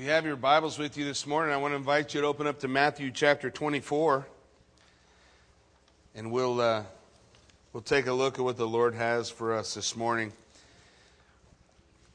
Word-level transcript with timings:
you 0.00 0.08
have 0.08 0.24
your 0.24 0.34
Bibles 0.34 0.78
with 0.78 0.96
you 0.96 1.04
this 1.04 1.26
morning, 1.26 1.52
I 1.52 1.58
want 1.58 1.72
to 1.72 1.76
invite 1.76 2.14
you 2.14 2.22
to 2.22 2.26
open 2.26 2.46
up 2.46 2.60
to 2.60 2.68
Matthew 2.68 3.10
chapter 3.10 3.50
24. 3.50 4.26
And 6.14 6.32
we'll, 6.32 6.58
uh, 6.58 6.84
we'll 7.74 7.82
take 7.82 8.06
a 8.06 8.12
look 8.14 8.38
at 8.38 8.42
what 8.42 8.56
the 8.56 8.66
Lord 8.66 8.94
has 8.94 9.28
for 9.28 9.54
us 9.54 9.74
this 9.74 9.94
morning. 9.94 10.32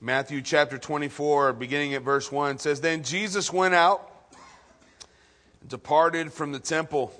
Matthew 0.01 0.41
chapter 0.41 0.79
24, 0.79 1.53
beginning 1.53 1.93
at 1.93 2.01
verse 2.01 2.31
1, 2.31 2.57
says 2.57 2.81
Then 2.81 3.03
Jesus 3.03 3.53
went 3.53 3.75
out 3.75 4.09
and 5.61 5.69
departed 5.69 6.33
from 6.33 6.53
the 6.53 6.59
temple. 6.59 7.13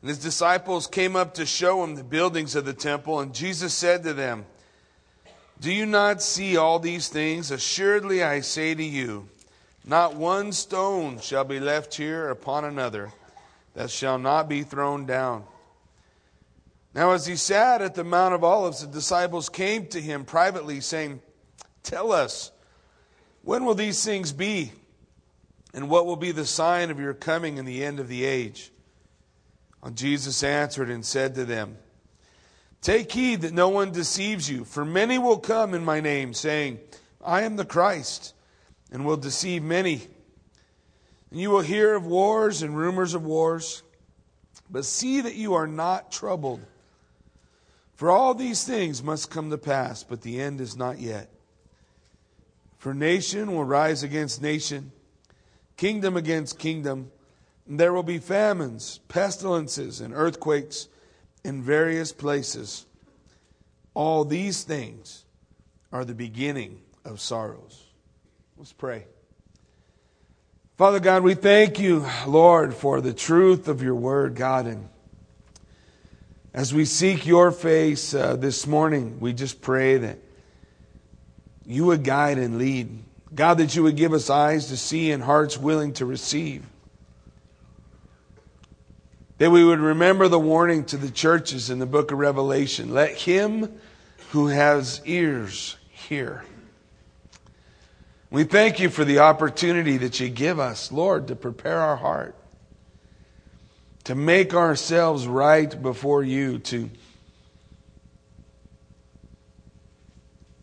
And 0.00 0.08
his 0.08 0.18
disciples 0.18 0.86
came 0.86 1.14
up 1.14 1.34
to 1.34 1.44
show 1.44 1.84
him 1.84 1.94
the 1.94 2.04
buildings 2.04 2.56
of 2.56 2.64
the 2.64 2.72
temple. 2.72 3.20
And 3.20 3.34
Jesus 3.34 3.74
said 3.74 4.02
to 4.04 4.14
them, 4.14 4.46
Do 5.60 5.70
you 5.70 5.84
not 5.84 6.22
see 6.22 6.56
all 6.56 6.78
these 6.78 7.08
things? 7.08 7.50
Assuredly, 7.50 8.22
I 8.22 8.40
say 8.40 8.74
to 8.74 8.82
you, 8.82 9.28
not 9.86 10.16
one 10.16 10.52
stone 10.52 11.20
shall 11.20 11.44
be 11.44 11.60
left 11.60 11.94
here 11.94 12.30
upon 12.30 12.64
another 12.64 13.12
that 13.74 13.90
shall 13.90 14.18
not 14.18 14.48
be 14.48 14.62
thrown 14.62 15.04
down. 15.04 15.44
Now, 16.94 17.10
as 17.10 17.26
he 17.26 17.36
sat 17.36 17.82
at 17.82 17.94
the 17.94 18.04
Mount 18.04 18.34
of 18.34 18.44
Olives, 18.44 18.80
the 18.80 18.86
disciples 18.86 19.48
came 19.48 19.86
to 19.88 20.00
him 20.00 20.24
privately, 20.24 20.80
saying, 20.80 21.20
Tell 21.82 22.12
us, 22.12 22.52
when 23.42 23.64
will 23.64 23.74
these 23.74 24.02
things 24.04 24.32
be? 24.32 24.72
And 25.74 25.90
what 25.90 26.06
will 26.06 26.16
be 26.16 26.30
the 26.30 26.46
sign 26.46 26.90
of 26.90 27.00
your 27.00 27.14
coming 27.14 27.58
and 27.58 27.66
the 27.66 27.84
end 27.84 27.98
of 27.98 28.08
the 28.08 28.24
age? 28.24 28.70
And 29.82 29.96
Jesus 29.96 30.42
answered 30.44 30.88
and 30.88 31.04
said 31.04 31.34
to 31.34 31.44
them, 31.44 31.76
Take 32.80 33.10
heed 33.10 33.40
that 33.42 33.52
no 33.52 33.70
one 33.70 33.90
deceives 33.90 34.48
you, 34.48 34.64
for 34.64 34.84
many 34.84 35.18
will 35.18 35.38
come 35.38 35.74
in 35.74 35.84
my 35.84 36.00
name, 36.00 36.32
saying, 36.32 36.78
I 37.24 37.42
am 37.42 37.56
the 37.56 37.64
Christ 37.64 38.33
and 38.94 39.04
will 39.04 39.16
deceive 39.16 39.60
many. 39.60 40.00
And 41.32 41.40
you 41.40 41.50
will 41.50 41.62
hear 41.62 41.96
of 41.96 42.06
wars 42.06 42.62
and 42.62 42.76
rumors 42.76 43.12
of 43.12 43.24
wars, 43.24 43.82
but 44.70 44.84
see 44.84 45.20
that 45.20 45.34
you 45.34 45.54
are 45.54 45.66
not 45.66 46.12
troubled. 46.12 46.60
For 47.96 48.08
all 48.08 48.34
these 48.34 48.62
things 48.62 49.02
must 49.02 49.32
come 49.32 49.50
to 49.50 49.58
pass, 49.58 50.04
but 50.04 50.22
the 50.22 50.40
end 50.40 50.60
is 50.60 50.76
not 50.76 51.00
yet. 51.00 51.28
For 52.78 52.94
nation 52.94 53.52
will 53.52 53.64
rise 53.64 54.04
against 54.04 54.40
nation, 54.40 54.92
kingdom 55.76 56.16
against 56.16 56.60
kingdom, 56.60 57.10
and 57.66 57.80
there 57.80 57.92
will 57.92 58.04
be 58.04 58.18
famines, 58.18 59.00
pestilences, 59.08 60.00
and 60.00 60.14
earthquakes 60.14 60.86
in 61.42 61.62
various 61.62 62.12
places. 62.12 62.86
All 63.92 64.24
these 64.24 64.62
things 64.62 65.24
are 65.90 66.04
the 66.04 66.14
beginning 66.14 66.80
of 67.04 67.20
sorrows. 67.20 67.83
Let's 68.56 68.72
pray. 68.72 69.04
Father 70.76 71.00
God, 71.00 71.24
we 71.24 71.34
thank 71.34 71.80
you, 71.80 72.06
Lord, 72.26 72.72
for 72.72 73.00
the 73.00 73.12
truth 73.12 73.66
of 73.66 73.82
your 73.82 73.96
word, 73.96 74.36
God. 74.36 74.66
And 74.66 74.88
as 76.52 76.72
we 76.72 76.84
seek 76.84 77.26
your 77.26 77.50
face 77.50 78.14
uh, 78.14 78.36
this 78.36 78.64
morning, 78.64 79.18
we 79.18 79.32
just 79.32 79.60
pray 79.60 79.98
that 79.98 80.18
you 81.66 81.84
would 81.86 82.04
guide 82.04 82.38
and 82.38 82.58
lead. 82.58 83.02
God, 83.34 83.58
that 83.58 83.74
you 83.74 83.82
would 83.82 83.96
give 83.96 84.12
us 84.12 84.30
eyes 84.30 84.68
to 84.68 84.76
see 84.76 85.10
and 85.10 85.22
hearts 85.22 85.58
willing 85.58 85.92
to 85.94 86.06
receive. 86.06 86.64
That 89.38 89.50
we 89.50 89.64
would 89.64 89.80
remember 89.80 90.28
the 90.28 90.38
warning 90.38 90.84
to 90.86 90.96
the 90.96 91.10
churches 91.10 91.70
in 91.70 91.80
the 91.80 91.86
book 91.86 92.12
of 92.12 92.18
Revelation. 92.18 92.94
Let 92.94 93.16
him 93.16 93.80
who 94.30 94.46
has 94.46 95.00
ears 95.04 95.76
hear. 95.90 96.44
We 98.34 98.42
thank 98.42 98.80
you 98.80 98.90
for 98.90 99.04
the 99.04 99.20
opportunity 99.20 99.96
that 99.98 100.18
you 100.18 100.28
give 100.28 100.58
us, 100.58 100.90
Lord, 100.90 101.28
to 101.28 101.36
prepare 101.36 101.78
our 101.78 101.94
heart, 101.94 102.34
to 104.02 104.16
make 104.16 104.54
ourselves 104.54 105.28
right 105.28 105.80
before 105.80 106.24
you, 106.24 106.58
to, 106.58 106.90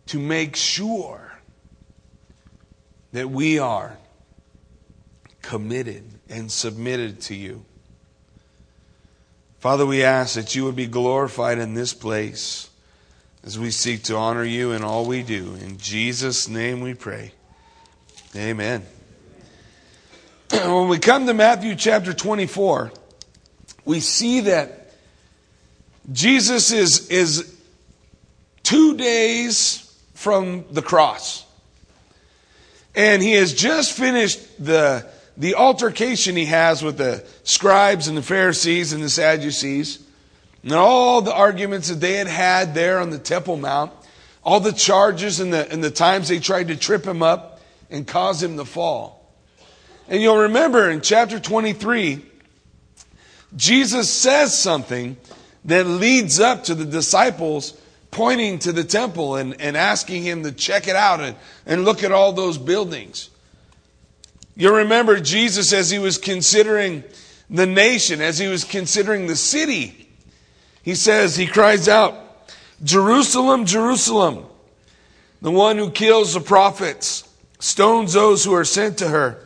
to 0.08 0.18
make 0.18 0.54
sure 0.54 1.32
that 3.12 3.30
we 3.30 3.58
are 3.58 3.96
committed 5.40 6.04
and 6.28 6.52
submitted 6.52 7.22
to 7.22 7.34
you. 7.34 7.64
Father, 9.60 9.86
we 9.86 10.02
ask 10.02 10.34
that 10.34 10.54
you 10.54 10.66
would 10.66 10.76
be 10.76 10.86
glorified 10.86 11.56
in 11.56 11.72
this 11.72 11.94
place 11.94 12.68
as 13.42 13.58
we 13.58 13.70
seek 13.70 14.02
to 14.02 14.16
honor 14.16 14.44
you 14.44 14.72
in 14.72 14.84
all 14.84 15.06
we 15.06 15.22
do. 15.22 15.54
In 15.54 15.78
Jesus' 15.78 16.50
name 16.50 16.82
we 16.82 16.92
pray. 16.92 17.32
Amen. 18.34 18.86
When 20.52 20.88
we 20.88 20.98
come 20.98 21.26
to 21.26 21.34
Matthew 21.34 21.74
chapter 21.74 22.14
24, 22.14 22.92
we 23.84 24.00
see 24.00 24.40
that 24.40 24.92
Jesus 26.10 26.72
is, 26.72 27.08
is 27.08 27.54
two 28.62 28.96
days 28.96 29.94
from 30.14 30.64
the 30.70 30.80
cross. 30.80 31.44
And 32.94 33.22
he 33.22 33.32
has 33.32 33.52
just 33.52 33.92
finished 33.92 34.40
the, 34.64 35.06
the 35.36 35.56
altercation 35.56 36.34
he 36.34 36.46
has 36.46 36.82
with 36.82 36.96
the 36.96 37.24
scribes 37.44 38.08
and 38.08 38.16
the 38.16 38.22
Pharisees 38.22 38.94
and 38.94 39.02
the 39.02 39.10
Sadducees, 39.10 40.02
and 40.62 40.72
all 40.72 41.20
the 41.20 41.34
arguments 41.34 41.88
that 41.88 42.00
they 42.00 42.14
had 42.14 42.28
had 42.28 42.74
there 42.74 42.98
on 42.98 43.10
the 43.10 43.18
Temple 43.18 43.58
Mount, 43.58 43.92
all 44.42 44.60
the 44.60 44.72
charges 44.72 45.38
and 45.38 45.52
the, 45.52 45.70
and 45.70 45.84
the 45.84 45.90
times 45.90 46.28
they 46.28 46.38
tried 46.38 46.68
to 46.68 46.76
trip 46.76 47.04
him 47.04 47.22
up 47.22 47.51
and 47.92 48.06
cause 48.06 48.42
him 48.42 48.56
to 48.56 48.64
fall. 48.64 49.32
And 50.08 50.20
you'll 50.20 50.38
remember 50.38 50.90
in 50.90 51.00
chapter 51.00 51.38
23, 51.38 52.24
Jesus 53.54 54.10
says 54.10 54.58
something 54.58 55.16
that 55.66 55.86
leads 55.86 56.40
up 56.40 56.64
to 56.64 56.74
the 56.74 56.84
disciples 56.84 57.78
pointing 58.10 58.58
to 58.60 58.72
the 58.72 58.84
temple 58.84 59.36
and, 59.36 59.60
and 59.60 59.76
asking 59.76 60.22
him 60.22 60.42
to 60.42 60.52
check 60.52 60.88
it 60.88 60.96
out 60.96 61.20
and, 61.20 61.36
and 61.66 61.84
look 61.84 62.02
at 62.02 62.12
all 62.12 62.32
those 62.32 62.58
buildings. 62.58 63.30
You'll 64.56 64.76
remember 64.76 65.20
Jesus 65.20 65.72
as 65.72 65.90
he 65.90 65.98
was 65.98 66.18
considering 66.18 67.04
the 67.48 67.66
nation, 67.66 68.20
as 68.20 68.38
he 68.38 68.48
was 68.48 68.64
considering 68.64 69.26
the 69.26 69.36
city. 69.36 70.08
He 70.82 70.94
says, 70.94 71.36
he 71.36 71.46
cries 71.46 71.88
out, 71.88 72.14
Jerusalem, 72.82 73.64
Jerusalem, 73.66 74.44
the 75.40 75.50
one 75.50 75.78
who 75.78 75.90
kills 75.90 76.34
the 76.34 76.40
prophets 76.40 77.28
stones 77.62 78.12
those 78.12 78.44
who 78.44 78.52
are 78.54 78.64
sent 78.64 78.98
to 78.98 79.08
her. 79.08 79.38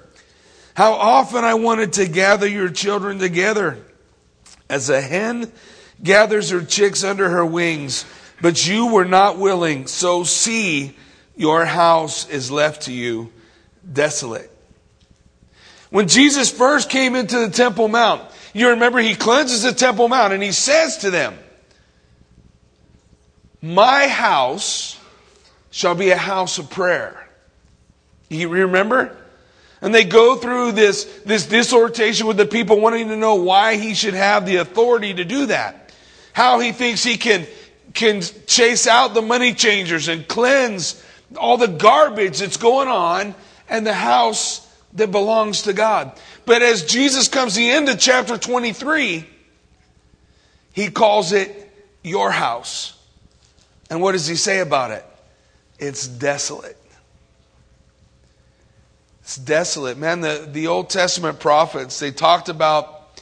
How 0.75 0.95
often 0.95 1.45
I 1.45 1.55
wanted 1.55 1.95
to 1.95 2.09
gather 2.09 2.49
your 2.49 2.71
children 2.71 3.19
together 3.19 3.79
as 4.71 4.89
a 4.89 5.01
hen 5.01 5.53
gathers 6.03 6.51
her 6.51 6.63
chicks 6.63 7.05
under 7.05 7.29
her 7.29 7.45
wings, 7.45 8.07
but 8.41 8.67
you 8.67 8.87
were 8.87 9.05
not 9.05 9.39
willing. 9.39 9.87
So 9.87 10.25
see, 10.25 10.97
your 11.37 11.67
house 11.67 12.29
is 12.29 12.51
left 12.51 12.83
to 12.83 12.93
you 12.93 13.33
desolate. 13.91 14.51
When 15.91 16.09
Jesus 16.09 16.51
first 16.51 16.89
came 16.89 17.15
into 17.15 17.39
the 17.39 17.51
Temple 17.51 17.89
Mount, 17.89 18.23
you 18.55 18.71
remember 18.71 18.99
he 18.99 19.15
cleanses 19.15 19.63
the 19.63 19.73
Temple 19.73 20.09
Mount 20.09 20.33
and 20.33 20.43
he 20.43 20.53
says 20.53 20.99
to 20.99 21.11
them, 21.11 21.35
My 23.61 24.09
house 24.09 24.99
shall 25.71 25.95
be 25.95 26.11
a 26.11 26.17
house 26.17 26.59
of 26.59 26.71
prayer. 26.71 27.26
You 28.29 28.49
remember? 28.49 29.17
And 29.81 29.95
they 29.95 30.05
go 30.05 30.37
through 30.37 30.73
this, 30.73 31.05
this 31.25 31.47
dissertation 31.47 32.27
with 32.27 32.37
the 32.37 32.47
people 32.47 32.81
wanting 32.81 33.09
to 33.09 33.17
know 33.17 33.37
why 33.37 33.77
he 33.77 33.95
should 33.95 34.15
have 34.15 34.47
the 34.47 34.57
authority 34.57 35.15
to 35.15 35.25
do 35.25 35.47
that. 35.47 35.93
How 36.33 36.59
he 36.59 36.73
thinks 36.73 37.05
he 37.05 37.17
can, 37.17 37.47
can 37.95 38.23
chase 38.47 38.87
out 38.87 39.15
the 39.15 39.23
money 39.23 39.55
changers 39.55 40.09
and 40.09 40.27
cleanse 40.27 41.03
all 41.37 41.57
the 41.57 41.69
garbage 41.69 42.39
that's 42.39 42.57
going 42.57 42.89
on 42.89 43.35
and 43.69 43.87
the 43.87 43.95
house 43.95 44.67
that 44.95 45.11
belongs 45.11 45.63
to 45.63 45.73
God. 45.73 46.13
But 46.47 46.63
as 46.63 46.85
Jesus 46.85 47.29
comes 47.29 47.55
to 47.55 47.61
the 47.61 47.71
end 47.71 47.89
of 47.89 47.99
chapter 47.99 48.39
23, 48.39 49.27
he 50.73 50.91
calls 50.91 51.33
it 51.33 51.71
your 52.03 52.31
house. 52.31 52.97
And 53.91 54.01
what 54.01 54.13
does 54.13 54.27
he 54.27 54.37
say 54.37 54.61
about 54.61 54.91
it? 54.91 55.05
It's 55.79 56.07
desolate. 56.07 56.77
It's 59.27 59.35
desolate. 59.35 59.99
Man, 59.99 60.21
the, 60.21 60.49
the 60.53 60.69
Old 60.69 60.89
Testament 60.89 61.41
prophets, 61.41 61.99
they 61.99 62.13
talked 62.13 62.49
about 62.49 63.21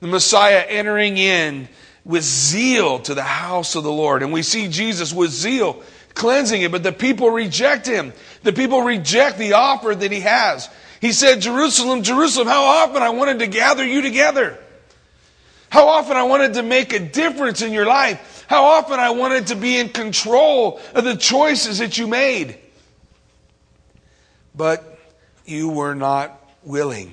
the 0.00 0.08
Messiah 0.08 0.64
entering 0.68 1.16
in 1.16 1.68
with 2.04 2.24
zeal 2.24 2.98
to 2.98 3.14
the 3.14 3.22
house 3.22 3.76
of 3.76 3.84
the 3.84 3.92
Lord. 3.92 4.24
And 4.24 4.32
we 4.32 4.42
see 4.42 4.66
Jesus 4.66 5.12
with 5.12 5.30
zeal 5.30 5.80
cleansing 6.14 6.60
it, 6.60 6.72
but 6.72 6.82
the 6.82 6.90
people 6.90 7.30
reject 7.30 7.86
him. 7.86 8.12
The 8.42 8.52
people 8.52 8.82
reject 8.82 9.38
the 9.38 9.52
offer 9.52 9.94
that 9.94 10.10
he 10.10 10.18
has. 10.20 10.68
He 11.00 11.12
said, 11.12 11.40
Jerusalem, 11.40 12.02
Jerusalem, 12.02 12.48
how 12.48 12.64
often 12.64 13.04
I 13.04 13.10
wanted 13.10 13.38
to 13.38 13.46
gather 13.46 13.86
you 13.86 14.02
together. 14.02 14.58
How 15.70 15.86
often 15.86 16.16
I 16.16 16.24
wanted 16.24 16.54
to 16.54 16.64
make 16.64 16.92
a 16.92 16.98
difference 16.98 17.62
in 17.62 17.72
your 17.72 17.86
life. 17.86 18.44
How 18.48 18.64
often 18.64 18.98
I 18.98 19.10
wanted 19.10 19.46
to 19.46 19.54
be 19.54 19.78
in 19.78 19.90
control 19.90 20.80
of 20.96 21.04
the 21.04 21.14
choices 21.14 21.78
that 21.78 21.96
you 21.96 22.08
made. 22.08 22.58
But 24.52 24.93
you 25.44 25.68
were 25.68 25.94
not 25.94 26.40
willing. 26.62 27.12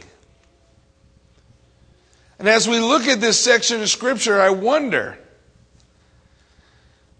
And 2.39 2.49
as 2.49 2.67
we 2.67 2.79
look 2.79 3.07
at 3.07 3.21
this 3.21 3.39
section 3.39 3.81
of 3.81 3.89
Scripture, 3.89 4.41
I 4.41 4.49
wonder. 4.49 5.17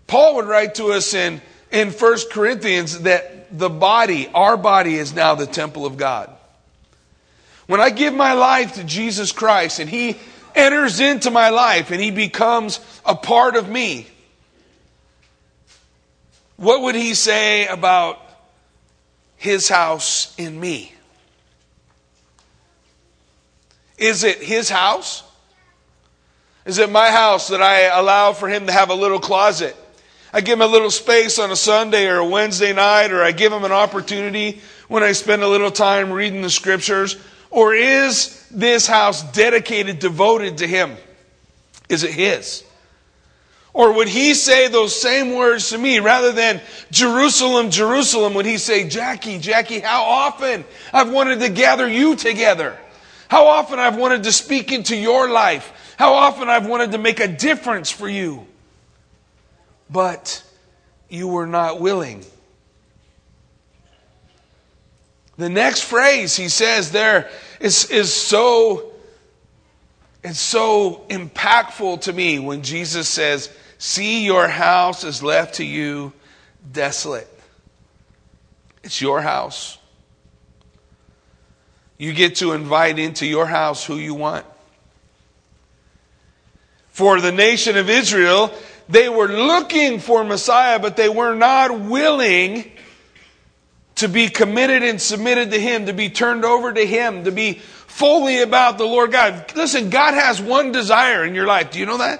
Paul 0.07 0.35
would 0.37 0.45
write 0.45 0.75
to 0.75 0.87
us 0.87 1.13
in, 1.13 1.41
in 1.71 1.91
1 1.91 2.17
Corinthians 2.31 3.01
that 3.01 3.57
the 3.57 3.69
body, 3.69 4.29
our 4.33 4.57
body, 4.57 4.95
is 4.95 5.13
now 5.13 5.35
the 5.35 5.45
temple 5.45 5.85
of 5.85 5.97
God. 5.97 6.35
When 7.67 7.79
I 7.79 7.89
give 7.89 8.13
my 8.13 8.33
life 8.33 8.73
to 8.73 8.83
Jesus 8.83 9.31
Christ 9.31 9.79
and 9.79 9.89
He 9.89 10.17
enters 10.55 10.99
into 10.99 11.29
my 11.31 11.49
life 11.49 11.91
and 11.91 12.01
He 12.01 12.11
becomes 12.11 12.79
a 13.05 13.15
part 13.15 13.55
of 13.55 13.69
me, 13.69 14.07
what 16.57 16.81
would 16.81 16.95
He 16.95 17.13
say 17.13 17.67
about 17.67 18.19
His 19.37 19.69
house 19.69 20.33
in 20.37 20.59
me? 20.59 20.93
Is 24.01 24.23
it 24.23 24.41
his 24.41 24.67
house? 24.67 25.23
Is 26.65 26.79
it 26.79 26.91
my 26.91 27.11
house 27.11 27.49
that 27.49 27.61
I 27.61 27.81
allow 27.83 28.33
for 28.33 28.49
him 28.49 28.65
to 28.65 28.71
have 28.73 28.89
a 28.89 28.95
little 28.95 29.19
closet? 29.19 29.75
I 30.33 30.41
give 30.41 30.53
him 30.59 30.67
a 30.67 30.71
little 30.71 30.89
space 30.89 31.37
on 31.37 31.51
a 31.51 31.55
Sunday 31.55 32.07
or 32.07 32.17
a 32.17 32.25
Wednesday 32.25 32.73
night, 32.73 33.11
or 33.11 33.21
I 33.21 33.31
give 33.31 33.53
him 33.53 33.63
an 33.63 33.71
opportunity 33.71 34.59
when 34.87 35.03
I 35.03 35.11
spend 35.11 35.43
a 35.43 35.47
little 35.47 35.69
time 35.69 36.11
reading 36.11 36.41
the 36.41 36.49
scriptures? 36.49 37.15
Or 37.51 37.75
is 37.75 38.47
this 38.49 38.87
house 38.87 39.21
dedicated, 39.33 39.99
devoted 39.99 40.57
to 40.59 40.67
him? 40.67 40.97
Is 41.87 42.03
it 42.03 42.11
his? 42.11 42.63
Or 43.71 43.93
would 43.93 44.07
he 44.07 44.33
say 44.33 44.67
those 44.67 44.99
same 44.99 45.35
words 45.35 45.69
to 45.69 45.77
me 45.77 45.99
rather 45.99 46.31
than 46.31 46.59
Jerusalem, 46.89 47.69
Jerusalem? 47.69 48.33
Would 48.33 48.47
he 48.47 48.57
say, 48.57 48.89
Jackie, 48.89 49.37
Jackie, 49.37 49.79
how 49.79 50.03
often 50.03 50.65
I've 50.91 51.11
wanted 51.11 51.39
to 51.41 51.49
gather 51.49 51.87
you 51.87 52.15
together? 52.15 52.77
How 53.31 53.47
often 53.47 53.79
I've 53.79 53.95
wanted 53.95 54.23
to 54.23 54.31
speak 54.33 54.73
into 54.73 54.93
your 54.93 55.29
life. 55.29 55.95
How 55.95 56.15
often 56.15 56.49
I've 56.49 56.67
wanted 56.67 56.91
to 56.91 56.97
make 56.97 57.21
a 57.21 57.29
difference 57.29 57.89
for 57.89 58.09
you. 58.09 58.45
But 59.89 60.43
you 61.07 61.29
were 61.29 61.47
not 61.47 61.79
willing. 61.79 62.25
The 65.37 65.47
next 65.47 65.85
phrase 65.85 66.35
he 66.35 66.49
says 66.49 66.91
there 66.91 67.31
is, 67.61 67.89
is 67.89 68.13
so, 68.13 68.91
it's 70.25 70.37
so 70.37 71.05
impactful 71.09 72.01
to 72.01 72.11
me 72.11 72.37
when 72.37 72.63
Jesus 72.63 73.07
says, 73.07 73.49
See, 73.77 74.25
your 74.25 74.49
house 74.49 75.05
is 75.05 75.23
left 75.23 75.55
to 75.55 75.63
you 75.63 76.11
desolate. 76.69 77.29
It's 78.83 78.99
your 78.99 79.21
house. 79.21 79.77
You 82.01 82.13
get 82.13 82.37
to 82.37 82.53
invite 82.53 82.97
into 82.97 83.27
your 83.27 83.45
house 83.45 83.85
who 83.85 83.97
you 83.97 84.15
want. 84.15 84.43
For 86.89 87.21
the 87.21 87.31
nation 87.31 87.77
of 87.77 87.91
Israel, 87.91 88.51
they 88.89 89.07
were 89.07 89.27
looking 89.27 89.99
for 89.99 90.23
Messiah, 90.23 90.79
but 90.79 90.97
they 90.97 91.09
were 91.09 91.35
not 91.35 91.79
willing 91.79 92.71
to 93.97 94.07
be 94.07 94.29
committed 94.29 94.81
and 94.81 94.99
submitted 94.99 95.51
to 95.51 95.61
Him, 95.61 95.85
to 95.85 95.93
be 95.93 96.09
turned 96.09 96.43
over 96.43 96.73
to 96.73 96.83
Him, 96.83 97.25
to 97.25 97.31
be 97.31 97.53
fully 97.53 98.41
about 98.41 98.79
the 98.79 98.85
Lord 98.85 99.11
God. 99.11 99.53
Listen, 99.55 99.91
God 99.91 100.15
has 100.15 100.41
one 100.41 100.71
desire 100.71 101.23
in 101.23 101.35
your 101.35 101.45
life. 101.45 101.69
Do 101.69 101.77
you 101.77 101.85
know 101.85 101.99
that? 101.99 102.19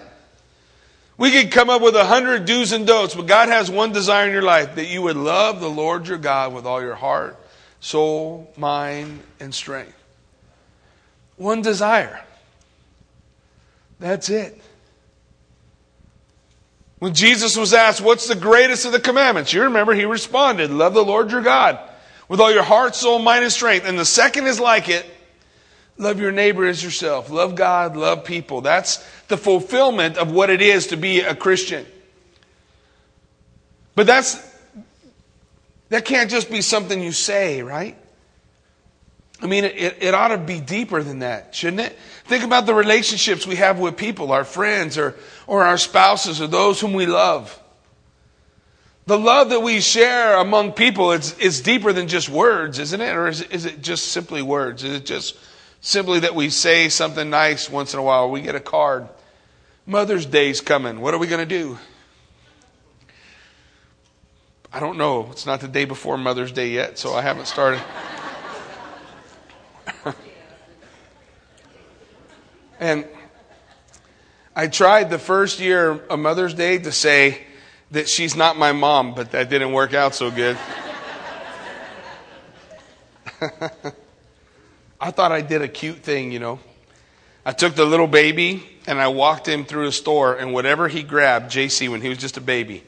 We 1.18 1.32
could 1.32 1.52
come 1.52 1.72
up 1.72 1.82
with 1.82 1.96
a 1.96 2.06
hundred 2.06 2.46
do's 2.46 2.72
and 2.72 2.86
don'ts, 2.86 3.16
but 3.16 3.26
God 3.26 3.50
has 3.50 3.72
one 3.72 3.94
desire 3.94 4.28
in 4.28 4.32
your 4.32 4.44
life 4.44 4.76
that 4.76 4.90
you 4.90 5.02
would 5.02 5.18
love 5.18 5.60
the 5.60 5.72
Lord 5.72 6.08
your 6.08 6.20
God 6.20 6.54
with 6.54 6.68
all 6.68 6.84
your 6.84 6.94
heart, 6.94 7.36
soul, 7.82 8.50
mind, 8.56 9.20
and 9.42 9.54
strength. 9.54 9.98
One 11.36 11.62
desire. 11.62 12.24
That's 14.00 14.30
it. 14.30 14.60
When 17.00 17.14
Jesus 17.14 17.58
was 17.58 17.74
asked, 17.74 18.00
What's 18.00 18.28
the 18.28 18.36
greatest 18.36 18.86
of 18.86 18.92
the 18.94 19.00
commandments? 19.00 19.52
You 19.52 19.64
remember 19.64 19.94
he 19.94 20.06
responded, 20.06 20.72
Love 20.72 20.94
the 20.94 21.04
Lord 21.04 21.32
your 21.32 21.42
God 21.42 21.80
with 22.30 22.40
all 22.40 22.52
your 22.52 22.64
heart, 22.64 22.96
soul, 22.96 23.20
mind, 23.20 23.44
and 23.44 23.52
strength. 23.52 23.86
And 23.86 24.00
the 24.00 24.06
second 24.06 24.48
is 24.48 24.60
like 24.60 24.88
it 24.88 25.06
love 25.98 26.20
your 26.20 26.32
neighbor 26.32 26.66
as 26.66 26.84
yourself. 26.84 27.30
Love 27.30 27.56
God, 27.56 27.96
love 27.96 28.24
people. 28.24 28.62
That's 28.62 28.98
the 29.28 29.38
fulfillment 29.38 30.18
of 30.18 30.32
what 30.32 30.50
it 30.50 30.62
is 30.62 30.88
to 30.88 30.98
be 30.98 31.22
a 31.22 31.36
Christian. 31.36 31.86
But 33.96 34.08
that's 34.08 34.36
that 35.92 36.06
can't 36.06 36.32
just 36.32 36.50
be 36.50 36.62
something 36.62 37.02
you 37.02 37.12
say, 37.12 37.62
right? 37.62 37.98
I 39.42 39.48
mean, 39.48 39.66
it, 39.66 39.98
it 40.00 40.14
ought 40.14 40.30
to 40.30 40.38
be 40.38 40.62
deeper 40.62 41.04
than 41.04 41.20
that, 41.20 41.54
shouldn't 41.54 41.82
it? 41.82 41.98
Think 42.26 42.46
about 42.46 42.66
the 42.66 42.74
relationships 42.74 43.46
we 43.46 43.58
have 43.58 43.78
with 43.78 43.98
people, 43.98 44.32
our 44.32 44.46
friends 44.46 44.98
or, 44.98 45.16
or 45.48 45.66
our 45.66 45.78
spouses 45.78 46.40
or 46.40 46.48
those 46.48 46.80
whom 46.80 46.94
we 46.94 47.08
love. 47.08 47.60
The 49.06 49.20
love 49.20 49.50
that 49.50 49.60
we 49.60 49.82
share 49.82 50.38
among 50.38 50.74
people 50.74 51.12
is, 51.12 51.38
is 51.40 51.60
deeper 51.60 51.92
than 51.92 52.08
just 52.08 52.30
words, 52.30 52.80
isn't 52.80 53.02
it? 53.02 53.14
Or 53.14 53.28
is, 53.28 53.42
is 53.42 53.66
it 53.66 53.82
just 53.82 54.10
simply 54.10 54.42
words? 54.42 54.86
Is 54.86 54.96
it 54.96 55.06
just 55.06 55.38
simply 55.82 56.22
that 56.22 56.36
we 56.36 56.50
say 56.50 56.88
something 56.88 57.30
nice 57.30 57.70
once 57.70 57.94
in 57.94 58.00
a 58.00 58.04
while? 58.04 58.32
We 58.32 58.40
get 58.40 58.56
a 58.56 58.62
card. 58.62 59.10
Mother's 59.86 60.26
Day's 60.26 60.62
coming. 60.62 61.02
What 61.02 61.14
are 61.14 61.18
we 61.18 61.28
going 61.28 61.46
to 61.46 61.58
do? 61.58 61.78
I 64.74 64.80
don't 64.80 64.98
know. 64.98 65.28
It's 65.32 65.46
not 65.46 65.60
the 65.60 65.68
day 65.68 65.84
before 65.84 66.18
Mother's 66.18 66.54
Day 66.54 66.70
yet, 66.70 66.98
so 66.98 67.14
I 67.14 67.22
haven't 67.22 67.48
started. 67.48 67.82
and 72.80 73.06
I 74.56 74.68
tried 74.68 75.10
the 75.10 75.20
first 75.20 75.60
year 75.60 75.92
of 75.92 76.20
Mother's 76.20 76.54
Day 76.54 76.78
to 76.78 76.92
say 76.92 77.42
that 77.92 78.08
she's 78.08 78.36
not 78.36 78.58
my 78.58 78.72
mom, 78.72 79.14
but 79.14 79.32
that 79.32 79.50
didn't 79.50 79.74
work 79.74 79.94
out 79.94 80.16
so 80.16 80.32
good. 80.32 80.58
I 85.02 85.12
thought 85.12 85.34
I 85.34 85.42
did 85.42 85.62
a 85.62 85.68
cute 85.68 85.98
thing, 85.98 86.32
you 86.32 86.40
know. 86.40 86.60
I 87.46 87.52
took 87.52 87.76
the 87.76 87.86
little 87.86 88.08
baby 88.08 88.64
and 88.88 89.02
I 89.02 89.08
walked 89.10 89.48
him 89.48 89.66
through 89.66 89.88
a 89.88 89.92
store, 89.92 90.36
and 90.36 90.54
whatever 90.54 90.88
he 90.88 91.04
grabbed, 91.04 91.52
JC, 91.52 91.90
when 91.90 92.02
he 92.02 92.10
was 92.10 92.18
just 92.18 92.38
a 92.38 92.42
baby, 92.42 92.84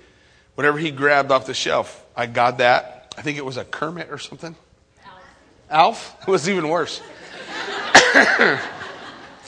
Whatever 0.56 0.78
he 0.78 0.92
grabbed 0.92 1.32
off 1.32 1.46
the 1.46 1.54
shelf, 1.54 2.06
I 2.16 2.28
got 2.28 2.60
that. 2.60 3.14
I 3.18 3.22
think 3.22 3.38
it 3.38 3.46
was 3.46 3.58
a 3.58 3.66
Kermit 3.66 4.10
or 4.12 4.18
something. 4.18 4.56
Alf? 5.70 6.16
It 6.22 6.28
was 6.28 6.48
even 6.48 6.70
worse. 6.70 7.02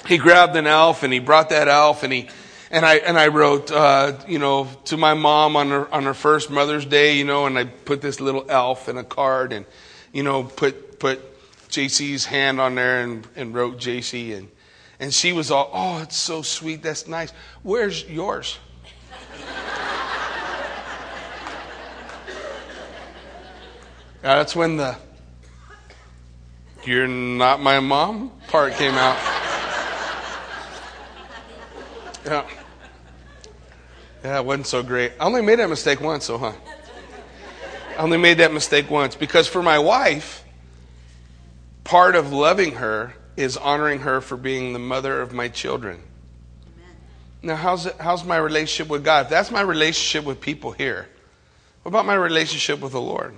he 0.07 0.17
grabbed 0.17 0.55
an 0.55 0.65
Alf 0.65 1.03
and 1.03 1.13
he 1.13 1.19
brought 1.19 1.49
that 1.49 1.67
Alf 1.67 2.03
and 2.03 2.11
he 2.11 2.29
and 2.71 2.83
I 2.85 2.95
and 2.95 3.17
I 3.17 3.27
wrote, 3.27 3.71
uh, 3.71 4.17
you 4.27 4.39
know, 4.39 4.67
to 4.85 4.97
my 4.97 5.13
mom 5.13 5.55
on 5.55 5.69
her 5.69 5.93
on 5.93 6.03
her 6.03 6.15
first 6.15 6.49
Mother's 6.49 6.85
Day, 6.85 7.17
you 7.17 7.25
know, 7.25 7.45
and 7.45 7.57
I 7.57 7.65
put 7.65 8.01
this 8.01 8.19
little 8.19 8.49
Alf 8.49 8.89
in 8.89 8.97
a 8.97 9.03
card 9.03 9.53
and, 9.53 9.65
you 10.11 10.23
know, 10.23 10.43
put 10.43 10.99
put 10.99 11.21
JC's 11.69 12.25
hand 12.25 12.59
on 12.59 12.75
there 12.75 13.01
and, 13.01 13.27
and 13.35 13.53
wrote 13.53 13.77
JC 13.77 14.35
and 14.35 14.49
and 14.99 15.13
she 15.13 15.33
was 15.33 15.51
all, 15.51 15.69
oh, 15.73 16.01
it's 16.01 16.17
so 16.17 16.41
sweet, 16.41 16.81
that's 16.81 17.07
nice. 17.07 17.31
Where's 17.63 18.03
yours? 18.05 18.57
Uh, 24.25 24.37
that's 24.37 24.55
when 24.55 24.75
the 24.75 24.97
you're 26.83 27.07
not 27.07 27.61
my 27.61 27.79
mom 27.79 28.31
part 28.47 28.73
came 28.73 28.95
out. 28.95 29.17
Yeah. 32.25 32.43
Yeah, 34.23 34.39
it 34.39 34.45
wasn't 34.45 34.65
so 34.65 34.81
great. 34.81 35.11
I 35.19 35.25
only 35.25 35.43
made 35.43 35.59
that 35.59 35.69
mistake 35.69 36.01
once, 36.01 36.25
so 36.25 36.39
huh? 36.39 36.53
I 37.91 38.01
only 38.01 38.17
made 38.17 38.39
that 38.39 38.51
mistake 38.51 38.89
once 38.89 39.15
because 39.15 39.47
for 39.47 39.61
my 39.61 39.77
wife, 39.77 40.43
part 41.83 42.15
of 42.15 42.33
loving 42.33 42.71
her 42.77 43.13
is 43.37 43.57
honoring 43.57 43.99
her 43.99 44.21
for 44.21 44.37
being 44.37 44.73
the 44.73 44.79
mother 44.79 45.21
of 45.21 45.33
my 45.33 45.49
children. 45.49 46.01
Now, 47.43 47.57
how's, 47.57 47.85
it, 47.85 47.95
how's 47.99 48.23
my 48.23 48.37
relationship 48.37 48.89
with 48.89 49.05
God? 49.05 49.25
If 49.25 49.29
that's 49.29 49.51
my 49.51 49.61
relationship 49.61 50.25
with 50.25 50.41
people 50.41 50.71
here, 50.71 51.07
what 51.83 51.89
about 51.89 52.07
my 52.07 52.15
relationship 52.15 52.79
with 52.79 52.93
the 52.93 53.01
Lord? 53.01 53.37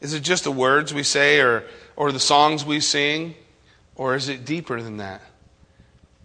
Is 0.00 0.14
it 0.14 0.20
just 0.20 0.44
the 0.44 0.52
words 0.52 0.94
we 0.94 1.02
say 1.02 1.40
or, 1.40 1.64
or 1.96 2.12
the 2.12 2.20
songs 2.20 2.64
we 2.64 2.80
sing? 2.80 3.34
Or 3.96 4.14
is 4.14 4.28
it 4.28 4.44
deeper 4.44 4.80
than 4.80 4.98
that? 4.98 5.20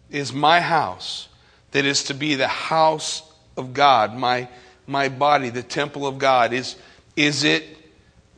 Is 0.09 0.31
my 0.31 0.61
house, 0.61 1.27
that 1.71 1.85
is 1.85 2.03
to 2.05 2.13
be 2.13 2.35
the 2.35 2.47
house 2.47 3.23
of 3.57 3.73
God, 3.73 4.15
my, 4.15 4.47
my 4.85 5.09
body, 5.09 5.49
the 5.49 5.63
temple 5.63 6.05
of 6.05 6.19
God, 6.19 6.53
is, 6.53 6.75
is 7.15 7.43
it 7.43 7.65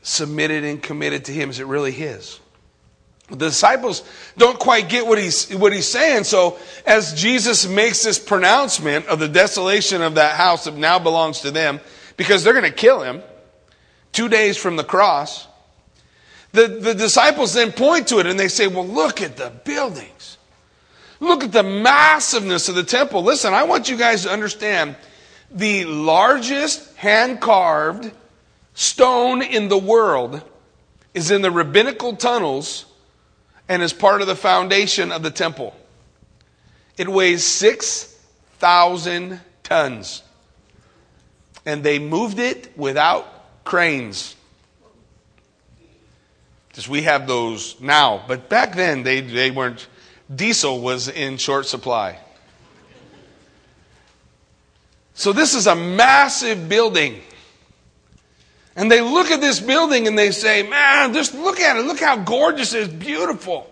submitted 0.01 0.63
and 0.63 0.81
committed 0.81 1.25
to 1.25 1.33
Him? 1.33 1.49
Is 1.49 1.59
it 1.59 1.65
really 1.65 1.91
His? 1.91 2.39
The 3.29 3.37
disciples 3.37 4.03
don't 4.37 4.59
quite 4.59 4.87
get 4.87 5.07
what 5.07 5.17
he's, 5.17 5.49
what 5.55 5.73
he's 5.73 5.87
saying. 5.87 6.25
So 6.25 6.59
as 6.85 7.13
Jesus 7.13 7.67
makes 7.67 8.03
this 8.03 8.19
pronouncement 8.19 9.07
of 9.07 9.17
the 9.17 9.27
desolation 9.27 10.03
of 10.03 10.15
that 10.15 10.35
house 10.35 10.65
that 10.65 10.75
now 10.75 10.99
belongs 10.99 11.41
to 11.41 11.49
them, 11.49 11.79
because 12.17 12.43
they're 12.43 12.53
going 12.53 12.65
to 12.65 12.71
kill 12.71 13.01
him, 13.01 13.23
two 14.15 14.29
days 14.29 14.57
from 14.57 14.77
the 14.77 14.83
cross, 14.83 15.47
The, 16.53 16.67
the 16.67 16.95
disciples 16.95 17.53
then 17.53 17.73
point 17.73 18.07
to 18.07 18.19
it 18.19 18.25
and 18.25 18.39
they 18.39 18.47
say, 18.47 18.67
Well, 18.67 18.87
look 18.87 19.21
at 19.21 19.35
the 19.35 19.51
buildings. 19.65 20.37
Look 21.19 21.43
at 21.43 21.51
the 21.51 21.63
massiveness 21.63 22.69
of 22.69 22.75
the 22.75 22.83
temple. 22.83 23.23
Listen, 23.23 23.53
I 23.53 23.63
want 23.63 23.89
you 23.89 23.97
guys 23.97 24.23
to 24.23 24.31
understand 24.31 24.95
the 25.51 25.85
largest 25.85 26.95
hand 26.95 27.41
carved 27.41 28.11
stone 28.73 29.41
in 29.41 29.67
the 29.67 29.77
world 29.77 30.41
is 31.13 31.31
in 31.31 31.41
the 31.41 31.51
rabbinical 31.51 32.15
tunnels 32.15 32.85
and 33.67 33.81
is 33.81 33.93
part 33.93 34.21
of 34.21 34.27
the 34.27 34.35
foundation 34.35 35.11
of 35.11 35.23
the 35.23 35.31
temple. 35.31 35.75
It 36.97 37.09
weighs 37.09 37.43
6,000 37.43 39.41
tons. 39.63 40.23
And 41.65 41.83
they 41.83 41.99
moved 41.99 42.39
it 42.39 42.77
without 42.77 43.34
cranes. 43.65 44.35
Because 46.69 46.87
we 46.87 47.01
have 47.01 47.27
those 47.27 47.79
now. 47.81 48.23
But 48.25 48.47
back 48.47 48.75
then, 48.75 49.03
they, 49.03 49.19
they 49.19 49.51
weren't. 49.51 49.87
Diesel 50.33 50.79
was 50.79 51.09
in 51.09 51.37
short 51.37 51.65
supply. 51.65 52.19
So 55.13 55.33
this 55.33 55.53
is 55.55 55.67
a 55.67 55.75
massive 55.75 56.67
building. 56.67 57.21
And 58.75 58.91
they 58.91 58.99
look 58.99 59.31
at 59.31 59.39
this 59.39 59.61
building 59.61 60.07
and 60.07 60.17
they 60.17 60.31
say, 60.31 60.63
man, 60.63 61.13
just 61.13 61.33
look 61.33 61.59
at 61.61 61.77
it. 61.77 61.85
Look 61.85 62.01
how 62.01 62.17
gorgeous 62.17 62.73
it 62.73 62.81
is. 62.81 62.87
Beautiful. 62.89 63.71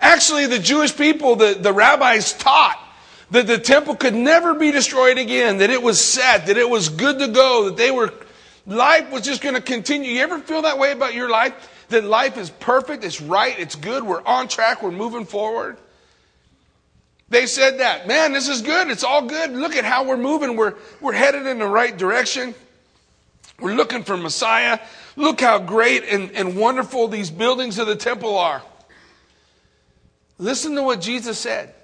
Actually, 0.00 0.46
the 0.46 0.60
Jewish 0.60 0.96
people, 0.96 1.34
the, 1.34 1.54
the 1.54 1.72
rabbis 1.72 2.32
taught 2.34 2.78
that 3.32 3.48
the 3.48 3.58
temple 3.58 3.96
could 3.96 4.14
never 4.14 4.54
be 4.54 4.70
destroyed 4.70 5.18
again, 5.18 5.58
that 5.58 5.70
it 5.70 5.82
was 5.82 6.00
set, 6.00 6.46
that 6.46 6.56
it 6.56 6.70
was 6.70 6.88
good 6.88 7.18
to 7.18 7.28
go, 7.28 7.66
that 7.66 7.76
they 7.76 7.90
were, 7.90 8.12
life 8.68 9.10
was 9.10 9.22
just 9.22 9.42
going 9.42 9.56
to 9.56 9.60
continue. 9.60 10.12
You 10.12 10.22
ever 10.22 10.38
feel 10.38 10.62
that 10.62 10.78
way 10.78 10.92
about 10.92 11.14
your 11.14 11.28
life? 11.28 11.86
That 11.88 12.04
life 12.04 12.36
is 12.36 12.50
perfect, 12.50 13.02
it's 13.02 13.20
right, 13.20 13.58
it's 13.58 13.74
good, 13.74 14.04
we're 14.04 14.22
on 14.24 14.46
track, 14.46 14.82
we're 14.82 14.92
moving 14.92 15.24
forward? 15.24 15.78
They 17.30 17.46
said 17.46 17.80
that. 17.80 18.06
Man, 18.06 18.32
this 18.32 18.48
is 18.48 18.60
good, 18.60 18.88
it's 18.88 19.04
all 19.04 19.26
good. 19.26 19.52
Look 19.52 19.74
at 19.74 19.84
how 19.84 20.04
we're 20.04 20.18
moving, 20.18 20.56
we're, 20.56 20.74
we're 21.00 21.14
headed 21.14 21.46
in 21.46 21.58
the 21.58 21.66
right 21.66 21.96
direction. 21.96 22.54
We're 23.58 23.74
looking 23.74 24.04
for 24.04 24.16
Messiah. 24.16 24.78
Look 25.16 25.40
how 25.40 25.58
great 25.58 26.04
and, 26.04 26.30
and 26.32 26.56
wonderful 26.56 27.08
these 27.08 27.30
buildings 27.30 27.78
of 27.78 27.86
the 27.86 27.96
temple 27.96 28.38
are. 28.38 28.62
Listen 30.38 30.76
to 30.76 30.82
what 30.82 31.00
Jesus 31.00 31.38
said. 31.38 31.74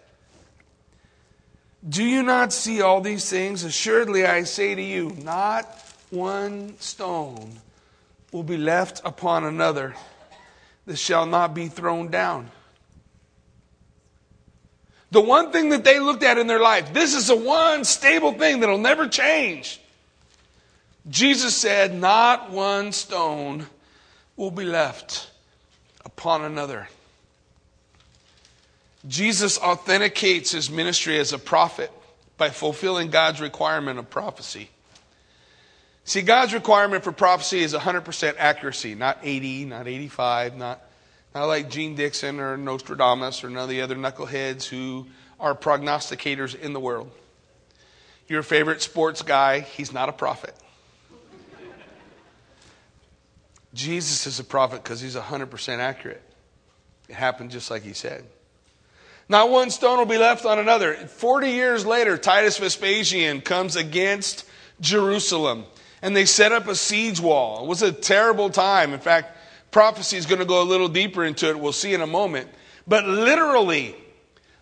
Do 1.87 2.05
you 2.05 2.23
not 2.23 2.53
see 2.53 2.81
all 2.81 3.01
these 3.01 3.29
things? 3.29 3.65
Assuredly, 3.65 4.25
I 4.25 4.45
say 4.45 4.75
to 4.75 4.83
you, 4.83 5.11
not 5.23 5.84
one 6.15 6.79
stone 6.79 7.59
will 8.33 8.43
be 8.43 8.57
left 8.57 9.03
upon 9.05 9.45
another 9.45 9.95
that 10.87 10.97
shall 10.97 11.27
not 11.27 11.55
be 11.55 11.69
thrown 11.69 12.09
down. 12.09 12.51
The 15.11 15.21
one 15.21 15.53
thing 15.53 15.69
that 15.69 15.85
they 15.85 16.01
looked 16.01 16.25
at 16.25 16.39
in 16.39 16.47
their 16.47 16.61
life, 16.61 16.93
this 16.93 17.15
is 17.15 17.29
the 17.29 17.37
one 17.37 17.85
stable 17.85 18.33
thing 18.33 18.61
that'll 18.61 18.79
never 18.79 19.09
change. 19.09 19.81
Jesus 21.09 21.57
said, 21.57 21.95
Not 21.95 22.51
one 22.51 22.93
stone 22.93 23.67
will 24.37 24.51
be 24.51 24.65
left 24.65 25.31
upon 26.05 26.43
another. 26.43 26.89
Jesus 29.07 29.59
authenticates 29.59 30.53
his 30.53 30.71
ministry 30.71 31.19
as 31.19 31.33
a 31.33 31.39
prophet 31.39 31.93
by 32.37 32.49
fulfilling 32.49 33.11
God's 33.11 33.41
requirement 33.41 33.99
of 33.99 34.11
prophecy. 34.11 34.71
See, 36.05 36.21
God's 36.21 36.53
requirement 36.53 37.03
for 37.03 37.13
prophecy 37.13 37.61
is 37.61 37.73
100% 37.73 38.35
accuracy, 38.39 38.95
not 38.95 39.19
80, 39.23 39.65
not 39.65 39.89
85, 39.89 40.57
not, 40.57 40.83
not 41.35 41.47
like 41.47 41.71
Jeane 41.71 41.95
Dixon 41.95 42.41
or 42.41 42.59
Nostradamus 42.59 43.43
or 43.43 43.49
none 43.49 43.65
of 43.65 43.69
the 43.71 43.81
other 43.81 43.97
knuckleheads 43.97 44.65
who 44.65 45.07
are 45.41 45.55
prognosticators 45.55 46.59
in 46.59 46.75
the 46.75 46.81
world. 46.81 47.11
Your 48.29 48.43
favorite 48.43 48.83
sports 48.83 49.23
guy, 49.23 49.61
he's 49.61 49.93
not 49.93 50.11
a 50.11 50.13
prophet. 50.13 50.55
Jesus 53.73 54.27
is 54.27 54.39
a 54.39 54.45
prophet 54.45 54.83
because 54.83 55.01
he's 55.01 55.17
100% 55.17 55.79
accurate. 55.79 56.23
It 57.09 57.15
happened 57.15 57.51
just 57.51 57.71
like 57.71 57.83
he 57.83 57.95
said. 57.95 58.25
Not 59.29 59.51
one 59.51 59.71
stone 59.71 59.99
will 59.99 60.05
be 60.05 60.19
left 60.19 60.45
on 60.45 60.59
another. 60.59 60.95
40 60.95 61.51
years 61.51 61.87
later, 61.87 62.19
Titus 62.19 62.59
Vespasian 62.59 63.41
comes 63.41 63.75
against 63.75 64.45
Jerusalem 64.81 65.65
and 66.05 66.15
they 66.15 66.27
set 66.27 66.53
up 66.53 66.69
a 66.69 66.75
siege 66.75 67.19
wall. 67.19 67.65
It 67.65 67.67
was 67.67 67.81
a 67.81 67.91
terrible 67.91 68.51
time. 68.51 68.93
In 68.93 69.01
fact, 69.01 69.39
prophecy 69.71 70.19
is 70.19 70.27
going 70.27 70.39
to 70.39 70.45
go 70.45 70.61
a 70.61 70.69
little 70.69 70.87
deeper 70.87 71.25
into 71.25 71.49
it. 71.49 71.59
We'll 71.59 71.73
see 71.73 71.95
in 71.95 72.03
a 72.03 72.07
moment. 72.07 72.51
But 72.87 73.07
literally, 73.07 73.97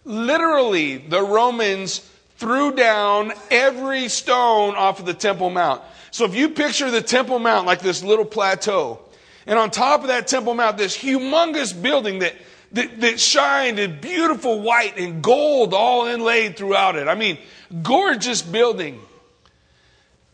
literally, 0.05 0.99
the 0.99 1.21
Romans 1.21 2.09
threw 2.37 2.77
down 2.77 3.33
every 3.51 4.09
stone 4.09 4.77
off 4.77 5.01
of 5.01 5.07
the 5.07 5.15
Temple 5.15 5.51
Mount. 5.51 5.83
So 6.13 6.25
if 6.27 6.37
you 6.37 6.51
picture 6.51 6.93
the 6.93 7.03
Temple 7.03 7.41
Mount 7.41 7.67
like 7.67 7.81
this 7.81 8.05
little 8.05 8.25
plateau, 8.25 9.01
and 9.45 9.59
on 9.59 9.73
top 9.73 10.03
of 10.03 10.07
that 10.07 10.29
Temple 10.29 10.55
Mount, 10.55 10.79
this 10.79 10.97
humongous 10.97 11.73
building 11.83 12.21
that 12.21 12.37
that, 12.71 13.01
that 13.01 13.21
shined 13.21 13.81
in 13.81 14.01
beautiful 14.01 14.61
white 14.61 14.97
and 14.97 15.23
gold 15.23 15.75
all 15.75 16.07
inlaid 16.07 16.57
throughout 16.57 16.97
it. 16.97 17.09
I 17.09 17.17
mean, 17.17 17.37
gorgeous 17.83 18.43
building. 18.43 19.01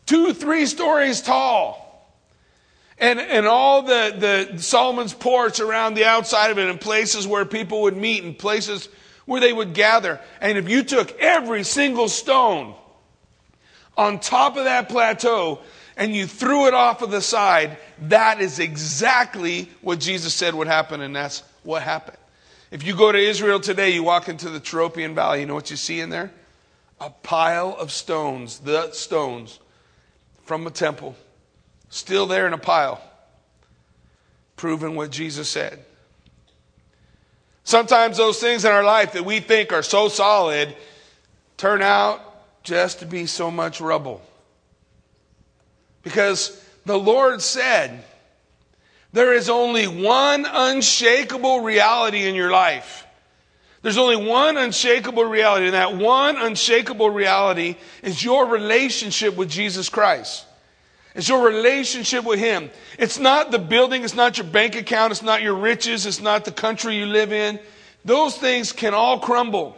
Two, 0.09 0.33
three 0.33 0.65
stories 0.65 1.21
tall. 1.21 1.85
And, 2.97 3.19
and 3.19 3.45
all 3.45 3.83
the, 3.83 4.47
the 4.57 4.59
Solomon's 4.59 5.13
porch 5.13 5.59
around 5.59 5.93
the 5.93 6.05
outside 6.05 6.49
of 6.49 6.57
it 6.57 6.67
and 6.67 6.81
places 6.81 7.27
where 7.27 7.45
people 7.45 7.83
would 7.83 7.95
meet 7.95 8.23
and 8.23 8.35
places 8.35 8.89
where 9.27 9.39
they 9.39 9.53
would 9.53 9.75
gather. 9.75 10.19
And 10.41 10.57
if 10.57 10.67
you 10.67 10.81
took 10.81 11.11
every 11.19 11.63
single 11.63 12.07
stone 12.07 12.73
on 13.95 14.19
top 14.19 14.57
of 14.57 14.63
that 14.63 14.89
plateau 14.89 15.59
and 15.95 16.15
you 16.15 16.25
threw 16.25 16.65
it 16.65 16.73
off 16.73 17.03
of 17.03 17.11
the 17.11 17.21
side, 17.21 17.77
that 18.07 18.41
is 18.41 18.57
exactly 18.57 19.69
what 19.81 19.99
Jesus 19.99 20.33
said 20.33 20.55
would 20.55 20.65
happen, 20.65 21.01
and 21.01 21.15
that's 21.15 21.43
what 21.61 21.83
happened. 21.83 22.17
If 22.71 22.81
you 22.81 22.95
go 22.95 23.11
to 23.11 23.19
Israel 23.19 23.59
today, 23.59 23.91
you 23.91 24.01
walk 24.01 24.27
into 24.27 24.49
the 24.49 24.59
Tyropoeon 24.59 25.13
Valley, 25.13 25.41
you 25.41 25.45
know 25.45 25.53
what 25.53 25.69
you 25.69 25.77
see 25.77 25.99
in 25.99 26.09
there? 26.09 26.31
A 26.99 27.11
pile 27.11 27.75
of 27.77 27.91
stones, 27.91 28.57
the 28.57 28.91
stones 28.91 29.59
from 30.49 30.65
a 30.65 30.71
temple, 30.71 31.15
still 31.89 32.25
there 32.25 32.47
in 32.47 32.53
a 32.53 32.57
pile, 32.57 32.99
proving 34.55 34.95
what 34.95 35.11
Jesus 35.11 35.47
said. 35.47 35.77
Sometimes 37.63 38.17
those 38.17 38.39
things 38.39 38.65
in 38.65 38.71
our 38.71 38.83
life 38.83 39.11
that 39.11 39.23
we 39.23 39.41
think 39.41 39.71
are 39.71 39.83
so 39.83 40.07
solid 40.07 40.75
turn 41.57 41.83
out 41.83 42.19
just 42.63 43.01
to 43.01 43.05
be 43.05 43.27
so 43.27 43.51
much 43.51 43.79
rubble. 43.79 44.23
Because 46.01 46.59
the 46.83 46.97
Lord 46.97 47.43
said, 47.43 48.03
there 49.13 49.35
is 49.35 49.51
only 49.51 49.85
one 49.85 50.47
unshakable 50.49 51.59
reality 51.59 52.27
in 52.27 52.33
your 52.33 52.49
life. 52.49 53.05
There's 53.81 53.97
only 53.97 54.17
one 54.17 54.57
unshakable 54.57 55.23
reality, 55.23 55.65
and 55.65 55.73
that 55.73 55.95
one 55.95 56.37
unshakable 56.37 57.09
reality 57.09 57.75
is 58.03 58.23
your 58.23 58.45
relationship 58.47 59.37
with 59.37 59.49
Jesus 59.49 59.87
Christ. 59.87 60.45
It's 61.15 61.29
your 61.29 61.45
relationship 61.45 62.25
with 62.25 62.39
Him. 62.39 62.69
It's 62.97 63.19
not 63.19 63.51
the 63.51 63.59
building, 63.59 64.03
it's 64.03 64.15
not 64.15 64.37
your 64.37 64.47
bank 64.47 64.75
account, 64.75 65.11
it's 65.11 65.23
not 65.23 65.41
your 65.41 65.55
riches, 65.55 66.05
it's 66.05 66.21
not 66.21 66.45
the 66.45 66.51
country 66.51 66.97
you 66.97 67.05
live 67.05 67.31
in. 67.31 67.59
Those 68.03 68.37
things 68.37 68.71
can 68.71 68.93
all 68.93 69.19
crumble. 69.19 69.77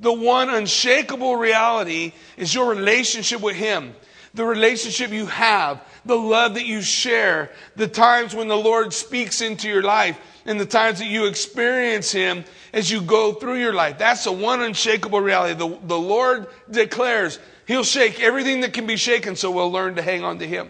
The 0.00 0.12
one 0.12 0.50
unshakable 0.50 1.36
reality 1.36 2.12
is 2.36 2.54
your 2.54 2.68
relationship 2.68 3.40
with 3.40 3.56
Him, 3.56 3.94
the 4.38 4.44
relationship 4.44 5.10
you 5.10 5.26
have 5.26 5.82
the 6.06 6.16
love 6.16 6.54
that 6.54 6.64
you 6.64 6.80
share, 6.80 7.50
the 7.74 7.88
times 7.88 8.34
when 8.34 8.46
the 8.46 8.56
Lord 8.56 8.94
speaks 8.94 9.40
into 9.40 9.68
your 9.68 9.82
life, 9.82 10.16
and 10.46 10.58
the 10.58 10.64
times 10.64 11.00
that 11.00 11.08
you 11.08 11.26
experience 11.26 12.12
Him 12.12 12.44
as 12.72 12.90
you 12.90 13.02
go 13.02 13.32
through 13.32 13.58
your 13.58 13.74
life. 13.74 13.98
That's 13.98 14.24
the 14.24 14.32
one 14.32 14.62
unshakable 14.62 15.20
reality. 15.20 15.58
The, 15.58 15.76
the 15.86 15.98
Lord 15.98 16.46
declares 16.70 17.38
He'll 17.66 17.82
shake 17.82 18.20
everything 18.20 18.60
that 18.60 18.72
can 18.72 18.86
be 18.86 18.96
shaken, 18.96 19.34
so 19.34 19.50
we'll 19.50 19.72
learn 19.72 19.96
to 19.96 20.02
hang 20.02 20.22
on 20.24 20.38
to 20.38 20.46
Him. 20.46 20.68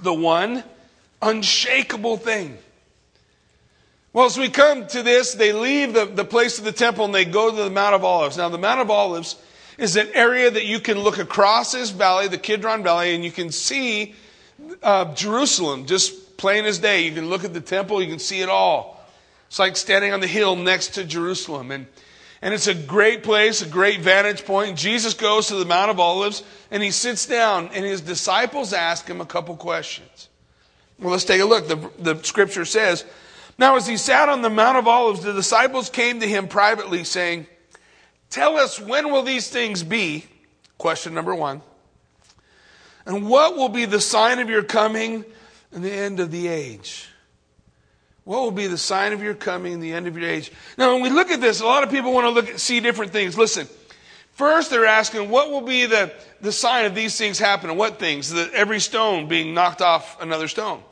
The 0.00 0.14
one 0.14 0.62
unshakable 1.22 2.18
thing. 2.18 2.58
Well, 4.12 4.26
as 4.26 4.38
we 4.38 4.50
come 4.50 4.86
to 4.88 5.02
this, 5.02 5.32
they 5.32 5.54
leave 5.54 5.94
the, 5.94 6.04
the 6.04 6.26
place 6.26 6.58
of 6.58 6.64
the 6.64 6.72
temple 6.72 7.06
and 7.06 7.14
they 7.14 7.24
go 7.24 7.50
to 7.50 7.56
the 7.64 7.70
Mount 7.70 7.94
of 7.94 8.04
Olives. 8.04 8.36
Now, 8.36 8.50
the 8.50 8.58
Mount 8.58 8.80
of 8.80 8.90
Olives 8.90 9.34
is 9.78 9.96
an 9.96 10.08
area 10.14 10.50
that 10.50 10.64
you 10.64 10.80
can 10.80 10.98
look 10.98 11.18
across 11.18 11.72
this 11.72 11.90
valley, 11.90 12.28
the 12.28 12.38
Kidron 12.38 12.82
Valley, 12.82 13.14
and 13.14 13.24
you 13.24 13.32
can 13.32 13.50
see 13.50 14.14
uh, 14.82 15.12
Jerusalem 15.14 15.86
just 15.86 16.36
plain 16.36 16.64
as 16.64 16.78
day. 16.78 17.04
You 17.04 17.12
can 17.12 17.28
look 17.28 17.44
at 17.44 17.54
the 17.54 17.60
temple, 17.60 18.02
you 18.02 18.08
can 18.08 18.18
see 18.18 18.40
it 18.40 18.48
all. 18.48 19.04
It's 19.48 19.58
like 19.58 19.76
standing 19.76 20.12
on 20.12 20.20
the 20.20 20.26
hill 20.26 20.56
next 20.56 20.94
to 20.94 21.04
Jerusalem. 21.04 21.70
And, 21.70 21.86
and 22.42 22.52
it's 22.54 22.66
a 22.66 22.74
great 22.74 23.22
place, 23.22 23.62
a 23.62 23.68
great 23.68 24.00
vantage 24.00 24.44
point. 24.44 24.76
Jesus 24.76 25.14
goes 25.14 25.48
to 25.48 25.56
the 25.56 25.64
Mount 25.64 25.90
of 25.90 26.00
Olives 26.00 26.42
and 26.70 26.82
he 26.82 26.90
sits 26.90 27.26
down, 27.26 27.70
and 27.72 27.84
his 27.84 28.00
disciples 28.00 28.72
ask 28.72 29.06
him 29.06 29.20
a 29.20 29.26
couple 29.26 29.56
questions. 29.56 30.28
Well, 30.98 31.12
let's 31.12 31.24
take 31.24 31.40
a 31.40 31.44
look. 31.44 31.68
The, 31.68 31.90
the 31.98 32.22
scripture 32.22 32.64
says, 32.64 33.04
Now 33.58 33.76
as 33.76 33.86
he 33.86 33.96
sat 33.96 34.28
on 34.28 34.42
the 34.42 34.50
Mount 34.50 34.78
of 34.78 34.86
Olives, 34.86 35.22
the 35.22 35.32
disciples 35.32 35.90
came 35.90 36.20
to 36.20 36.28
him 36.28 36.48
privately, 36.48 37.04
saying, 37.04 37.46
Tell 38.34 38.56
us, 38.56 38.80
when 38.80 39.12
will 39.12 39.22
these 39.22 39.48
things 39.48 39.84
be? 39.84 40.24
Question 40.76 41.14
number 41.14 41.36
one. 41.36 41.62
And 43.06 43.28
what 43.28 43.56
will 43.56 43.68
be 43.68 43.84
the 43.84 44.00
sign 44.00 44.40
of 44.40 44.50
your 44.50 44.64
coming 44.64 45.24
and 45.70 45.84
the 45.84 45.92
end 45.92 46.18
of 46.18 46.32
the 46.32 46.48
age? 46.48 47.06
What 48.24 48.42
will 48.42 48.50
be 48.50 48.66
the 48.66 48.76
sign 48.76 49.12
of 49.12 49.22
your 49.22 49.34
coming 49.34 49.74
and 49.74 49.80
the 49.80 49.92
end 49.92 50.08
of 50.08 50.18
your 50.18 50.28
age? 50.28 50.50
Now, 50.76 50.94
when 50.94 51.02
we 51.02 51.10
look 51.10 51.30
at 51.30 51.40
this, 51.40 51.60
a 51.60 51.64
lot 51.64 51.84
of 51.84 51.92
people 51.92 52.12
want 52.12 52.24
to 52.24 52.30
look 52.30 52.48
at, 52.48 52.58
see 52.58 52.80
different 52.80 53.12
things. 53.12 53.38
Listen, 53.38 53.68
first 54.32 54.68
they're 54.68 54.84
asking, 54.84 55.30
what 55.30 55.52
will 55.52 55.60
be 55.60 55.86
the, 55.86 56.12
the 56.40 56.50
sign 56.50 56.86
of 56.86 56.96
these 56.96 57.16
things 57.16 57.38
happening? 57.38 57.76
What 57.76 58.00
things? 58.00 58.30
That 58.30 58.50
every 58.52 58.80
stone 58.80 59.28
being 59.28 59.54
knocked 59.54 59.80
off 59.80 60.20
another 60.20 60.48
stone. 60.48 60.82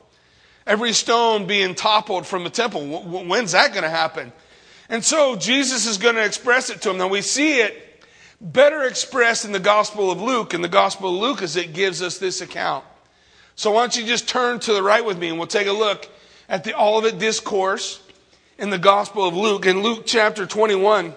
Every 0.64 0.92
stone 0.92 1.48
being 1.48 1.74
toppled 1.74 2.24
from 2.24 2.44
the 2.44 2.50
temple. 2.50 2.86
When's 3.02 3.50
that 3.50 3.72
going 3.72 3.82
to 3.82 3.90
happen? 3.90 4.32
And 4.92 5.02
so 5.02 5.36
Jesus 5.36 5.86
is 5.86 5.96
going 5.96 6.16
to 6.16 6.24
express 6.24 6.68
it 6.68 6.82
to 6.82 6.90
them. 6.90 6.98
Now 6.98 7.08
we 7.08 7.22
see 7.22 7.60
it 7.60 8.04
better 8.42 8.82
expressed 8.82 9.46
in 9.46 9.52
the 9.52 9.58
Gospel 9.58 10.10
of 10.10 10.20
Luke. 10.20 10.52
In 10.52 10.60
the 10.60 10.68
Gospel 10.68 11.08
of 11.08 11.18
Luke, 11.18 11.40
as 11.40 11.56
it 11.56 11.72
gives 11.72 12.02
us 12.02 12.18
this 12.18 12.42
account. 12.42 12.84
So 13.56 13.70
why 13.70 13.80
don't 13.80 13.96
you 13.96 14.04
just 14.04 14.28
turn 14.28 14.60
to 14.60 14.74
the 14.74 14.82
right 14.82 15.02
with 15.02 15.18
me 15.18 15.30
and 15.30 15.38
we'll 15.38 15.46
take 15.46 15.66
a 15.66 15.72
look 15.72 16.06
at 16.46 16.62
the 16.64 16.78
Olivet 16.78 17.18
Discourse 17.18 18.02
in 18.58 18.68
the 18.68 18.76
Gospel 18.76 19.26
of 19.26 19.34
Luke. 19.34 19.64
In 19.64 19.82
Luke 19.82 20.02
chapter 20.04 20.44
21, 20.44 21.14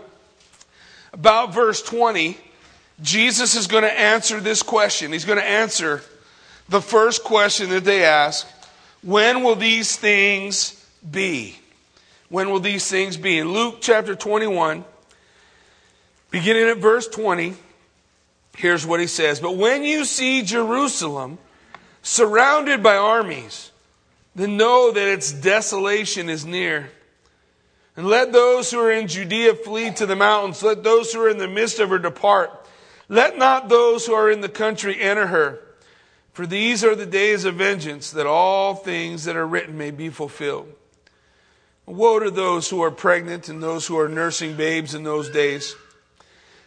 about 1.12 1.54
verse 1.54 1.82
20, 1.82 2.38
Jesus 3.02 3.58
is 3.58 3.68
going 3.68 3.84
to 3.84 4.00
answer 4.00 4.40
this 4.40 4.64
question. 4.64 5.12
He's 5.12 5.26
going 5.26 5.38
to 5.38 5.46
answer 5.46 6.02
the 6.70 6.82
first 6.82 7.26
question 7.26 7.72
that 7.72 7.84
they 7.84 8.06
ask 8.06 8.48
When 9.04 9.44
will 9.44 9.56
these 9.56 9.98
things 9.98 10.82
be? 11.12 11.58
When 12.36 12.50
will 12.50 12.60
these 12.60 12.86
things 12.90 13.16
be? 13.16 13.40
In 13.40 13.54
Luke 13.54 13.78
chapter 13.80 14.14
21, 14.14 14.84
beginning 16.32 16.68
at 16.68 16.80
verse 16.80 17.08
20, 17.08 17.54
here's 18.58 18.86
what 18.86 19.00
he 19.00 19.08
says 19.08 19.40
But 19.40 19.56
when 19.56 19.86
you 19.86 20.04
see 20.04 20.42
Jerusalem 20.42 21.38
surrounded 22.02 22.84
by 22.84 22.98
armies, 22.98 23.72
then 24.36 24.58
know 24.58 24.92
that 24.92 25.08
its 25.14 25.32
desolation 25.32 26.28
is 26.28 26.46
near. 26.46 26.92
And 27.96 28.06
let 28.06 28.34
those 28.34 28.70
who 28.70 28.82
are 28.82 28.92
in 28.92 29.08
Judea 29.08 29.56
flee 29.56 29.92
to 29.92 30.06
the 30.06 30.18
mountains. 30.18 30.62
Let 30.62 30.84
those 30.84 31.14
who 31.14 31.22
are 31.22 31.30
in 31.30 31.38
the 31.38 31.48
midst 31.48 31.80
of 31.80 31.88
her 31.88 32.00
depart. 32.00 32.52
Let 33.08 33.38
not 33.38 33.70
those 33.70 34.06
who 34.06 34.14
are 34.14 34.30
in 34.30 34.42
the 34.42 34.50
country 34.50 35.02
enter 35.02 35.28
her. 35.28 35.62
For 36.34 36.46
these 36.46 36.84
are 36.84 36.96
the 36.96 37.06
days 37.06 37.46
of 37.46 37.56
vengeance, 37.56 38.12
that 38.12 38.28
all 38.28 38.76
things 38.76 39.24
that 39.24 39.38
are 39.38 39.48
written 39.48 39.78
may 39.78 39.92
be 39.92 40.10
fulfilled. 40.10 40.68
Woe 41.86 42.20
to 42.20 42.32
those 42.32 42.70
who 42.70 42.82
are 42.84 42.92
pregnant 42.92 43.50
and 43.50 43.62
those 43.62 43.86
who 43.86 44.00
are 44.00 44.10
nursing 44.10 44.56
babes 44.56 44.96
in 44.96 45.04
those 45.04 45.30
days. 45.30 45.76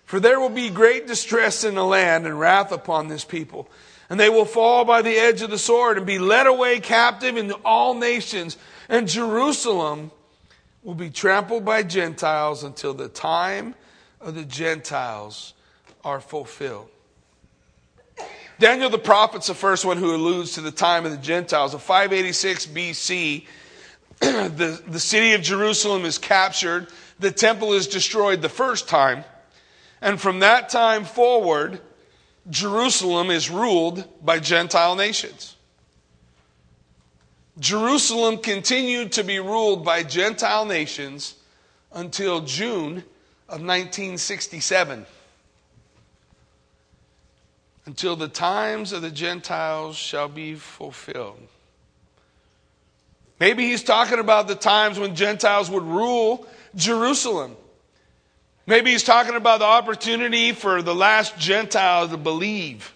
For 0.05 0.21
there 0.21 0.41
will 0.41 0.49
be 0.49 0.71
great 0.71 1.07
distress 1.07 1.65
in 1.65 1.75
the 1.75 1.85
land 1.85 2.27
and 2.27 2.39
wrath 2.39 2.73
upon 2.73 3.09
this 3.09 3.25
people 3.25 3.69
and 4.11 4.19
they 4.19 4.31
will 4.31 4.45
fall 4.45 4.85
by 4.85 5.03
the 5.03 5.17
edge 5.17 5.43
of 5.43 5.51
the 5.51 5.59
sword 5.59 5.99
and 5.99 6.07
be 6.07 6.19
led 6.19 6.47
away 6.47 6.81
captive 6.81 7.37
into 7.37 7.55
all 7.57 7.95
nations. 7.95 8.57
And 8.89 9.07
Jerusalem 9.07 10.11
will 10.83 10.95
be 10.95 11.11
trampled 11.11 11.65
by 11.65 11.83
Gentiles 11.83 12.65
until 12.65 12.95
the 12.95 13.09
time 13.09 13.75
of 14.21 14.35
the 14.35 14.45
Gentiles 14.45 15.53
are 16.05 16.21
fulfilled. 16.21 16.89
Daniel 18.59 18.91
the 18.91 18.99
prophet's 18.99 19.47
the 19.47 19.55
first 19.55 19.85
one 19.85 19.99
who 19.99 20.15
alludes 20.15 20.53
to 20.53 20.63
the 20.63 20.73
time 20.73 21.05
of 21.05 21.13
the 21.13 21.19
Gentiles. 21.19 21.75
In 21.75 21.81
586 21.81 22.67
BC, 22.67 23.47
the, 24.21 24.83
the 24.87 25.01
city 25.01 25.35
of 25.35 25.43
Jerusalem 25.43 26.05
is 26.05 26.19
captured. 26.19 26.89
The 27.19 27.31
temple 27.31 27.73
is 27.73 27.87
destroyed 27.87 28.43
the 28.43 28.49
first 28.49 28.89
time. 28.89 29.25
And 30.01 30.21
from 30.21 30.41
that 30.41 30.69
time 30.69 31.05
forward, 31.05 31.81
Jerusalem 32.51 33.31
is 33.31 33.51
ruled 33.51 34.05
by 34.25 34.39
Gentile 34.39 34.97
nations. 34.97 35.57
Jerusalem 37.59 38.39
continued 38.39 39.13
to 39.13 39.25
be 39.25 39.41
ruled 39.41 39.85
by 39.85 40.03
Gentile 40.03 40.65
nations 40.65 41.35
until 41.93 42.41
June 42.41 42.99
of 43.49 43.61
1967. 43.61 45.07
Until 47.87 48.17
the 48.17 48.29
times 48.29 48.93
of 48.93 49.03
the 49.03 49.11
Gentiles 49.11 49.97
shall 49.97 50.29
be 50.29 50.55
fulfilled. 50.55 51.49
Maybe 53.41 53.67
he's 53.67 53.85
talking 53.85 54.19
about 54.19 54.49
the 54.49 54.55
times 54.55 54.99
when 54.99 55.15
Gentiles 55.15 55.71
would 55.71 55.85
rule 55.85 56.47
Jerusalem. 56.75 57.57
Maybe 58.67 58.91
he's 58.91 59.05
talking 59.05 59.37
about 59.37 59.61
the 59.61 59.65
opportunity 59.65 60.53
for 60.53 60.83
the 60.83 60.95
last 60.95 61.39
Gentile 61.39 62.09
to 62.09 62.17
believe. 62.17 62.93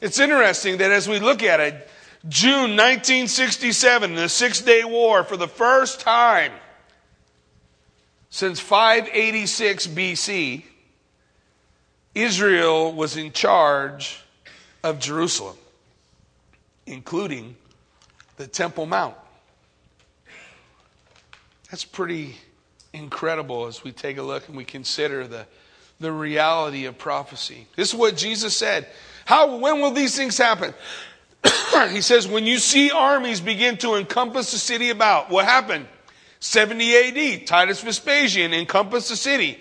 It's 0.00 0.18
interesting 0.18 0.78
that 0.78 0.90
as 0.90 1.08
we 1.08 1.20
look 1.20 1.42
at 1.42 1.60
it, 1.60 1.88
June 2.28 2.76
1967, 2.76 4.14
the 4.14 4.28
Six 4.28 4.60
Day 4.60 4.84
War, 4.84 5.24
for 5.24 5.36
the 5.36 5.48
first 5.48 6.00
time 6.00 6.52
since 8.28 8.60
586 8.60 9.86
BC, 9.86 10.64
Israel 12.14 12.92
was 12.92 13.16
in 13.16 13.32
charge 13.32 14.20
of 14.82 14.98
Jerusalem, 14.98 15.56
including 16.86 17.56
the 18.36 18.46
Temple 18.46 18.86
Mount. 18.86 19.14
That's 21.70 21.84
pretty 21.84 22.36
incredible 22.92 23.66
as 23.66 23.82
we 23.82 23.92
take 23.92 24.18
a 24.18 24.22
look 24.22 24.46
and 24.48 24.56
we 24.56 24.64
consider 24.64 25.26
the, 25.26 25.46
the 26.00 26.12
reality 26.12 26.84
of 26.84 26.96
prophecy. 26.96 27.66
This 27.76 27.88
is 27.88 27.94
what 27.94 28.16
Jesus 28.16 28.56
said. 28.56 28.86
How, 29.24 29.56
when 29.56 29.80
will 29.80 29.90
these 29.90 30.16
things 30.16 30.38
happen? 30.38 30.74
he 31.90 32.00
says, 32.00 32.28
when 32.28 32.44
you 32.44 32.58
see 32.58 32.90
armies 32.90 33.40
begin 33.40 33.76
to 33.78 33.94
encompass 33.94 34.52
the 34.52 34.58
city 34.58 34.90
about, 34.90 35.30
what 35.30 35.44
happened? 35.44 35.86
70 36.40 37.40
AD, 37.40 37.46
Titus 37.46 37.80
Vespasian 37.82 38.52
encompassed 38.52 39.08
the 39.08 39.16
city 39.16 39.58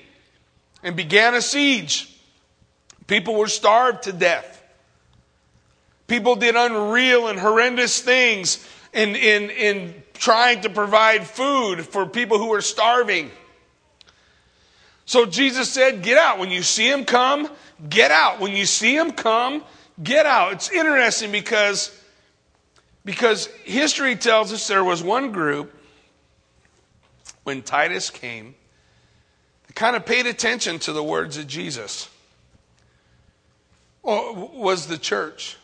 and 0.84 0.96
began 0.96 1.34
a 1.34 1.42
siege. 1.42 2.14
People 3.08 3.36
were 3.36 3.48
starved 3.48 4.04
to 4.04 4.14
death. 4.14 4.53
People 6.14 6.36
did 6.36 6.56
unreal 6.56 7.28
and 7.28 7.40
horrendous 7.40 8.00
things 8.00 8.64
in, 8.94 9.16
in, 9.16 9.50
in 9.50 10.04
trying 10.14 10.62
to 10.62 10.70
provide 10.70 11.26
food 11.26 11.88
for 11.88 12.06
people 12.06 12.38
who 12.38 12.50
were 12.50 12.62
starving. 12.62 13.32
So 15.06 15.26
Jesus 15.26 15.72
said, 15.72 16.04
Get 16.04 16.20
out. 16.20 16.38
When 16.38 16.52
you 16.52 16.62
see 16.62 16.88
him 16.88 17.04
come, 17.04 17.50
get 17.90 18.12
out. 18.12 18.40
When 18.40 18.56
you 18.56 18.68
see 18.68 18.96
him 18.96 19.14
come, 19.14 19.64
get 20.04 20.28
out. 20.28 20.54
It's 20.54 20.70
interesting 20.70 21.32
because, 21.32 21.92
because 23.04 23.48
history 23.64 24.16
tells 24.16 24.54
us 24.54 24.68
there 24.68 24.84
was 24.84 25.02
one 25.02 25.32
group 25.32 25.74
when 27.42 27.64
Titus 27.64 28.12
came 28.12 28.54
that 29.66 29.74
kind 29.74 29.96
of 29.96 30.06
paid 30.06 30.28
attention 30.28 30.78
to 30.78 30.94
the 30.94 31.04
words 31.04 31.38
of 31.38 31.48
Jesus. 31.48 32.08
Well, 34.04 34.52
was 34.54 34.86
the 34.86 35.00
church 35.00 35.58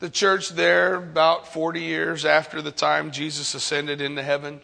the 0.00 0.10
church 0.10 0.50
there 0.50 0.96
about 0.96 1.52
40 1.52 1.80
years 1.80 2.24
after 2.24 2.60
the 2.60 2.72
time 2.72 3.10
Jesus 3.10 3.54
ascended 3.54 4.00
into 4.00 4.22
heaven. 4.22 4.60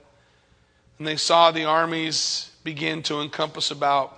And 0.98 1.06
they 1.06 1.16
saw 1.16 1.50
the 1.50 1.64
armies 1.64 2.50
begin 2.62 3.02
to 3.04 3.20
encompass 3.20 3.70
about. 3.70 4.16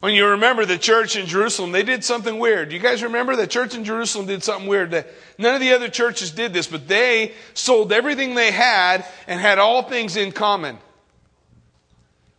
When 0.00 0.14
you 0.14 0.26
remember 0.26 0.66
the 0.66 0.76
church 0.76 1.16
in 1.16 1.24
Jerusalem, 1.24 1.72
they 1.72 1.82
did 1.82 2.04
something 2.04 2.38
weird. 2.38 2.72
You 2.72 2.78
guys 2.78 3.02
remember 3.02 3.36
the 3.36 3.46
church 3.46 3.74
in 3.74 3.84
Jerusalem 3.84 4.26
did 4.26 4.42
something 4.44 4.68
weird? 4.68 4.90
That 4.90 5.08
none 5.38 5.54
of 5.54 5.62
the 5.62 5.72
other 5.72 5.88
churches 5.88 6.30
did 6.30 6.52
this, 6.52 6.66
but 6.66 6.86
they 6.86 7.32
sold 7.54 7.90
everything 7.90 8.34
they 8.34 8.50
had 8.50 9.06
and 9.26 9.40
had 9.40 9.58
all 9.58 9.82
things 9.82 10.16
in 10.18 10.30
common. 10.32 10.76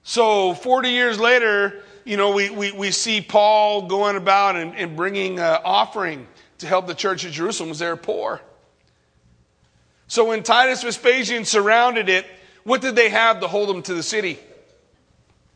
So 0.04 0.54
40 0.54 0.90
years 0.90 1.20
later, 1.20 1.82
you 2.04 2.18
know, 2.18 2.36
we, 2.36 2.52
we, 2.52 2.72
we 2.72 2.92
see 2.92 3.20
Paul 3.20 3.88
going 3.88 4.16
about 4.16 4.56
and, 4.56 4.76
and 4.76 4.96
bringing 4.96 5.40
uh, 5.40 5.60
offering 5.66 6.28
to 6.60 6.68
help 6.68 6.88
the 6.88 6.96
church 6.96 7.26
of 7.26 7.32
Jerusalem 7.32 7.70
was 7.70 7.80
they 7.80 7.88
were 7.88 7.96
poor. 7.96 8.42
So 10.08 10.26
when 10.26 10.44
Titus 10.44 10.84
Vespasian 10.84 11.46
surrounded 11.46 12.10
it, 12.10 12.26
what 12.64 12.82
did 12.82 12.96
they 12.96 13.10
have 13.10 13.42
to 13.42 13.48
hold 13.48 13.70
them 13.70 13.82
to 13.84 13.94
the 13.94 14.04
city? 14.04 14.40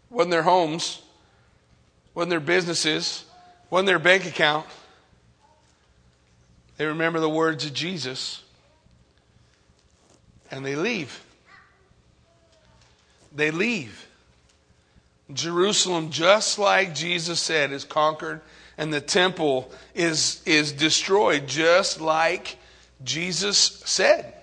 Wasn't 0.09 0.31
their 0.31 0.43
homes, 0.43 1.01
wasn't 2.13 2.31
their 2.31 2.39
businesses, 2.39 3.25
wasn't 3.69 3.88
their 3.88 3.99
bank 3.99 4.25
account. 4.25 4.65
They 6.77 6.85
remember 6.85 7.19
the 7.19 7.29
words 7.29 7.65
of 7.65 7.73
Jesus 7.73 8.41
and 10.51 10.65
they 10.65 10.75
leave. 10.75 11.23
They 13.35 13.51
leave. 13.51 14.07
Jerusalem, 15.31 16.09
just 16.09 16.57
like 16.57 16.95
Jesus 16.95 17.39
said, 17.39 17.71
is 17.71 17.83
conquered 17.83 18.41
and 18.79 18.93
the 18.93 19.01
temple 19.01 19.69
is, 19.93 20.41
is 20.45 20.71
destroyed, 20.71 21.47
just 21.47 21.99
like 21.99 22.57
Jesus 23.03 23.57
said. 23.83 24.33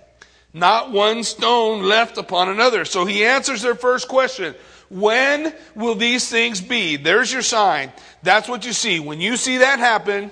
Not 0.52 0.92
one 0.92 1.24
stone 1.24 1.82
left 1.82 2.18
upon 2.18 2.50
another. 2.50 2.84
So 2.84 3.06
he 3.06 3.24
answers 3.24 3.62
their 3.62 3.74
first 3.74 4.08
question. 4.08 4.54
When 4.90 5.54
will 5.74 5.94
these 5.94 6.28
things 6.28 6.60
be? 6.60 6.96
There's 6.96 7.32
your 7.32 7.40
sign. 7.40 7.90
That's 8.22 8.46
what 8.46 8.66
you 8.66 8.74
see. 8.74 9.00
When 9.00 9.22
you 9.22 9.38
see 9.38 9.56
that 9.58 9.78
happen, 9.78 10.30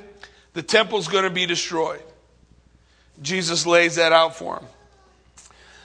the 0.53 0.63
temple's 0.63 1.09
going 1.09 1.25
to 1.25 1.31
be 1.31 1.47
destroyed. 1.47 2.03
Jesus 3.23 3.65
lays 3.65 3.97
that 3.97 4.13
out 4.13 4.37
for 4.37 4.57
them. 4.57 4.67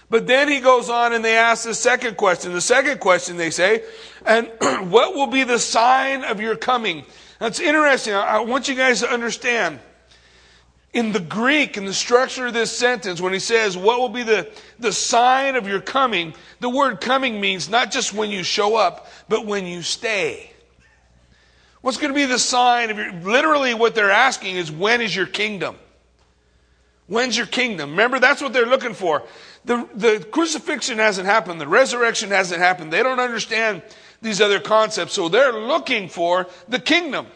But 0.09 0.27
then 0.27 0.49
he 0.49 0.59
goes 0.59 0.89
on 0.89 1.13
and 1.13 1.23
they 1.23 1.37
ask 1.37 1.63
the 1.63 1.73
second 1.73 2.17
question. 2.17 2.51
The 2.51 2.59
second 2.59 2.99
question 2.99 3.37
they 3.37 3.51
say, 3.51 3.83
and 4.25 4.51
what 4.91 5.15
will 5.15 5.27
be 5.27 5.45
the 5.45 5.59
sign 5.59 6.25
of 6.25 6.41
your 6.41 6.57
coming? 6.57 7.05
That's 7.39 7.59
interesting. 7.59 8.13
I 8.13 8.41
want 8.41 8.67
you 8.67 8.75
guys 8.75 8.99
to 8.99 9.09
understand. 9.09 9.79
In 10.91 11.11
the 11.11 11.19
Greek, 11.19 11.77
in 11.77 11.85
the 11.85 11.93
structure 11.93 12.47
of 12.47 12.53
this 12.53 12.75
sentence, 12.75 13.21
when 13.21 13.31
he 13.31 13.39
says, 13.39 13.77
What 13.77 13.99
will 13.99 14.09
be 14.09 14.23
the, 14.23 14.49
the 14.79 14.91
sign 14.91 15.55
of 15.55 15.67
your 15.67 15.81
coming? 15.81 16.33
The 16.59 16.69
word 16.69 16.99
coming 16.99 17.39
means 17.39 17.69
not 17.69 17.91
just 17.91 18.13
when 18.13 18.31
you 18.31 18.43
show 18.43 18.75
up, 18.75 19.07
but 19.29 19.45
when 19.45 19.65
you 19.65 19.81
stay. 19.83 20.51
What's 21.81 21.97
going 21.97 22.11
to 22.11 22.15
be 22.15 22.25
the 22.25 22.39
sign 22.39 22.89
of 22.89 22.97
your. 22.97 23.13
Literally, 23.13 23.73
what 23.73 23.95
they're 23.95 24.11
asking 24.11 24.55
is, 24.55 24.71
When 24.71 24.99
is 24.99 25.15
your 25.15 25.27
kingdom? 25.27 25.75
When's 27.09 27.35
your 27.35 27.47
kingdom? 27.47 27.91
Remember, 27.91 28.19
that's 28.19 28.41
what 28.41 28.53
they're 28.53 28.67
looking 28.67 28.93
for. 28.93 29.23
The, 29.65 29.87
the 29.95 30.27
crucifixion 30.31 30.99
hasn't 30.99 31.25
happened, 31.25 31.59
the 31.59 31.67
resurrection 31.67 32.29
hasn't 32.29 32.61
happened. 32.61 32.93
They 32.93 33.03
don't 33.03 33.19
understand 33.19 33.81
these 34.21 34.41
other 34.41 34.59
concepts, 34.59 35.13
so 35.13 35.29
they're 35.29 35.53
looking 35.53 36.09
for 36.09 36.47
the 36.67 36.79
kingdom. 36.79 37.27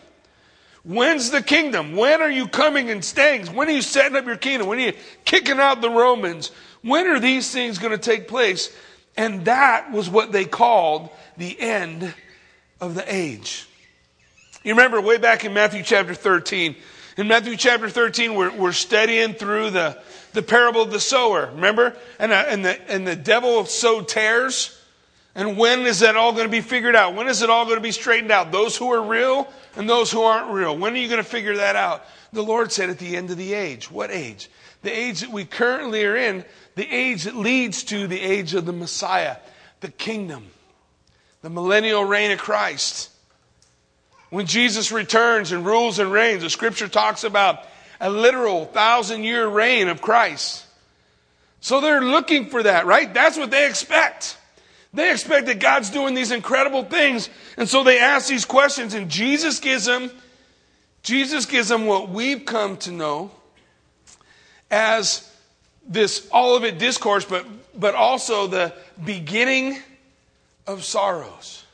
When's 0.84 1.32
the 1.32 1.41
kingdom? 1.41 1.96
When 1.96 2.22
are 2.22 2.30
you 2.30 2.48
coming 2.48 2.89
and 2.89 3.04
staying? 3.04 3.48
When 3.48 3.69
are 3.69 3.72
you 3.72 3.82
setting 3.82 4.17
up 4.17 4.26
your 4.26 4.36
kingdom? 4.36 4.67
When 4.67 4.80
are 4.80 4.88
you 4.88 4.93
kicking 5.24 5.60
out 5.60 5.82
the 5.82 5.89
Romans? 5.89 6.52
When 6.82 7.08
are 7.08 7.19
these 7.19 7.50
things 7.50 7.78
going 7.78 7.93
to 7.93 7.98
take 7.98 8.28
place? 8.28 8.69
And 9.15 9.46
that 9.46 9.91
was 9.91 10.10
what 10.10 10.34
they 10.34 10.43
called 10.43 11.10
the 11.38 11.60
end 11.60 12.13
of 12.82 12.96
the 12.96 13.13
age. 13.13 13.67
You 14.63 14.74
remember 14.74 15.00
way 15.00 15.17
back 15.17 15.46
in 15.46 15.54
Matthew 15.54 15.84
chapter 15.84 16.13
13. 16.13 16.76
In 17.15 17.28
Matthew 17.28 17.56
chapter 17.56 17.89
13, 17.89 18.36
we're, 18.36 18.52
we're 18.54 18.72
studying 18.74 19.34
through 19.34 19.69
the, 19.69 20.02
the 20.34 20.41
parable 20.41 20.82
of 20.82 20.91
the 20.91 21.00
sower. 21.00 21.50
Remember? 21.54 21.96
And, 22.19 22.32
uh, 22.32 22.46
and, 22.48 22.65
the, 22.65 22.91
and 22.91 23.08
the 23.08 23.15
devil 23.15 23.65
sowed 23.65 24.10
tares. 24.10 24.78
And 25.36 25.58
when 25.58 25.82
is 25.82 26.00
that 26.02 26.15
all 26.15 26.32
going 26.32 26.46
to 26.46 26.52
be 26.52 26.62
figured 26.62 26.96
out? 26.96 27.15
When 27.15 27.28
is 27.28 27.41
it 27.41 27.50
all 27.50 27.65
going 27.65 27.78
to 27.78 27.82
be 27.82 27.91
straightened 27.91 28.32
out? 28.32 28.52
Those 28.52 28.78
who 28.78 28.91
are 28.91 29.02
real 29.02 29.52
and 29.76 29.89
those 29.89 30.12
who 30.12 30.22
aren't 30.22 30.52
real. 30.52 30.78
When 30.78 30.93
are 30.93 30.98
you 30.98 31.08
going 31.08 31.24
to 31.24 31.30
figure 31.30 31.58
that 31.58 31.76
out? 31.76 32.06
The 32.34 32.43
Lord 32.43 32.72
said 32.72 32.89
at 32.89 33.00
the 33.00 33.15
end 33.15 33.32
of 33.32 33.38
the 33.38 33.54
age. 33.54 33.89
What 33.89 34.12
age? 34.12 34.50
The 34.84 34.91
age 34.91 35.22
that 35.22 35.32
we 35.32 35.46
currently 35.46 36.06
are 36.06 36.15
in, 36.15 36.46
the 36.76 36.88
age 36.88 37.24
that 37.24 37.36
leads 37.36 37.84
to 37.86 38.06
the 38.06 38.19
age 38.19 38.54
of 38.54 38.65
the 38.65 38.74
Messiah, 38.74 39.38
the 39.80 39.89
kingdom, 39.89 40.48
the 41.41 41.50
millennial 41.50 42.04
reign 42.04 42.32
of 42.32 42.39
Christ. 42.39 43.10
When 44.30 44.46
Jesus 44.46 44.91
returns 44.91 45.52
and 45.52 45.65
rules 45.65 46.00
and 46.00 46.12
reigns, 46.12 46.43
the 46.43 46.50
scripture 46.50 46.88
talks 46.88 47.24
about 47.24 47.65
a 48.00 48.10
literal 48.10 48.65
thousand 48.65 49.24
year 49.24 49.48
reign 49.48 49.88
of 49.88 50.02
Christ. 50.02 50.65
So 51.62 51.80
they're 51.80 52.02
looking 52.02 52.48
for 52.48 52.62
that, 52.63 52.86
right? 52.86 53.12
That's 53.13 53.38
what 53.38 53.52
they 53.52 53.67
expect. 53.67 54.38
They 54.94 55.12
expect 55.12 55.48
that 55.48 55.60
God's 55.60 55.90
doing 55.90 56.14
these 56.14 56.32
incredible 56.32 56.84
things. 56.84 57.30
And 57.58 57.68
so 57.68 57.84
they 57.84 58.00
ask 58.00 58.28
these 58.28 58.46
questions 58.46 58.94
and 58.94 59.10
Jesus 59.10 59.60
gives 59.60 59.86
them, 59.86 60.12
Jesus 61.02 61.46
gives 61.46 61.68
them 61.68 61.86
what 61.86 62.10
we've 62.10 62.46
come 62.46 62.78
to 62.78 62.92
know 62.92 63.32
as 64.70 65.30
this 65.88 66.28
Olivet 66.34 66.78
discourse, 66.78 67.26
but, 67.26 67.46
but 67.78 67.96
also 67.96 68.48
the 68.48 68.74
beginning 69.04 69.80
of 70.68 70.84
sorrows. 70.84 71.66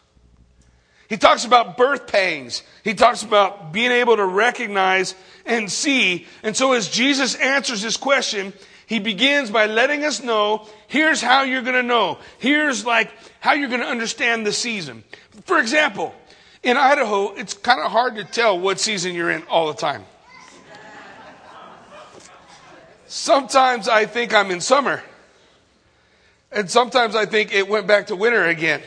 He 1.10 1.18
talks 1.18 1.44
about 1.44 1.76
birth 1.76 2.08
pangs. 2.08 2.62
He 2.84 2.94
talks 2.94 3.24
about 3.24 3.74
being 3.74 3.92
able 3.92 4.16
to 4.16 4.26
recognize 4.26 5.16
and 5.46 5.72
see. 5.72 6.28
And 6.44 6.56
so 6.56 6.74
as 6.74 6.88
Jesus 6.88 7.36
answers 7.36 7.82
this 7.82 7.98
question, 7.98 8.54
he 8.90 8.98
begins 8.98 9.52
by 9.52 9.68
letting 9.68 10.04
us 10.04 10.24
know 10.24 10.66
here's 10.88 11.22
how 11.22 11.44
you're 11.44 11.62
going 11.62 11.76
to 11.76 11.84
know. 11.84 12.18
Here's 12.40 12.88
like 12.88 13.12
how 13.40 13.54
you're 13.54 13.70
going 13.70 13.82
to 13.82 13.88
understand 13.88 14.48
the 14.48 14.52
season. 14.52 15.04
For 15.46 15.60
example, 15.60 16.16
in 16.64 16.76
Idaho, 16.76 17.36
it's 17.36 17.54
kind 17.54 17.80
of 17.80 17.92
hard 17.92 18.16
to 18.16 18.24
tell 18.24 18.60
what 18.60 18.80
season 18.80 19.14
you're 19.14 19.30
in 19.30 19.44
all 19.44 19.68
the 19.68 19.76
time. 19.76 20.06
Sometimes 23.06 23.88
I 23.88 24.08
think 24.08 24.34
I'm 24.34 24.50
in 24.50 24.60
summer. 24.60 25.04
And 26.52 26.68
sometimes 26.68 27.16
I 27.16 27.28
think 27.28 27.54
it 27.54 27.70
went 27.70 27.86
back 27.86 28.08
to 28.08 28.16
winter 28.16 28.44
again. 28.44 28.82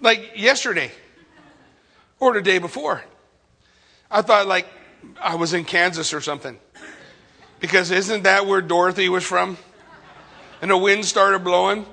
Like 0.00 0.32
yesterday 0.34 0.90
or 2.18 2.34
the 2.34 2.42
day 2.42 2.58
before. 2.58 3.04
I 4.10 4.22
thought 4.22 4.48
like 4.48 4.66
I 5.22 5.36
was 5.36 5.54
in 5.54 5.64
Kansas 5.64 6.12
or 6.12 6.20
something. 6.20 6.58
Because 7.60 7.90
isn't 7.90 8.24
that 8.24 8.46
where 8.46 8.60
Dorothy 8.60 9.08
was 9.08 9.24
from? 9.24 9.56
And 10.60 10.70
the 10.70 10.76
wind 10.76 11.04
started 11.04 11.44
blowing. 11.44 11.86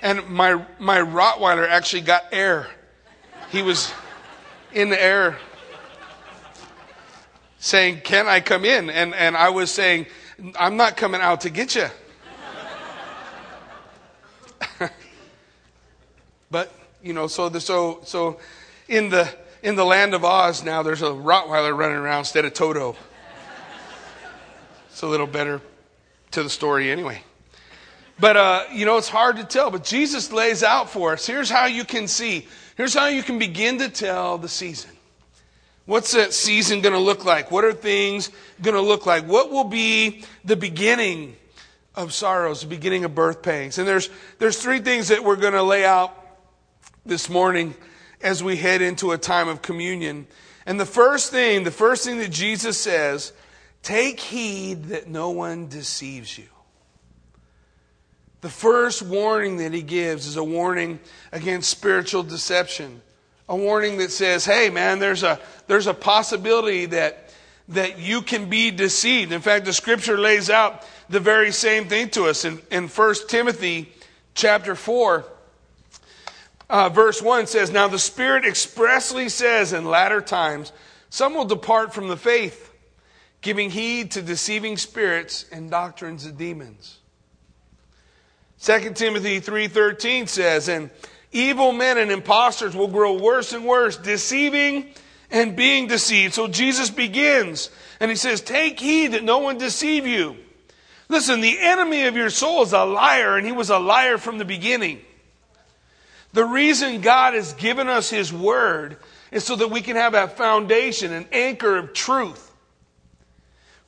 And 0.00 0.28
my, 0.28 0.64
my 0.78 0.98
Rottweiler 0.98 1.68
actually 1.68 2.02
got 2.02 2.24
air. 2.30 2.68
He 3.50 3.62
was 3.62 3.92
in 4.72 4.90
the 4.90 5.02
air 5.02 5.38
saying, 7.58 8.02
Can 8.02 8.26
I 8.28 8.40
come 8.40 8.64
in? 8.64 8.90
And, 8.90 9.14
and 9.14 9.36
I 9.36 9.50
was 9.50 9.70
saying, 9.70 10.06
I'm 10.58 10.76
not 10.76 10.96
coming 10.96 11.20
out 11.20 11.40
to 11.42 11.50
get 11.50 11.74
you. 11.74 11.88
but, 16.50 16.72
you 17.02 17.12
know, 17.12 17.26
so, 17.26 17.48
the, 17.48 17.60
so, 17.60 18.00
so 18.04 18.38
in, 18.86 19.10
the, 19.10 19.28
in 19.62 19.74
the 19.74 19.84
land 19.84 20.14
of 20.14 20.24
Oz 20.24 20.62
now, 20.62 20.82
there's 20.82 21.02
a 21.02 21.06
Rottweiler 21.06 21.76
running 21.76 21.96
around 21.96 22.20
instead 22.20 22.44
of 22.44 22.54
Toto. 22.54 22.96
It's 24.98 25.04
a 25.04 25.06
little 25.06 25.28
better 25.28 25.60
to 26.32 26.42
the 26.42 26.50
story 26.50 26.90
anyway. 26.90 27.22
But, 28.18 28.36
uh, 28.36 28.64
you 28.72 28.84
know, 28.84 28.96
it's 28.96 29.08
hard 29.08 29.36
to 29.36 29.44
tell. 29.44 29.70
But 29.70 29.84
Jesus 29.84 30.32
lays 30.32 30.64
out 30.64 30.90
for 30.90 31.12
us 31.12 31.24
here's 31.24 31.48
how 31.48 31.66
you 31.66 31.84
can 31.84 32.08
see. 32.08 32.48
Here's 32.76 32.94
how 32.94 33.06
you 33.06 33.22
can 33.22 33.38
begin 33.38 33.78
to 33.78 33.90
tell 33.90 34.38
the 34.38 34.48
season. 34.48 34.90
What's 35.86 36.10
that 36.14 36.32
season 36.32 36.80
going 36.80 36.94
to 36.94 36.98
look 36.98 37.24
like? 37.24 37.52
What 37.52 37.64
are 37.64 37.72
things 37.72 38.32
going 38.60 38.74
to 38.74 38.80
look 38.80 39.06
like? 39.06 39.22
What 39.24 39.52
will 39.52 39.62
be 39.62 40.24
the 40.44 40.56
beginning 40.56 41.36
of 41.94 42.12
sorrows, 42.12 42.62
the 42.62 42.66
beginning 42.66 43.04
of 43.04 43.14
birth 43.14 43.40
pangs? 43.40 43.78
And 43.78 43.86
there's, 43.86 44.10
there's 44.40 44.60
three 44.60 44.80
things 44.80 45.06
that 45.06 45.22
we're 45.22 45.36
going 45.36 45.52
to 45.52 45.62
lay 45.62 45.84
out 45.84 46.12
this 47.06 47.30
morning 47.30 47.76
as 48.20 48.42
we 48.42 48.56
head 48.56 48.82
into 48.82 49.12
a 49.12 49.16
time 49.16 49.46
of 49.46 49.62
communion. 49.62 50.26
And 50.66 50.80
the 50.80 50.84
first 50.84 51.30
thing, 51.30 51.62
the 51.62 51.70
first 51.70 52.04
thing 52.04 52.18
that 52.18 52.32
Jesus 52.32 52.76
says 52.76 53.32
Take 53.82 54.20
heed 54.20 54.86
that 54.86 55.08
no 55.08 55.30
one 55.30 55.68
deceives 55.68 56.36
you. 56.36 56.48
The 58.40 58.48
first 58.48 59.02
warning 59.02 59.56
that 59.58 59.72
he 59.72 59.82
gives 59.82 60.26
is 60.26 60.36
a 60.36 60.44
warning 60.44 61.00
against 61.32 61.70
spiritual 61.70 62.22
deception. 62.22 63.02
A 63.48 63.56
warning 63.56 63.98
that 63.98 64.12
says, 64.12 64.44
hey 64.44 64.70
man, 64.70 64.98
there's 64.98 65.22
a, 65.22 65.40
there's 65.66 65.86
a 65.86 65.94
possibility 65.94 66.86
that, 66.86 67.32
that 67.68 67.98
you 67.98 68.22
can 68.22 68.48
be 68.48 68.70
deceived. 68.70 69.32
In 69.32 69.40
fact, 69.40 69.64
the 69.64 69.72
scripture 69.72 70.18
lays 70.18 70.50
out 70.50 70.86
the 71.08 71.20
very 71.20 71.50
same 71.50 71.86
thing 71.88 72.10
to 72.10 72.24
us 72.24 72.44
in, 72.44 72.60
in 72.70 72.88
1 72.88 73.14
Timothy 73.26 73.92
chapter 74.34 74.74
4. 74.74 75.24
Uh, 76.70 76.88
verse 76.90 77.22
1 77.22 77.46
says, 77.46 77.70
Now 77.70 77.88
the 77.88 77.98
Spirit 77.98 78.44
expressly 78.44 79.28
says 79.30 79.72
in 79.72 79.86
latter 79.86 80.20
times, 80.20 80.72
some 81.10 81.34
will 81.34 81.46
depart 81.46 81.94
from 81.94 82.08
the 82.08 82.16
faith 82.16 82.67
giving 83.40 83.70
heed 83.70 84.10
to 84.12 84.22
deceiving 84.22 84.76
spirits 84.76 85.44
and 85.52 85.70
doctrines 85.70 86.26
of 86.26 86.36
demons. 86.36 86.98
2 88.60 88.96
Timothy 88.96 89.40
3:13 89.40 90.26
says, 90.26 90.68
"And 90.68 90.90
evil 91.30 91.72
men 91.72 91.98
and 91.98 92.10
impostors 92.10 92.74
will 92.74 92.88
grow 92.88 93.12
worse 93.12 93.52
and 93.52 93.64
worse, 93.64 93.96
deceiving 93.96 94.92
and 95.30 95.54
being 95.54 95.86
deceived." 95.86 96.34
So 96.34 96.48
Jesus 96.48 96.90
begins 96.90 97.70
and 98.00 98.10
he 98.10 98.16
says, 98.16 98.40
"Take 98.40 98.80
heed 98.80 99.12
that 99.12 99.22
no 99.22 99.38
one 99.38 99.58
deceive 99.58 100.06
you." 100.06 100.36
Listen, 101.08 101.40
the 101.40 101.58
enemy 101.60 102.06
of 102.06 102.16
your 102.16 102.30
soul 102.30 102.62
is 102.62 102.72
a 102.72 102.84
liar 102.84 103.36
and 103.36 103.46
he 103.46 103.52
was 103.52 103.70
a 103.70 103.78
liar 103.78 104.18
from 104.18 104.38
the 104.38 104.44
beginning. 104.44 105.04
The 106.32 106.44
reason 106.44 107.00
God 107.00 107.34
has 107.34 107.54
given 107.54 107.88
us 107.88 108.10
his 108.10 108.32
word 108.32 108.98
is 109.30 109.44
so 109.44 109.56
that 109.56 109.68
we 109.68 109.80
can 109.80 109.96
have 109.96 110.14
a 110.14 110.28
foundation, 110.28 111.12
an 111.12 111.28
anchor 111.32 111.76
of 111.78 111.94
truth. 111.94 112.47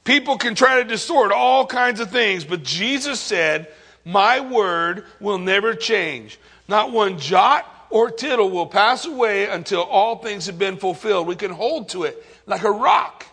People 0.05 0.39
can 0.39 0.55
try 0.55 0.83
to 0.83 0.89
distort 0.89 1.33
all 1.33 1.67
kinds 1.67 2.01
of 2.01 2.11
things, 2.11 2.45
but 2.45 2.63
Jesus 2.63 3.21
said, 3.21 3.69
My 4.05 4.41
word 4.41 5.05
will 5.21 5.39
never 5.39 5.75
change. 5.75 6.39
Not 6.69 6.93
one 6.93 7.19
jot 7.19 7.67
or 7.91 8.11
tittle 8.11 8.51
will 8.51 8.67
pass 8.67 9.05
away 9.05 9.47
until 9.49 9.83
all 9.83 10.17
things 10.17 10.47
have 10.47 10.59
been 10.59 10.77
fulfilled. 10.77 11.27
We 11.27 11.37
can 11.37 11.51
hold 11.51 11.91
to 11.91 12.05
it 12.05 12.25
like 12.47 12.63
a 12.63 12.71
rock. 12.71 13.27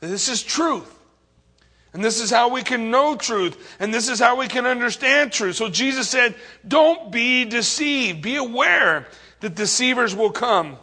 This 0.00 0.28
is 0.28 0.42
truth. 0.42 0.90
And 1.92 2.04
this 2.04 2.20
is 2.20 2.30
how 2.30 2.48
we 2.48 2.62
can 2.62 2.90
know 2.90 3.14
truth. 3.14 3.76
And 3.78 3.94
this 3.94 4.08
is 4.08 4.18
how 4.18 4.36
we 4.36 4.48
can 4.48 4.66
understand 4.66 5.32
truth. 5.32 5.54
So 5.54 5.68
Jesus 5.68 6.08
said, 6.08 6.34
Don't 6.66 7.12
be 7.12 7.44
deceived. 7.44 8.20
Be 8.20 8.36
aware 8.36 9.06
that 9.40 9.54
deceivers 9.54 10.14
will 10.14 10.32
come. 10.32 10.76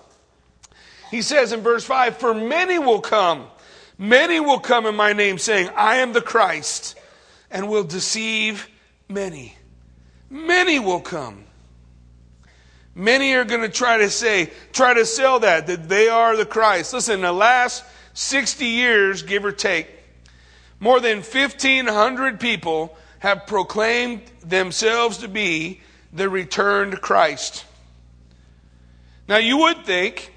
He 1.09 1.21
says 1.21 1.51
in 1.51 1.61
verse 1.61 1.83
5 1.83 2.17
For 2.17 2.33
many 2.33 2.79
will 2.79 3.01
come. 3.01 3.47
Many 3.97 4.39
will 4.39 4.59
come 4.59 4.85
in 4.85 4.95
my 4.95 5.13
name, 5.13 5.37
saying, 5.37 5.69
I 5.75 5.97
am 5.97 6.13
the 6.13 6.21
Christ, 6.21 6.97
and 7.49 7.69
will 7.69 7.83
deceive 7.83 8.67
many. 9.07 9.55
Many 10.29 10.79
will 10.79 11.01
come. 11.01 11.43
Many 12.95 13.33
are 13.35 13.45
going 13.45 13.61
to 13.61 13.69
try 13.69 13.97
to 13.97 14.09
say, 14.09 14.51
try 14.73 14.93
to 14.93 15.05
sell 15.05 15.39
that, 15.39 15.67
that 15.67 15.87
they 15.87 16.09
are 16.09 16.35
the 16.35 16.45
Christ. 16.45 16.93
Listen, 16.93 17.21
the 17.21 17.31
last 17.31 17.83
60 18.13 18.65
years, 18.65 19.23
give 19.23 19.45
or 19.45 19.51
take, 19.51 19.87
more 20.79 20.99
than 20.99 21.17
1,500 21.17 22.39
people 22.39 22.97
have 23.19 23.45
proclaimed 23.45 24.23
themselves 24.43 25.19
to 25.19 25.27
be 25.27 25.79
the 26.11 26.27
returned 26.27 26.99
Christ. 27.01 27.65
Now, 29.27 29.37
you 29.37 29.57
would 29.59 29.85
think 29.85 30.30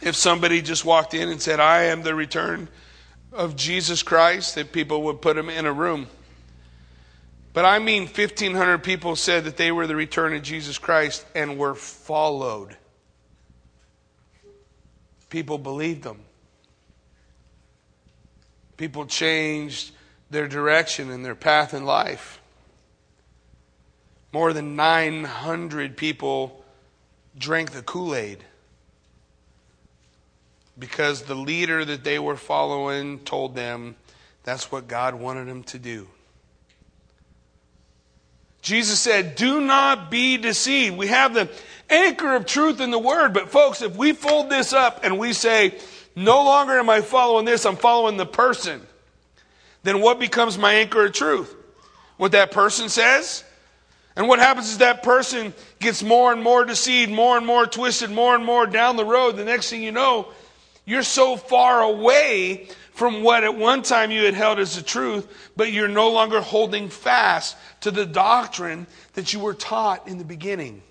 if 0.00 0.14
somebody 0.14 0.62
just 0.62 0.84
walked 0.84 1.14
in 1.14 1.28
and 1.28 1.40
said, 1.40 1.60
I 1.60 1.84
am 1.84 2.02
the 2.02 2.14
return 2.14 2.68
of 3.32 3.56
Jesus 3.56 4.02
Christ, 4.02 4.54
that 4.54 4.72
people 4.72 5.02
would 5.04 5.20
put 5.20 5.36
him 5.36 5.50
in 5.50 5.66
a 5.66 5.72
room. 5.72 6.06
But 7.52 7.64
I 7.64 7.78
mean, 7.78 8.02
1,500 8.02 8.82
people 8.82 9.16
said 9.16 9.44
that 9.44 9.56
they 9.56 9.72
were 9.72 9.86
the 9.86 9.96
return 9.96 10.34
of 10.34 10.42
Jesus 10.42 10.78
Christ 10.78 11.26
and 11.34 11.58
were 11.58 11.74
followed. 11.74 12.76
People 15.28 15.58
believed 15.58 16.02
them. 16.02 16.20
People 18.76 19.06
changed 19.06 19.90
their 20.30 20.46
direction 20.46 21.10
and 21.10 21.24
their 21.24 21.34
path 21.34 21.74
in 21.74 21.84
life. 21.84 22.40
More 24.32 24.52
than 24.52 24.76
900 24.76 25.96
people 25.96 26.64
drank 27.36 27.72
the 27.72 27.82
Kool 27.82 28.14
Aid 28.14 28.44
because 30.78 31.22
the 31.22 31.34
leader 31.34 31.84
that 31.84 32.04
they 32.04 32.18
were 32.18 32.36
following 32.36 33.18
told 33.20 33.54
them 33.54 33.96
that's 34.44 34.70
what 34.70 34.88
God 34.88 35.14
wanted 35.14 35.48
them 35.48 35.62
to 35.64 35.78
do. 35.78 36.08
Jesus 38.62 39.00
said, 39.00 39.34
Do 39.34 39.60
not 39.60 40.10
be 40.10 40.36
deceived. 40.36 40.96
We 40.96 41.08
have 41.08 41.34
the 41.34 41.48
anchor 41.88 42.34
of 42.34 42.46
truth 42.46 42.80
in 42.80 42.90
the 42.90 42.98
Word, 42.98 43.32
but 43.32 43.50
folks, 43.50 43.82
if 43.82 43.96
we 43.96 44.12
fold 44.12 44.50
this 44.50 44.72
up 44.72 45.00
and 45.04 45.18
we 45.18 45.32
say, 45.32 45.78
No 46.14 46.44
longer 46.44 46.78
am 46.78 46.90
I 46.90 47.00
following 47.00 47.44
this, 47.44 47.64
I'm 47.64 47.76
following 47.76 48.16
the 48.16 48.26
person, 48.26 48.80
then 49.82 50.00
what 50.00 50.18
becomes 50.18 50.58
my 50.58 50.74
anchor 50.74 51.06
of 51.06 51.12
truth? 51.12 51.54
What 52.16 52.32
that 52.32 52.50
person 52.50 52.88
says? 52.88 53.44
And 54.16 54.26
what 54.26 54.40
happens 54.40 54.68
is 54.70 54.78
that 54.78 55.04
person 55.04 55.54
gets 55.78 56.02
more 56.02 56.32
and 56.32 56.42
more 56.42 56.64
deceived, 56.64 57.12
more 57.12 57.36
and 57.36 57.46
more 57.46 57.66
twisted, 57.66 58.10
more 58.10 58.34
and 58.34 58.44
more 58.44 58.66
down 58.66 58.96
the 58.96 59.04
road. 59.04 59.36
The 59.36 59.44
next 59.44 59.70
thing 59.70 59.80
you 59.80 59.92
know, 59.92 60.28
you're 60.88 61.02
so 61.02 61.36
far 61.36 61.82
away 61.82 62.66
from 62.92 63.22
what 63.22 63.44
at 63.44 63.54
one 63.54 63.82
time 63.82 64.10
you 64.10 64.24
had 64.24 64.32
held 64.32 64.58
as 64.58 64.74
the 64.74 64.82
truth, 64.82 65.50
but 65.54 65.70
you're 65.70 65.86
no 65.86 66.10
longer 66.10 66.40
holding 66.40 66.88
fast 66.88 67.58
to 67.82 67.90
the 67.90 68.06
doctrine 68.06 68.86
that 69.12 69.34
you 69.34 69.38
were 69.38 69.52
taught 69.52 70.08
in 70.08 70.16
the 70.16 70.24
beginning. 70.24 70.82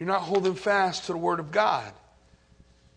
You're 0.00 0.08
not 0.08 0.22
holding 0.22 0.56
fast 0.56 1.04
to 1.04 1.12
the 1.12 1.18
Word 1.18 1.38
of 1.38 1.52
God. 1.52 1.92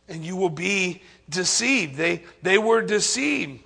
And 0.10 0.26
you 0.26 0.36
will 0.36 0.50
be 0.50 1.04
deceived. 1.30 1.98
They, 1.98 2.24
they 2.42 2.58
were 2.58 2.82
deceived. 2.82 3.62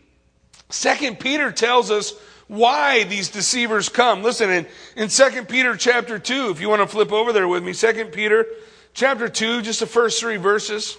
Second 0.69 1.21
Peter 1.21 1.53
tells 1.53 1.89
us 1.89 2.13
why 2.47 3.05
these 3.05 3.29
deceivers 3.29 3.87
come. 3.87 4.23
Listen, 4.23 4.49
in, 4.49 4.67
in 4.97 5.07
2 5.07 5.45
Peter 5.45 5.77
chapter 5.77 6.19
2, 6.19 6.49
if 6.49 6.59
you 6.59 6.67
want 6.67 6.81
to 6.81 6.87
flip 6.87 7.13
over 7.13 7.31
there 7.31 7.47
with 7.47 7.63
me, 7.63 7.73
2 7.73 8.07
Peter 8.07 8.45
chapter 8.93 9.29
2, 9.29 9.61
just 9.61 9.79
the 9.79 9.87
first 9.87 10.19
three 10.19 10.35
verses. 10.35 10.97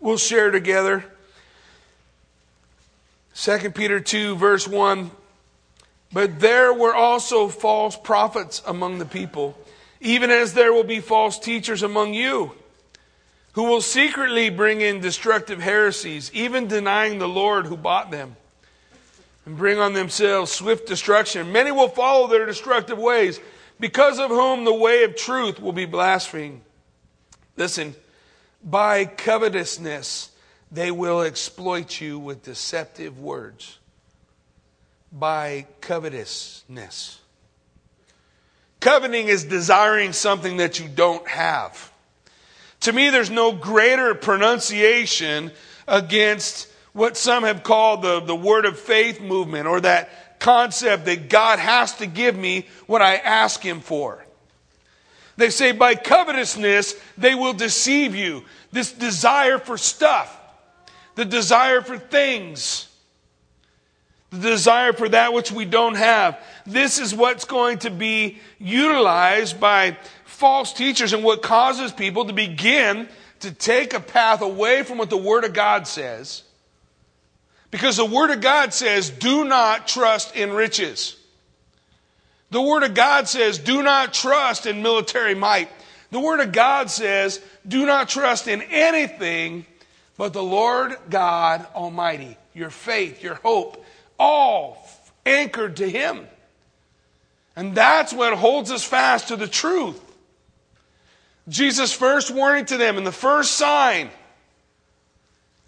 We'll 0.00 0.16
share 0.16 0.50
together. 0.50 1.04
2 3.34 3.70
Peter 3.70 4.00
2, 4.00 4.36
verse 4.36 4.66
1. 4.66 5.10
But 6.12 6.40
there 6.40 6.72
were 6.72 6.94
also 6.94 7.48
false 7.48 7.96
prophets 7.96 8.62
among 8.66 8.98
the 8.98 9.04
people, 9.04 9.58
even 10.00 10.30
as 10.30 10.54
there 10.54 10.72
will 10.72 10.84
be 10.84 11.00
false 11.00 11.38
teachers 11.38 11.82
among 11.82 12.14
you, 12.14 12.52
who 13.52 13.64
will 13.64 13.80
secretly 13.80 14.48
bring 14.50 14.80
in 14.80 15.00
destructive 15.00 15.60
heresies, 15.60 16.30
even 16.32 16.66
denying 16.66 17.18
the 17.18 17.28
Lord 17.28 17.66
who 17.66 17.76
bought 17.76 18.10
them, 18.10 18.36
and 19.44 19.56
bring 19.56 19.78
on 19.78 19.92
themselves 19.92 20.50
swift 20.50 20.86
destruction. 20.86 21.52
Many 21.52 21.72
will 21.72 21.88
follow 21.88 22.26
their 22.26 22.46
destructive 22.46 22.98
ways, 22.98 23.38
because 23.78 24.18
of 24.18 24.30
whom 24.30 24.64
the 24.64 24.74
way 24.74 25.04
of 25.04 25.14
truth 25.14 25.60
will 25.60 25.72
be 25.72 25.86
blasphemed. 25.86 26.62
Listen, 27.56 27.94
by 28.62 29.04
covetousness, 29.04 30.30
they 30.70 30.90
will 30.90 31.22
exploit 31.22 32.00
you 32.00 32.18
with 32.18 32.42
deceptive 32.42 33.18
words. 33.18 33.78
By 35.12 35.66
covetousness. 35.80 37.20
Coveting 38.80 39.28
is 39.28 39.44
desiring 39.44 40.12
something 40.12 40.58
that 40.58 40.78
you 40.78 40.88
don't 40.88 41.26
have. 41.26 41.92
To 42.80 42.92
me, 42.92 43.10
there's 43.10 43.30
no 43.30 43.52
greater 43.52 44.14
pronunciation 44.14 45.50
against 45.88 46.68
what 46.92 47.16
some 47.16 47.44
have 47.44 47.62
called 47.62 48.02
the, 48.02 48.20
the 48.20 48.36
word 48.36 48.66
of 48.66 48.78
faith 48.78 49.20
movement 49.20 49.66
or 49.66 49.80
that 49.80 50.38
concept 50.38 51.06
that 51.06 51.28
God 51.28 51.58
has 51.58 51.94
to 51.96 52.06
give 52.06 52.36
me 52.36 52.66
what 52.86 53.02
I 53.02 53.16
ask 53.16 53.60
Him 53.60 53.80
for. 53.80 54.24
They 55.38 55.50
say 55.50 55.70
by 55.70 55.94
covetousness, 55.94 56.96
they 57.16 57.36
will 57.36 57.52
deceive 57.52 58.16
you. 58.16 58.44
This 58.72 58.90
desire 58.90 59.58
for 59.58 59.78
stuff, 59.78 60.36
the 61.14 61.24
desire 61.24 61.80
for 61.80 61.96
things, 61.96 62.88
the 64.30 64.50
desire 64.50 64.92
for 64.92 65.08
that 65.08 65.32
which 65.32 65.52
we 65.52 65.64
don't 65.64 65.94
have. 65.94 66.40
This 66.66 66.98
is 66.98 67.14
what's 67.14 67.44
going 67.44 67.78
to 67.78 67.90
be 67.90 68.38
utilized 68.58 69.60
by 69.60 69.96
false 70.24 70.72
teachers 70.72 71.12
and 71.12 71.22
what 71.22 71.40
causes 71.40 71.92
people 71.92 72.24
to 72.24 72.32
begin 72.32 73.08
to 73.38 73.52
take 73.52 73.94
a 73.94 74.00
path 74.00 74.42
away 74.42 74.82
from 74.82 74.98
what 74.98 75.08
the 75.08 75.16
Word 75.16 75.44
of 75.44 75.52
God 75.52 75.86
says. 75.86 76.42
Because 77.70 77.96
the 77.96 78.04
Word 78.04 78.30
of 78.30 78.40
God 78.40 78.74
says, 78.74 79.08
do 79.08 79.44
not 79.44 79.86
trust 79.86 80.34
in 80.34 80.52
riches. 80.52 81.14
The 82.50 82.62
Word 82.62 82.82
of 82.82 82.94
God 82.94 83.28
says, 83.28 83.58
do 83.58 83.82
not 83.82 84.14
trust 84.14 84.66
in 84.66 84.82
military 84.82 85.34
might. 85.34 85.68
The 86.10 86.20
Word 86.20 86.40
of 86.40 86.52
God 86.52 86.90
says, 86.90 87.40
do 87.66 87.84
not 87.84 88.08
trust 88.08 88.48
in 88.48 88.62
anything 88.62 89.66
but 90.16 90.32
the 90.32 90.42
Lord 90.42 90.96
God 91.10 91.66
Almighty. 91.74 92.36
Your 92.54 92.70
faith, 92.70 93.22
your 93.22 93.34
hope, 93.34 93.84
all 94.18 94.88
anchored 95.26 95.76
to 95.76 95.88
Him. 95.88 96.26
And 97.54 97.74
that's 97.74 98.12
what 98.12 98.34
holds 98.34 98.70
us 98.70 98.84
fast 98.84 99.28
to 99.28 99.36
the 99.36 99.48
truth. 99.48 100.00
Jesus' 101.48 101.92
first 101.92 102.30
warning 102.30 102.66
to 102.66 102.76
them 102.76 102.98
and 102.98 103.06
the 103.06 103.12
first 103.12 103.52
sign 103.52 104.10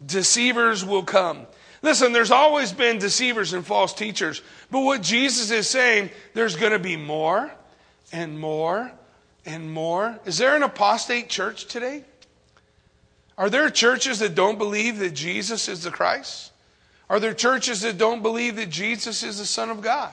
deceivers 0.04 0.84
will 0.84 1.02
come. 1.02 1.46
Listen, 1.82 2.12
there's 2.12 2.30
always 2.30 2.72
been 2.72 2.98
deceivers 2.98 3.52
and 3.52 3.64
false 3.64 3.94
teachers. 3.94 4.42
But 4.70 4.80
what 4.80 5.02
Jesus 5.02 5.50
is 5.50 5.68
saying, 5.68 6.10
there's 6.34 6.56
going 6.56 6.72
to 6.72 6.78
be 6.78 6.96
more 6.96 7.50
and 8.12 8.38
more 8.38 8.92
and 9.46 9.72
more. 9.72 10.18
Is 10.26 10.38
there 10.38 10.56
an 10.56 10.62
apostate 10.62 11.28
church 11.28 11.66
today? 11.66 12.04
Are 13.38 13.48
there 13.48 13.70
churches 13.70 14.18
that 14.18 14.34
don't 14.34 14.58
believe 14.58 14.98
that 14.98 15.14
Jesus 15.14 15.68
is 15.68 15.82
the 15.82 15.90
Christ? 15.90 16.52
Are 17.08 17.18
there 17.18 17.32
churches 17.32 17.80
that 17.80 17.96
don't 17.96 18.22
believe 18.22 18.56
that 18.56 18.68
Jesus 18.68 19.22
is 19.22 19.38
the 19.38 19.46
Son 19.46 19.70
of 19.70 19.80
God? 19.80 20.12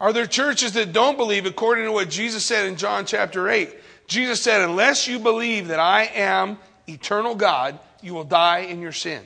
Are 0.00 0.12
there 0.12 0.26
churches 0.26 0.72
that 0.72 0.92
don't 0.92 1.16
believe, 1.16 1.46
according 1.46 1.84
to 1.84 1.92
what 1.92 2.10
Jesus 2.10 2.44
said 2.44 2.66
in 2.66 2.76
John 2.76 3.06
chapter 3.06 3.48
8? 3.48 3.72
Jesus 4.08 4.42
said, 4.42 4.60
Unless 4.60 5.06
you 5.06 5.20
believe 5.20 5.68
that 5.68 5.78
I 5.78 6.04
am 6.06 6.58
eternal 6.88 7.36
God, 7.36 7.78
you 8.02 8.12
will 8.12 8.24
die 8.24 8.60
in 8.60 8.82
your 8.82 8.92
sin. 8.92 9.22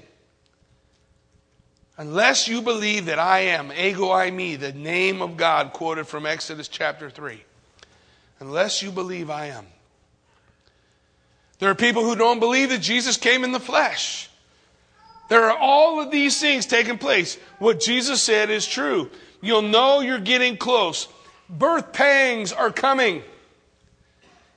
Unless 1.98 2.46
you 2.46 2.62
believe 2.62 3.06
that 3.06 3.18
I 3.18 3.40
am, 3.40 3.72
ego 3.72 4.10
eimi, 4.10 4.58
the 4.58 4.72
name 4.72 5.20
of 5.20 5.36
God 5.36 5.72
quoted 5.72 6.06
from 6.06 6.26
Exodus 6.26 6.68
chapter 6.68 7.10
3. 7.10 7.42
Unless 8.38 8.82
you 8.84 8.92
believe 8.92 9.30
I 9.30 9.46
am. 9.46 9.66
There 11.58 11.68
are 11.68 11.74
people 11.74 12.04
who 12.04 12.14
don't 12.14 12.38
believe 12.38 12.70
that 12.70 12.80
Jesus 12.80 13.16
came 13.16 13.42
in 13.42 13.50
the 13.50 13.58
flesh. 13.58 14.30
There 15.28 15.50
are 15.50 15.58
all 15.58 16.00
of 16.00 16.12
these 16.12 16.40
things 16.40 16.66
taking 16.66 16.98
place. 16.98 17.36
What 17.58 17.80
Jesus 17.80 18.22
said 18.22 18.48
is 18.48 18.64
true. 18.64 19.10
You'll 19.42 19.62
know 19.62 19.98
you're 19.98 20.20
getting 20.20 20.56
close. 20.56 21.08
Birth 21.50 21.92
pangs 21.92 22.52
are 22.52 22.70
coming. 22.70 23.24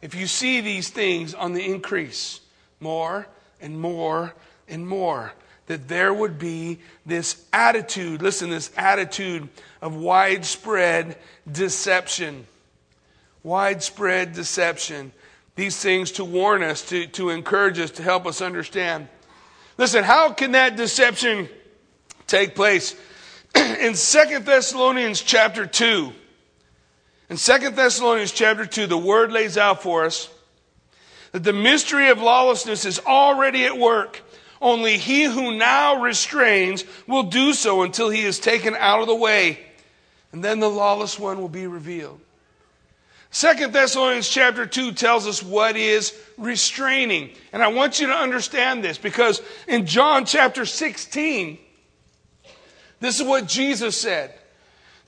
if 0.03 0.13
you 0.13 0.27
see 0.27 0.61
these 0.61 0.89
things 0.89 1.33
on 1.33 1.53
the 1.53 1.63
increase 1.65 2.39
more 2.79 3.27
and 3.59 3.79
more 3.79 4.33
and 4.67 4.87
more, 4.87 5.33
that 5.67 5.87
there 5.87 6.13
would 6.13 6.37
be 6.37 6.79
this 7.05 7.45
attitude, 7.53 8.21
listen, 8.21 8.49
this 8.49 8.71
attitude 8.75 9.47
of 9.81 9.95
widespread 9.95 11.17
deception. 11.49 12.45
Widespread 13.43 14.33
deception. 14.33 15.11
These 15.55 15.77
things 15.77 16.11
to 16.13 16.25
warn 16.25 16.63
us, 16.63 16.87
to, 16.89 17.07
to 17.07 17.29
encourage 17.29 17.79
us, 17.79 17.91
to 17.91 18.03
help 18.03 18.25
us 18.25 18.41
understand. 18.41 19.07
Listen, 19.77 20.03
how 20.03 20.33
can 20.33 20.51
that 20.53 20.75
deception 20.75 21.49
take 22.27 22.55
place? 22.55 22.95
In 23.55 23.95
Second 23.95 24.45
Thessalonians 24.45 25.21
chapter 25.21 25.65
2, 25.65 26.13
in 27.31 27.37
Second 27.37 27.77
Thessalonians 27.77 28.33
chapter 28.33 28.65
2, 28.65 28.87
the 28.87 28.97
word 28.97 29.31
lays 29.31 29.57
out 29.57 29.81
for 29.81 30.03
us 30.03 30.29
that 31.31 31.45
the 31.45 31.53
mystery 31.53 32.09
of 32.09 32.21
lawlessness 32.21 32.83
is 32.83 32.99
already 32.99 33.63
at 33.63 33.77
work. 33.77 34.21
Only 34.61 34.97
he 34.97 35.23
who 35.23 35.57
now 35.57 36.01
restrains 36.01 36.85
will 37.07 37.23
do 37.23 37.53
so 37.53 37.81
until 37.81 38.09
he 38.09 38.21
is 38.21 38.39
taken 38.39 38.75
out 38.75 39.01
of 39.01 39.07
the 39.07 39.15
way. 39.15 39.59
And 40.31 40.43
then 40.43 40.59
the 40.59 40.69
lawless 40.69 41.17
one 41.17 41.41
will 41.41 41.49
be 41.49 41.65
revealed. 41.65 42.21
Second 43.31 43.73
Thessalonians 43.73 44.29
chapter 44.29 44.65
2 44.65 44.91
tells 44.91 45.25
us 45.25 45.41
what 45.41 45.75
is 45.75 46.13
restraining. 46.37 47.31
And 47.51 47.63
I 47.63 47.69
want 47.69 47.99
you 47.99 48.07
to 48.07 48.13
understand 48.13 48.83
this 48.83 48.97
because 48.97 49.41
in 49.67 49.87
John 49.87 50.25
chapter 50.25 50.65
16, 50.65 51.57
this 52.99 53.19
is 53.19 53.25
what 53.25 53.47
Jesus 53.47 53.99
said. 53.99 54.33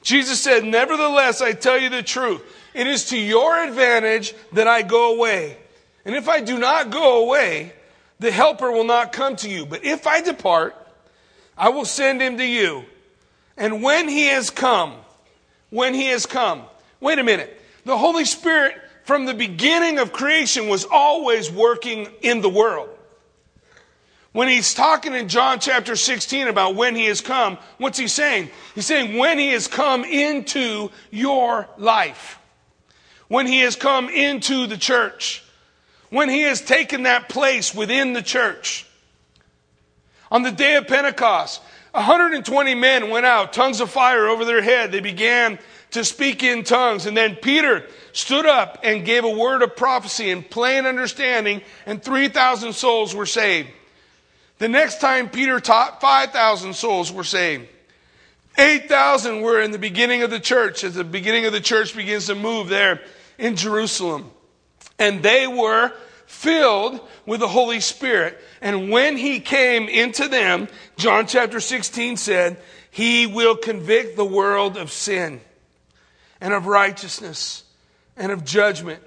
Jesus 0.02 0.40
said, 0.42 0.64
Nevertheless, 0.64 1.42
I 1.42 1.54
tell 1.54 1.78
you 1.78 1.90
the 1.90 2.02
truth. 2.02 2.42
It 2.74 2.88
is 2.88 3.10
to 3.10 3.18
your 3.18 3.62
advantage 3.62 4.34
that 4.54 4.68
I 4.68 4.82
go 4.82 5.16
away. 5.16 5.58
And 6.06 6.16
if 6.16 6.28
I 6.28 6.42
do 6.42 6.58
not 6.58 6.90
go 6.90 7.24
away, 7.24 7.74
the 8.20 8.32
helper 8.32 8.72
will 8.72 8.84
not 8.84 9.12
come 9.12 9.36
to 9.38 9.50
you. 9.50 9.66
But 9.66 9.84
if 9.84 10.08
I 10.08 10.22
depart, 10.22 10.76
I 11.58 11.70
will 11.70 11.86
send 11.86 12.22
him 12.22 12.38
to 12.38 12.46
you. 12.46 12.86
And 13.58 13.84
when 13.84 14.08
he 14.08 14.28
has 14.28 14.50
come, 14.50 14.94
when 15.70 15.94
he 15.94 16.08
has 16.08 16.26
come, 16.26 16.64
wait 17.00 17.20
a 17.20 17.24
minute. 17.24 17.60
The 17.86 17.98
Holy 17.98 18.26
Spirit 18.26 18.76
from 19.04 19.26
the 19.26 19.34
beginning 19.34 20.00
of 20.00 20.14
creation 20.14 20.70
was 20.70 20.86
always 20.86 21.52
working 21.52 22.08
in 22.22 22.42
the 22.42 22.50
world. 22.50 22.90
When 24.32 24.48
he's 24.48 24.74
talking 24.74 25.14
in 25.14 25.30
John 25.30 25.60
chapter 25.60 25.96
16 25.96 26.48
about 26.48 26.76
when 26.76 26.96
he 26.96 27.06
has 27.06 27.22
come, 27.22 27.60
what's 27.78 28.00
he 28.00 28.08
saying? 28.08 28.50
He's 28.74 28.88
saying 28.88 29.18
when 29.18 29.38
he 29.38 29.50
has 29.50 29.68
come 29.68 30.04
into 30.04 30.90
your 31.12 31.68
life. 31.78 32.40
When 33.28 33.46
he 33.46 33.60
has 33.60 33.76
come 33.76 34.10
into 34.10 34.66
the 34.66 34.78
church. 34.78 35.43
When 36.14 36.30
he 36.30 36.42
has 36.42 36.62
taken 36.62 37.04
that 37.04 37.28
place 37.28 37.74
within 37.74 38.14
the 38.14 38.22
church. 38.22 38.86
On 40.30 40.44
the 40.44 40.52
day 40.52 40.76
of 40.76 40.86
Pentecost, 40.86 41.60
120 41.90 42.76
men 42.76 43.10
went 43.10 43.26
out, 43.26 43.52
tongues 43.52 43.82
of 43.82 43.90
fire 43.90 44.28
over 44.28 44.46
their 44.46 44.62
head. 44.62 44.92
They 44.92 45.00
began 45.00 45.58
to 45.90 46.06
speak 46.06 46.44
in 46.44 46.66
tongues. 46.66 47.08
And 47.08 47.18
then 47.18 47.36
Peter 47.36 47.88
stood 48.12 48.46
up 48.46 48.78
and 48.84 49.04
gave 49.04 49.24
a 49.24 49.30
word 49.32 49.64
of 49.64 49.76
prophecy 49.76 50.30
in 50.30 50.44
plain 50.44 50.86
understanding, 50.86 51.64
and 51.88 52.04
3,000 52.04 52.74
souls 52.74 53.16
were 53.16 53.26
saved. 53.26 53.70
The 54.60 54.70
next 54.70 55.02
time 55.02 55.32
Peter 55.32 55.60
taught, 55.60 56.00
5,000 56.00 56.76
souls 56.76 57.12
were 57.12 57.24
saved. 57.24 57.68
8,000 58.56 59.42
were 59.42 59.60
in 59.60 59.72
the 59.72 59.80
beginning 59.80 60.22
of 60.22 60.30
the 60.30 60.40
church, 60.40 60.84
as 60.84 60.94
the 60.94 61.04
beginning 61.04 61.48
of 61.48 61.54
the 61.54 61.60
church 61.60 61.96
begins 61.96 62.28
to 62.28 62.36
move 62.36 62.70
there 62.70 63.02
in 63.40 63.56
Jerusalem. 63.56 64.30
And 65.00 65.24
they 65.24 65.48
were 65.48 65.92
filled 66.26 67.00
with 67.26 67.40
the 67.40 67.48
Holy 67.48 67.80
Spirit. 67.80 68.40
And 68.62 68.90
when 68.90 69.18
he 69.18 69.40
came 69.40 69.88
into 69.88 70.28
them, 70.28 70.68
John 70.98 71.28
chapter 71.28 71.60
16 71.60 72.18
said, 72.18 72.58
he 72.94 73.26
will 73.26 73.56
convict 73.56 74.16
the 74.16 74.26
world 74.26 74.78
of 74.78 74.92
sin 74.92 75.42
and 76.40 76.54
of 76.54 76.68
righteousness 76.68 77.64
and 78.16 78.32
of 78.32 78.46
judgment. 78.46 79.02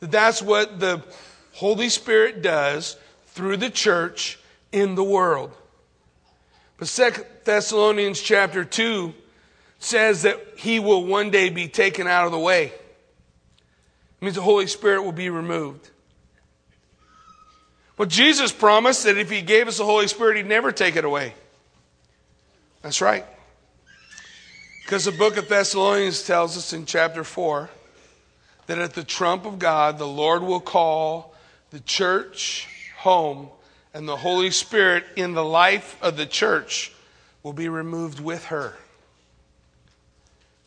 That's 0.00 0.42
what 0.42 0.80
the 0.80 1.04
Holy 1.52 1.88
Spirit 1.88 2.42
does 2.42 2.96
through 3.26 3.58
the 3.58 3.70
church 3.70 4.36
in 4.72 4.96
the 4.96 5.04
world. 5.04 5.52
But 6.76 6.88
Second 6.88 7.26
Thessalonians 7.44 8.20
chapter 8.20 8.64
2 8.64 9.14
says 9.78 10.22
that 10.22 10.40
he 10.56 10.80
will 10.80 11.04
one 11.04 11.30
day 11.30 11.50
be 11.50 11.68
taken 11.68 12.08
out 12.08 12.26
of 12.26 12.32
the 12.32 12.38
way. 12.40 12.72
It 14.22 14.26
means 14.26 14.36
the 14.36 14.42
Holy 14.42 14.68
Spirit 14.68 15.02
will 15.02 15.10
be 15.10 15.30
removed. 15.30 15.90
But 17.96 18.08
Jesus 18.08 18.52
promised 18.52 19.02
that 19.02 19.18
if 19.18 19.28
he 19.28 19.42
gave 19.42 19.66
us 19.66 19.78
the 19.78 19.84
Holy 19.84 20.06
Spirit, 20.06 20.36
he'd 20.36 20.46
never 20.46 20.70
take 20.70 20.94
it 20.94 21.04
away. 21.04 21.34
That's 22.82 23.00
right. 23.00 23.26
Because 24.84 25.06
the 25.06 25.10
book 25.10 25.38
of 25.38 25.48
Thessalonians 25.48 26.22
tells 26.22 26.56
us 26.56 26.72
in 26.72 26.86
chapter 26.86 27.24
4 27.24 27.68
that 28.68 28.78
at 28.78 28.94
the 28.94 29.02
trump 29.02 29.44
of 29.44 29.58
God, 29.58 29.98
the 29.98 30.06
Lord 30.06 30.44
will 30.44 30.60
call 30.60 31.34
the 31.70 31.80
church 31.80 32.68
home 32.98 33.48
and 33.92 34.06
the 34.06 34.18
Holy 34.18 34.52
Spirit 34.52 35.02
in 35.16 35.34
the 35.34 35.44
life 35.44 36.00
of 36.00 36.16
the 36.16 36.26
church 36.26 36.92
will 37.42 37.52
be 37.52 37.68
removed 37.68 38.20
with 38.20 38.44
her. 38.44 38.74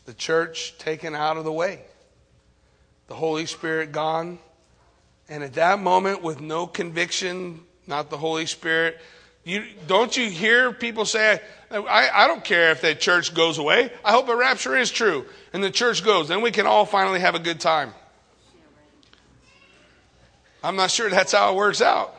The 0.03 0.13
church 0.13 0.77
taken 0.77 1.15
out 1.15 1.37
of 1.37 1.45
the 1.45 1.53
way, 1.53 1.83
the 3.07 3.15
Holy 3.15 3.45
Spirit 3.45 3.91
gone. 3.91 4.39
And 5.27 5.43
at 5.43 5.53
that 5.53 5.79
moment, 5.79 6.21
with 6.21 6.39
no 6.39 6.67
conviction, 6.67 7.61
not 7.87 8.09
the 8.09 8.17
Holy 8.17 8.45
Spirit, 8.45 8.99
you, 9.43 9.63
don't 9.87 10.15
you 10.15 10.29
hear 10.29 10.71
people 10.71 11.05
say, 11.05 11.39
I, 11.69 12.09
I 12.13 12.27
don't 12.27 12.43
care 12.43 12.71
if 12.71 12.81
that 12.81 12.99
church 12.99 13.33
goes 13.33 13.57
away. 13.57 13.91
I 14.03 14.11
hope 14.11 14.27
a 14.27 14.35
rapture 14.35 14.75
is 14.75 14.91
true. 14.91 15.25
And 15.53 15.63
the 15.63 15.71
church 15.71 16.03
goes. 16.03 16.27
Then 16.27 16.41
we 16.41 16.51
can 16.51 16.65
all 16.65 16.85
finally 16.85 17.19
have 17.19 17.35
a 17.35 17.39
good 17.39 17.59
time. 17.59 17.93
I'm 20.63 20.75
not 20.75 20.89
sure 20.89 21.09
that's 21.09 21.31
how 21.31 21.53
it 21.53 21.55
works 21.55 21.81
out. 21.81 22.15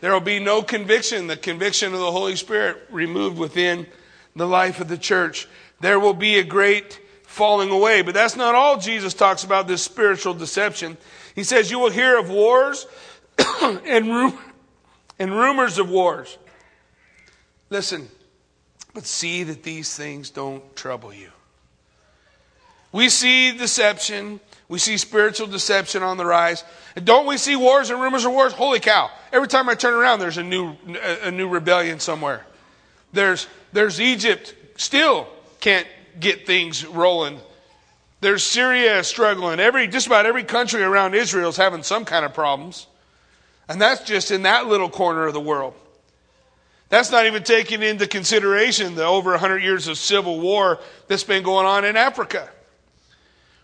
There 0.00 0.12
will 0.12 0.20
be 0.20 0.38
no 0.38 0.62
conviction, 0.62 1.26
the 1.26 1.36
conviction 1.36 1.92
of 1.92 2.00
the 2.00 2.10
Holy 2.10 2.36
Spirit 2.36 2.78
removed 2.90 3.36
within 3.36 3.86
the 4.34 4.46
life 4.46 4.80
of 4.80 4.88
the 4.88 4.96
church. 4.96 5.46
There 5.80 6.00
will 6.00 6.14
be 6.14 6.38
a 6.38 6.42
great 6.42 6.98
falling 7.40 7.70
away. 7.70 8.02
But 8.02 8.12
that's 8.12 8.36
not 8.36 8.54
all 8.54 8.76
Jesus 8.76 9.14
talks 9.14 9.44
about 9.44 9.66
this 9.66 9.82
spiritual 9.82 10.34
deception. 10.34 10.98
He 11.34 11.42
says, 11.42 11.70
You 11.70 11.78
will 11.78 11.88
hear 11.88 12.18
of 12.18 12.28
wars 12.28 12.86
and, 13.62 14.08
rum- 14.08 14.38
and 15.18 15.32
rumors 15.32 15.78
of 15.78 15.88
wars. 15.88 16.36
Listen, 17.70 18.08
but 18.92 19.06
see 19.06 19.42
that 19.44 19.62
these 19.62 19.96
things 19.96 20.28
don't 20.28 20.76
trouble 20.76 21.14
you. 21.14 21.30
We 22.92 23.08
see 23.08 23.56
deception. 23.56 24.40
We 24.68 24.78
see 24.78 24.98
spiritual 24.98 25.46
deception 25.46 26.02
on 26.02 26.18
the 26.18 26.26
rise. 26.26 26.62
And 26.94 27.06
don't 27.06 27.26
we 27.26 27.38
see 27.38 27.56
wars 27.56 27.88
and 27.88 28.02
rumors 28.02 28.26
of 28.26 28.32
wars? 28.32 28.52
Holy 28.52 28.80
cow. 28.80 29.10
Every 29.32 29.48
time 29.48 29.70
I 29.70 29.76
turn 29.76 29.94
around, 29.94 30.20
there's 30.20 30.36
a 30.36 30.42
new, 30.42 30.76
a 31.22 31.30
new 31.30 31.48
rebellion 31.48 32.00
somewhere. 32.00 32.44
There's, 33.14 33.46
there's 33.72 33.98
Egypt 33.98 34.54
still 34.76 35.26
can't 35.60 35.86
get 36.20 36.46
things 36.46 36.84
rolling. 36.84 37.40
There's 38.20 38.42
Syria 38.42 39.02
struggling. 39.02 39.60
Every, 39.60 39.88
just 39.88 40.06
about 40.06 40.26
every 40.26 40.44
country 40.44 40.82
around 40.82 41.14
Israel 41.14 41.48
is 41.48 41.56
having 41.56 41.82
some 41.82 42.04
kind 42.04 42.24
of 42.24 42.34
problems. 42.34 42.86
And 43.68 43.80
that's 43.80 44.02
just 44.02 44.30
in 44.30 44.42
that 44.42 44.66
little 44.66 44.90
corner 44.90 45.26
of 45.26 45.32
the 45.32 45.40
world. 45.40 45.74
That's 46.90 47.12
not 47.12 47.26
even 47.26 47.44
taking 47.44 47.82
into 47.82 48.06
consideration 48.06 48.96
the 48.96 49.04
over 49.04 49.30
100 49.30 49.62
years 49.62 49.86
of 49.86 49.96
civil 49.96 50.40
war 50.40 50.80
that's 51.06 51.24
been 51.24 51.44
going 51.44 51.66
on 51.66 51.84
in 51.84 51.96
Africa. 51.96 52.50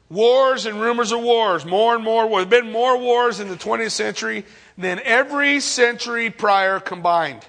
Wars 0.09 0.65
and 0.65 0.81
rumors 0.81 1.11
of 1.11 1.21
wars, 1.21 1.67
more 1.67 1.97
and 1.97 2.05
more. 2.05 2.29
There 2.29 2.39
have 2.39 2.51
been 2.51 2.71
more 2.71 2.97
wars 2.97 3.41
in 3.41 3.49
the 3.49 3.57
20th 3.57 3.91
century 3.91 4.45
than 4.79 5.01
every 5.03 5.59
century 5.59 6.31
prior 6.31 6.79
combined. 6.79 7.45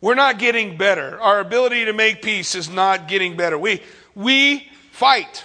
We're 0.00 0.14
not 0.14 0.38
getting 0.38 0.76
better. 0.76 1.20
Our 1.20 1.40
ability 1.40 1.86
to 1.86 1.92
make 1.92 2.22
peace 2.22 2.54
is 2.54 2.70
not 2.70 3.08
getting 3.08 3.36
better. 3.36 3.58
We, 3.58 3.82
we 4.14 4.68
fight. 4.92 5.44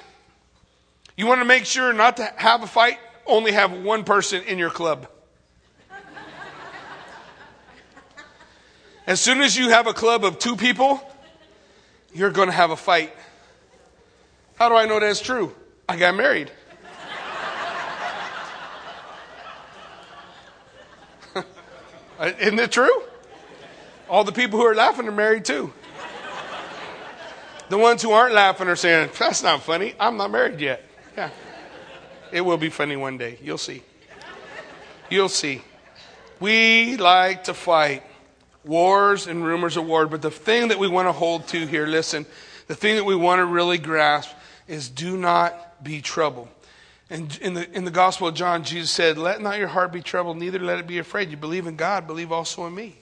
You 1.17 1.25
want 1.25 1.41
to 1.41 1.45
make 1.45 1.65
sure 1.65 1.91
not 1.93 2.17
to 2.17 2.31
have 2.35 2.61
a 2.61 2.67
fight? 2.67 2.99
Only 3.25 3.51
have 3.51 3.71
one 3.71 4.03
person 4.03 4.43
in 4.43 4.59
your 4.59 4.69
club. 4.69 5.07
As 9.05 9.19
soon 9.19 9.41
as 9.41 9.57
you 9.57 9.69
have 9.69 9.87
a 9.87 9.93
club 9.93 10.23
of 10.23 10.39
two 10.39 10.55
people, 10.55 11.01
you're 12.13 12.31
going 12.31 12.47
to 12.47 12.53
have 12.53 12.71
a 12.71 12.77
fight. 12.77 13.13
How 14.55 14.69
do 14.69 14.75
I 14.75 14.85
know 14.85 14.99
that's 14.99 15.19
true? 15.19 15.53
I 15.89 15.97
got 15.97 16.15
married. 16.15 16.51
Isn't 22.39 22.59
it 22.59 22.71
true? 22.71 23.03
All 24.13 24.23
the 24.23 24.31
people 24.31 24.59
who 24.59 24.65
are 24.67 24.75
laughing 24.75 25.07
are 25.07 25.11
married 25.11 25.43
too. 25.43 25.73
The 27.69 27.79
ones 27.79 28.03
who 28.03 28.11
aren't 28.11 28.35
laughing 28.35 28.67
are 28.67 28.75
saying, 28.75 29.09
That's 29.17 29.41
not 29.41 29.63
funny. 29.63 29.95
I'm 29.99 30.17
not 30.17 30.29
married 30.29 30.61
yet. 30.61 30.85
Yeah. 31.17 31.31
It 32.31 32.41
will 32.41 32.57
be 32.57 32.69
funny 32.69 32.95
one 32.95 33.17
day. 33.17 33.39
You'll 33.41 33.57
see. 33.57 33.81
You'll 35.09 35.29
see. 35.29 35.63
We 36.39 36.95
like 36.97 37.45
to 37.45 37.55
fight 37.55 38.03
wars 38.63 39.25
and 39.25 39.43
rumors 39.43 39.77
of 39.77 39.87
war, 39.87 40.05
but 40.05 40.21
the 40.21 40.29
thing 40.29 40.67
that 40.67 40.77
we 40.77 40.87
want 40.87 41.07
to 41.07 41.11
hold 41.11 41.47
to 41.47 41.65
here, 41.65 41.87
listen, 41.87 42.27
the 42.67 42.75
thing 42.75 42.97
that 42.97 43.05
we 43.05 43.15
want 43.15 43.39
to 43.39 43.47
really 43.47 43.79
grasp 43.79 44.29
is 44.67 44.89
do 44.89 45.17
not 45.17 45.83
be 45.83 46.01
troubled. 46.01 46.49
And 47.09 47.35
in 47.41 47.55
the, 47.55 47.67
in 47.75 47.83
the 47.83 47.91
Gospel 47.91 48.27
of 48.27 48.35
John, 48.35 48.63
Jesus 48.63 48.91
said, 48.91 49.17
Let 49.17 49.41
not 49.41 49.57
your 49.57 49.69
heart 49.69 49.91
be 49.91 50.01
troubled, 50.01 50.37
neither 50.37 50.59
let 50.59 50.77
it 50.77 50.85
be 50.85 50.99
afraid. 50.99 51.31
You 51.31 51.37
believe 51.37 51.65
in 51.65 51.77
God, 51.77 52.05
believe 52.05 52.31
also 52.31 52.67
in 52.67 52.75
me. 52.75 52.97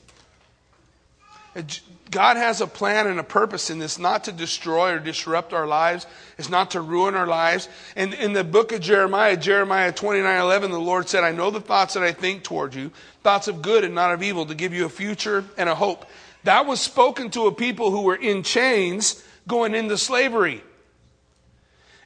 Uh, 1.55 1.63
God 2.11 2.35
has 2.35 2.59
a 2.59 2.67
plan 2.67 3.07
and 3.07 3.19
a 3.19 3.23
purpose 3.23 3.69
in 3.69 3.79
this, 3.79 3.97
not 3.97 4.25
to 4.25 4.33
destroy 4.33 4.93
or 4.93 4.99
disrupt 4.99 5.53
our 5.53 5.65
lives. 5.65 6.05
It's 6.37 6.49
not 6.49 6.71
to 6.71 6.81
ruin 6.81 7.15
our 7.15 7.25
lives. 7.25 7.69
And 7.95 8.13
in 8.13 8.33
the 8.33 8.43
book 8.43 8.73
of 8.73 8.81
Jeremiah, 8.81 9.37
Jeremiah 9.37 9.93
29 9.93 10.41
11, 10.41 10.71
the 10.71 10.79
Lord 10.79 11.07
said, 11.07 11.23
I 11.23 11.31
know 11.31 11.51
the 11.51 11.61
thoughts 11.61 11.93
that 11.93 12.03
I 12.03 12.11
think 12.11 12.43
toward 12.43 12.75
you, 12.75 12.91
thoughts 13.23 13.47
of 13.47 13.61
good 13.61 13.85
and 13.85 13.95
not 13.95 14.13
of 14.13 14.21
evil, 14.21 14.45
to 14.45 14.55
give 14.55 14.73
you 14.73 14.85
a 14.85 14.89
future 14.89 15.45
and 15.57 15.69
a 15.69 15.75
hope. 15.75 16.05
That 16.43 16.65
was 16.65 16.81
spoken 16.81 17.29
to 17.31 17.47
a 17.47 17.51
people 17.51 17.91
who 17.91 18.01
were 18.01 18.15
in 18.15 18.43
chains 18.43 19.23
going 19.47 19.73
into 19.73 19.97
slavery. 19.97 20.63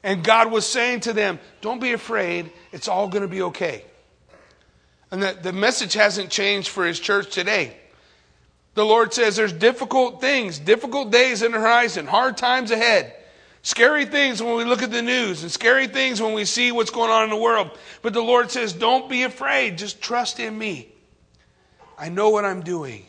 And 0.04 0.22
God 0.22 0.52
was 0.52 0.64
saying 0.64 1.00
to 1.00 1.12
them, 1.12 1.40
Don't 1.62 1.80
be 1.80 1.92
afraid, 1.92 2.52
it's 2.70 2.86
all 2.86 3.08
going 3.08 3.22
to 3.22 3.28
be 3.28 3.42
okay. 3.42 3.84
And 5.10 5.20
the, 5.20 5.36
the 5.40 5.52
message 5.52 5.94
hasn't 5.94 6.30
changed 6.30 6.68
for 6.68 6.84
his 6.84 7.00
church 7.00 7.32
today. 7.32 7.76
The 8.76 8.84
Lord 8.84 9.14
says 9.14 9.36
there's 9.36 9.54
difficult 9.54 10.20
things, 10.20 10.58
difficult 10.58 11.10
days 11.10 11.42
in 11.42 11.52
the 11.52 11.58
horizon, 11.58 12.06
hard 12.06 12.36
times 12.36 12.70
ahead. 12.70 13.10
Scary 13.62 14.04
things 14.04 14.42
when 14.42 14.54
we 14.54 14.64
look 14.64 14.82
at 14.82 14.90
the 14.90 15.00
news 15.00 15.42
and 15.42 15.50
scary 15.50 15.86
things 15.86 16.20
when 16.20 16.34
we 16.34 16.44
see 16.44 16.70
what's 16.72 16.90
going 16.90 17.10
on 17.10 17.24
in 17.24 17.30
the 17.30 17.36
world. 17.36 17.70
But 18.02 18.12
the 18.12 18.20
Lord 18.20 18.50
says, 18.50 18.74
don't 18.74 19.08
be 19.08 19.22
afraid. 19.22 19.78
Just 19.78 20.02
trust 20.02 20.38
in 20.40 20.56
me. 20.56 20.92
I 21.98 22.10
know 22.10 22.28
what 22.28 22.44
I'm 22.44 22.62
doing. 22.62 23.06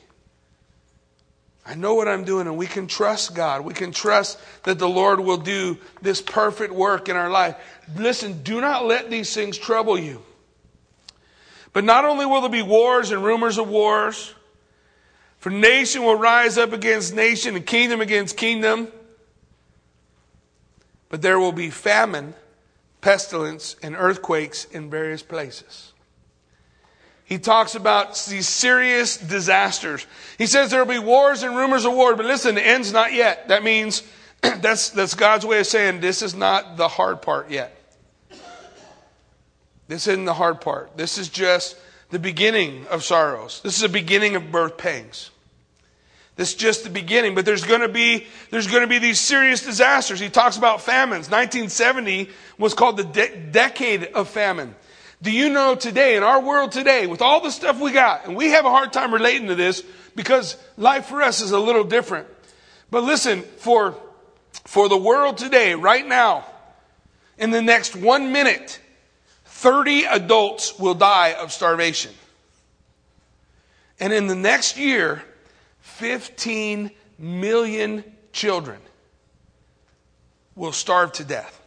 I 1.65 1.75
know 1.75 1.95
what 1.95 2.07
I'm 2.07 2.23
doing, 2.23 2.47
and 2.47 2.55
we 2.55 2.65
can 2.65 2.87
trust 2.87 3.35
God. 3.35 3.65
We 3.65 3.73
can 3.73 3.91
trust 3.91 4.39
that 4.63 4.79
the 4.79 4.87
Lord 4.87 5.19
will 5.19 5.35
do 5.35 5.77
this 6.01 6.21
perfect 6.21 6.73
work 6.73 7.09
in 7.09 7.17
our 7.17 7.29
life. 7.29 7.57
Listen, 7.97 8.41
do 8.41 8.61
not 8.61 8.85
let 8.85 9.09
these 9.09 9.33
things 9.33 9.57
trouble 9.57 9.99
you. 9.99 10.23
But 11.73 11.83
not 11.83 12.05
only 12.05 12.25
will 12.25 12.39
there 12.39 12.49
be 12.49 12.61
wars 12.61 13.11
and 13.11 13.21
rumors 13.21 13.57
of 13.57 13.67
wars, 13.67 14.33
for 15.47 15.51
nation 15.51 16.03
will 16.03 16.17
rise 16.17 16.57
up 16.57 16.73
against 16.73 17.15
nation 17.15 17.55
and 17.55 17.65
kingdom 17.65 18.01
against 18.01 18.35
kingdom. 18.35 18.89
But 21.07 21.21
there 21.21 21.39
will 21.39 21.53
be 21.53 21.69
famine, 21.69 22.33
pestilence, 22.99 23.77
and 23.81 23.95
earthquakes 23.97 24.65
in 24.65 24.89
various 24.89 25.23
places. 25.23 25.93
He 27.23 27.37
talks 27.37 27.75
about 27.75 28.21
these 28.27 28.45
serious 28.45 29.15
disasters. 29.15 30.05
He 30.37 30.47
says 30.47 30.69
there 30.69 30.83
will 30.83 30.93
be 30.93 30.99
wars 30.99 31.43
and 31.43 31.55
rumors 31.55 31.85
of 31.85 31.93
war, 31.93 32.13
but 32.17 32.25
listen, 32.25 32.55
the 32.55 32.67
end's 32.67 32.91
not 32.91 33.13
yet. 33.13 33.47
That 33.47 33.63
means 33.63 34.03
that's, 34.41 34.89
that's 34.89 35.13
God's 35.13 35.45
way 35.45 35.61
of 35.61 35.67
saying 35.67 36.01
this 36.01 36.21
is 36.21 36.35
not 36.35 36.75
the 36.75 36.89
hard 36.89 37.21
part 37.21 37.49
yet. 37.49 37.73
This 39.87 40.07
isn't 40.07 40.25
the 40.25 40.33
hard 40.33 40.59
part. 40.59 40.97
This 40.97 41.17
is 41.17 41.29
just 41.29 41.77
the 42.09 42.19
beginning 42.19 42.85
of 42.87 43.05
sorrows. 43.05 43.61
This 43.63 43.75
is 43.75 43.81
the 43.83 43.87
beginning 43.87 44.35
of 44.35 44.51
birth 44.51 44.77
pangs. 44.77 45.31
This 46.37 46.49
is 46.49 46.55
just 46.55 46.83
the 46.83 46.91
beginning, 46.91 47.33
but 47.33 47.45
there's 47.45 47.63
going 47.63 47.81
to 47.81 47.89
be 47.89 48.27
there's 48.51 48.67
going 48.67 48.83
to 48.83 48.87
be 48.87 48.99
these 48.99 49.19
serious 49.19 49.63
disasters. 49.63 50.19
He 50.19 50.29
talks 50.29 50.55
about 50.55 50.81
famines. 50.81 51.29
1970 51.31 52.29
was 52.59 52.75
called 52.75 52.97
the 52.97 53.03
de- 53.03 53.35
decade 53.51 54.03
of 54.05 54.29
famine. 54.29 54.75
Do 55.19 55.31
you 55.31 55.49
know 55.49 55.73
today 55.73 56.15
in 56.15 56.21
our 56.21 56.39
world 56.39 56.71
today 56.71 57.07
with 57.07 57.23
all 57.23 57.41
the 57.41 57.49
stuff 57.49 57.79
we 57.79 57.91
got, 57.91 58.27
and 58.27 58.35
we 58.35 58.51
have 58.51 58.65
a 58.65 58.69
hard 58.69 58.93
time 58.93 59.11
relating 59.11 59.47
to 59.47 59.55
this 59.55 59.83
because 60.15 60.55
life 60.77 61.07
for 61.07 61.23
us 61.23 61.41
is 61.41 61.51
a 61.51 61.59
little 61.59 61.83
different. 61.83 62.27
But 62.91 63.03
listen, 63.03 63.41
for 63.41 63.95
for 64.63 64.89
the 64.89 64.97
world 64.97 65.39
today, 65.39 65.73
right 65.73 66.05
now, 66.05 66.45
in 67.39 67.49
the 67.49 67.63
next 67.63 67.95
1 67.95 68.31
minute, 68.31 68.79
30 69.45 70.03
adults 70.03 70.77
will 70.77 70.93
die 70.93 71.33
of 71.33 71.51
starvation. 71.51 72.11
And 73.99 74.13
in 74.13 74.27
the 74.27 74.35
next 74.35 74.77
year, 74.77 75.23
15 75.87 76.91
million 77.17 78.03
children 78.31 78.79
will 80.55 80.71
starve 80.71 81.11
to 81.13 81.23
death. 81.23 81.59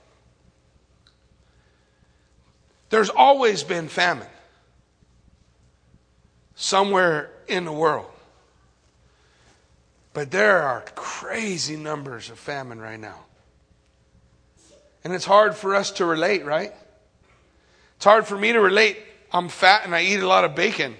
There's 2.90 3.08
always 3.08 3.64
been 3.64 3.88
famine 3.88 4.28
somewhere 6.54 7.30
in 7.48 7.64
the 7.64 7.72
world. 7.72 8.10
But 10.12 10.30
there 10.30 10.62
are 10.62 10.84
crazy 10.94 11.76
numbers 11.76 12.30
of 12.30 12.38
famine 12.38 12.78
right 12.78 13.00
now. 13.00 13.24
And 15.02 15.12
it's 15.12 15.24
hard 15.24 15.56
for 15.56 15.74
us 15.74 15.90
to 15.92 16.04
relate, 16.04 16.44
right? 16.44 16.72
It's 17.96 18.04
hard 18.04 18.26
for 18.26 18.36
me 18.36 18.52
to 18.52 18.60
relate. 18.60 18.98
I'm 19.32 19.48
fat 19.48 19.84
and 19.84 19.94
I 19.94 20.02
eat 20.02 20.20
a 20.20 20.26
lot 20.26 20.44
of 20.44 20.54
bacon. 20.54 20.96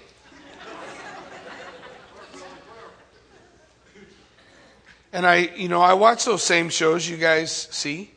And 5.13 5.27
I, 5.27 5.51
you 5.57 5.69
know, 5.69 5.81
I 5.81 5.95
watch 5.95 6.25
those 6.25 6.43
same 6.43 6.69
shows 6.69 7.09
you 7.09 7.17
guys 7.17 7.69
see. 7.71 8.11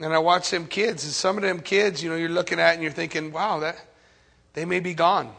And 0.00 0.12
I 0.12 0.18
watch 0.18 0.50
them 0.50 0.66
kids, 0.66 1.04
and 1.04 1.12
some 1.12 1.36
of 1.36 1.44
them 1.44 1.60
kids, 1.60 2.02
you 2.02 2.10
know, 2.10 2.16
you're 2.16 2.28
looking 2.28 2.58
at 2.58 2.74
and 2.74 2.82
you're 2.82 2.90
thinking, 2.90 3.30
wow, 3.30 3.60
that 3.60 3.78
they 4.52 4.64
may 4.64 4.80
be 4.80 4.94
gone. 4.94 5.32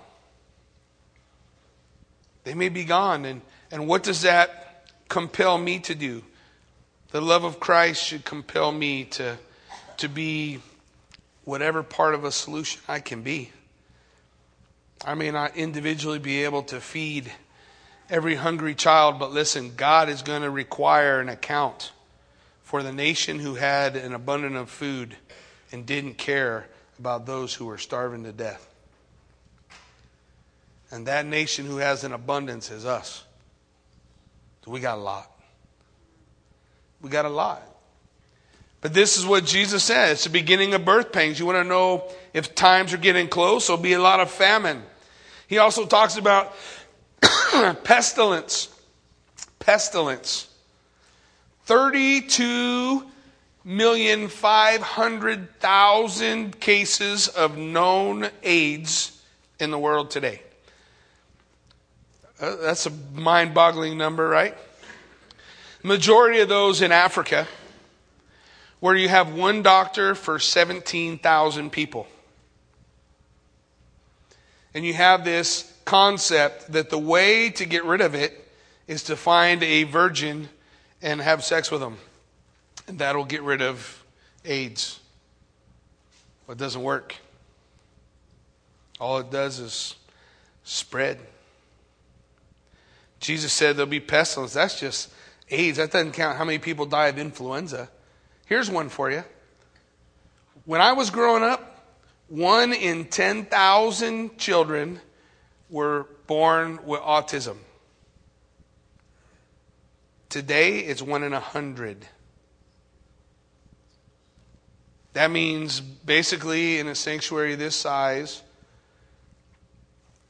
They 2.45 2.53
may 2.53 2.69
be 2.69 2.85
gone. 2.85 3.25
And, 3.25 3.41
and 3.71 3.87
what 3.87 4.03
does 4.03 4.21
that 4.21 4.89
compel 5.09 5.57
me 5.57 5.79
to 5.79 5.95
do? 5.95 6.23
The 7.11 7.19
love 7.19 7.43
of 7.43 7.59
Christ 7.59 8.05
should 8.05 8.23
compel 8.23 8.71
me 8.71 9.03
to, 9.05 9.37
to 9.97 10.07
be 10.07 10.59
whatever 11.43 11.83
part 11.83 12.15
of 12.15 12.23
a 12.23 12.31
solution 12.31 12.81
I 12.87 13.01
can 13.01 13.21
be. 13.21 13.51
I 15.05 15.13
may 15.13 15.31
not 15.31 15.57
individually 15.57 16.19
be 16.19 16.45
able 16.45 16.63
to 16.63 16.79
feed 16.79 17.29
every 18.09 18.35
hungry 18.35 18.75
child, 18.75 19.19
but 19.19 19.31
listen, 19.31 19.73
God 19.75 20.09
is 20.09 20.21
going 20.21 20.41
to 20.41 20.49
require 20.49 21.19
an 21.19 21.29
account 21.29 21.91
for 22.61 22.83
the 22.83 22.91
nation 22.91 23.39
who 23.39 23.55
had 23.55 23.95
an 23.95 24.13
abundance 24.13 24.57
of 24.57 24.69
food 24.69 25.15
and 25.71 25.85
didn't 25.85 26.15
care 26.15 26.67
about 26.99 27.25
those 27.25 27.53
who 27.53 27.65
were 27.65 27.77
starving 27.77 28.23
to 28.23 28.31
death. 28.31 28.67
And 30.91 31.07
that 31.07 31.25
nation 31.25 31.65
who 31.65 31.77
has 31.77 32.03
an 32.03 32.13
abundance 32.13 32.69
is 32.69 32.85
us. 32.85 33.23
So 34.63 34.71
we 34.71 34.79
got 34.79 34.97
a 34.97 35.01
lot. 35.01 35.31
We 37.01 37.09
got 37.09 37.25
a 37.25 37.29
lot. 37.29 37.63
But 38.79 38.93
this 38.93 39.17
is 39.17 39.25
what 39.25 39.45
Jesus 39.45 39.83
said. 39.83 40.11
It's 40.11 40.25
the 40.25 40.29
beginning 40.29 40.73
of 40.73 40.85
birth 40.85 41.11
pains. 41.11 41.39
You 41.39 41.45
want 41.45 41.57
to 41.57 41.63
know 41.63 42.09
if 42.33 42.53
times 42.53 42.93
are 42.93 42.97
getting 42.97 43.27
close, 43.27 43.67
there'll 43.67 43.81
be 43.81 43.93
a 43.93 44.01
lot 44.01 44.19
of 44.19 44.29
famine. 44.29 44.83
He 45.47 45.57
also 45.57 45.85
talks 45.85 46.17
about 46.17 46.53
pestilence. 47.83 48.69
Pestilence. 49.59 50.47
32 51.65 53.05
million 53.63 54.27
five 54.27 54.81
hundred 54.81 55.59
thousand 55.59 56.59
cases 56.59 57.29
of 57.29 57.57
known 57.57 58.29
AIDS 58.43 59.21
in 59.59 59.71
the 59.71 59.79
world 59.79 60.11
today. 60.11 60.41
Uh, 62.39 62.57
that's 62.57 62.85
a 62.85 62.91
mind 63.13 63.53
boggling 63.53 63.97
number, 63.97 64.27
right? 64.27 64.57
Majority 65.81 66.39
of 66.39 66.49
those 66.49 66.81
in 66.81 66.91
Africa 66.91 67.47
where 68.83 68.95
you 68.97 69.07
have 69.07 69.33
one 69.33 69.61
doctor 69.61 70.13
for 70.13 70.39
17,000 70.39 71.71
people. 71.71 72.05
And 74.73 74.83
you 74.83 74.93
have 74.93 75.23
this 75.23 75.72
concept 75.85 76.71
that 76.71 76.89
the 76.89 76.97
way 76.97 77.49
to 77.51 77.65
get 77.65 77.83
rid 77.85 78.01
of 78.01 78.15
it 78.15 78.47
is 78.87 79.03
to 79.03 79.15
find 79.15 79.63
a 79.63 79.83
virgin 79.83 80.49
and 81.01 81.21
have 81.21 81.43
sex 81.43 81.71
with 81.71 81.81
them. 81.81 81.97
And 82.87 82.99
that'll 82.99 83.25
get 83.25 83.43
rid 83.43 83.61
of 83.61 84.03
AIDS. 84.45 84.99
But 86.47 86.53
it 86.53 86.59
doesn't 86.59 86.83
work. 86.83 87.15
All 88.99 89.17
it 89.19 89.31
does 89.31 89.59
is 89.59 89.95
spread. 90.63 91.19
Jesus 93.19 93.53
said 93.53 93.77
there'll 93.77 93.89
be 93.89 93.99
pestilence. 93.99 94.53
That's 94.53 94.79
just 94.79 95.11
AIDS. 95.49 95.77
That 95.77 95.91
doesn't 95.91 96.11
count 96.11 96.37
how 96.37 96.43
many 96.43 96.59
people 96.59 96.85
die 96.85 97.07
of 97.07 97.17
influenza. 97.17 97.89
Here's 98.45 98.69
one 98.69 98.89
for 98.89 99.09
you. 99.09 99.23
When 100.65 100.81
I 100.81 100.93
was 100.93 101.09
growing 101.09 101.43
up, 101.43 101.85
one 102.27 102.73
in 102.73 103.05
10,000 103.05 104.37
children 104.37 104.99
were 105.73 106.05
born 106.27 106.79
with 106.85 107.01
autism. 107.01 107.57
Today, 110.29 110.79
it's 110.79 111.01
one 111.01 111.23
in 111.23 111.33
a 111.33 111.39
hundred. 111.39 112.05
That 115.13 115.31
means 115.31 115.81
basically 115.81 116.77
in 116.77 116.87
a 116.87 116.93
sanctuary 116.93 117.55
this 117.55 117.75
size, 117.75 118.43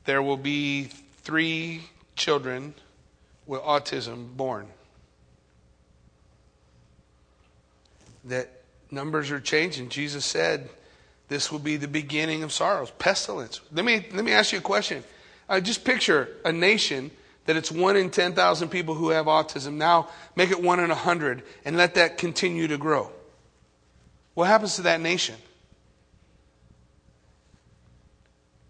there 0.05 0.21
will 0.21 0.37
be 0.37 0.85
three 1.23 1.81
children 2.15 2.73
with 3.45 3.61
autism 3.61 4.35
born. 4.37 4.67
That 8.23 8.49
numbers 8.91 9.29
are 9.29 9.41
changing. 9.41 9.89
Jesus 9.89 10.23
said 10.23 10.69
this 11.27 11.51
will 11.51 11.59
be 11.59 11.75
the 11.75 11.87
beginning 11.89 12.43
of 12.43 12.53
sorrows, 12.53 12.91
pestilence. 12.91 13.59
Let 13.73 13.83
me, 13.83 14.05
let 14.13 14.23
me 14.23 14.31
ask 14.31 14.53
you 14.53 14.59
a 14.59 14.61
question. 14.61 15.03
Uh, 15.49 15.59
just 15.59 15.83
picture 15.83 16.29
a 16.45 16.51
nation 16.51 17.11
that 17.45 17.55
it's 17.55 17.71
one 17.71 17.97
in 17.97 18.09
10,000 18.09 18.69
people 18.69 18.95
who 18.95 19.09
have 19.09 19.25
autism. 19.25 19.73
Now 19.73 20.09
make 20.35 20.51
it 20.51 20.61
one 20.61 20.79
in 20.79 20.85
a 20.85 20.95
100 20.95 21.43
and 21.65 21.77
let 21.77 21.95
that 21.95 22.17
continue 22.17 22.67
to 22.67 22.77
grow. 22.77 23.11
What 24.33 24.45
happens 24.45 24.75
to 24.77 24.83
that 24.83 25.01
nation? 25.01 25.35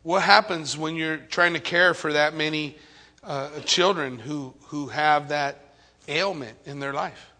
What 0.01 0.23
happens 0.23 0.77
when 0.77 0.95
you're 0.95 1.17
trying 1.17 1.53
to 1.53 1.59
care 1.59 1.93
for 1.93 2.13
that 2.13 2.33
many 2.33 2.77
uh, 3.23 3.59
children 3.61 4.19
who, 4.19 4.53
who 4.65 4.87
have 4.87 5.29
that 5.29 5.75
ailment 6.07 6.57
in 6.65 6.79
their 6.79 6.91
life? 6.91 7.31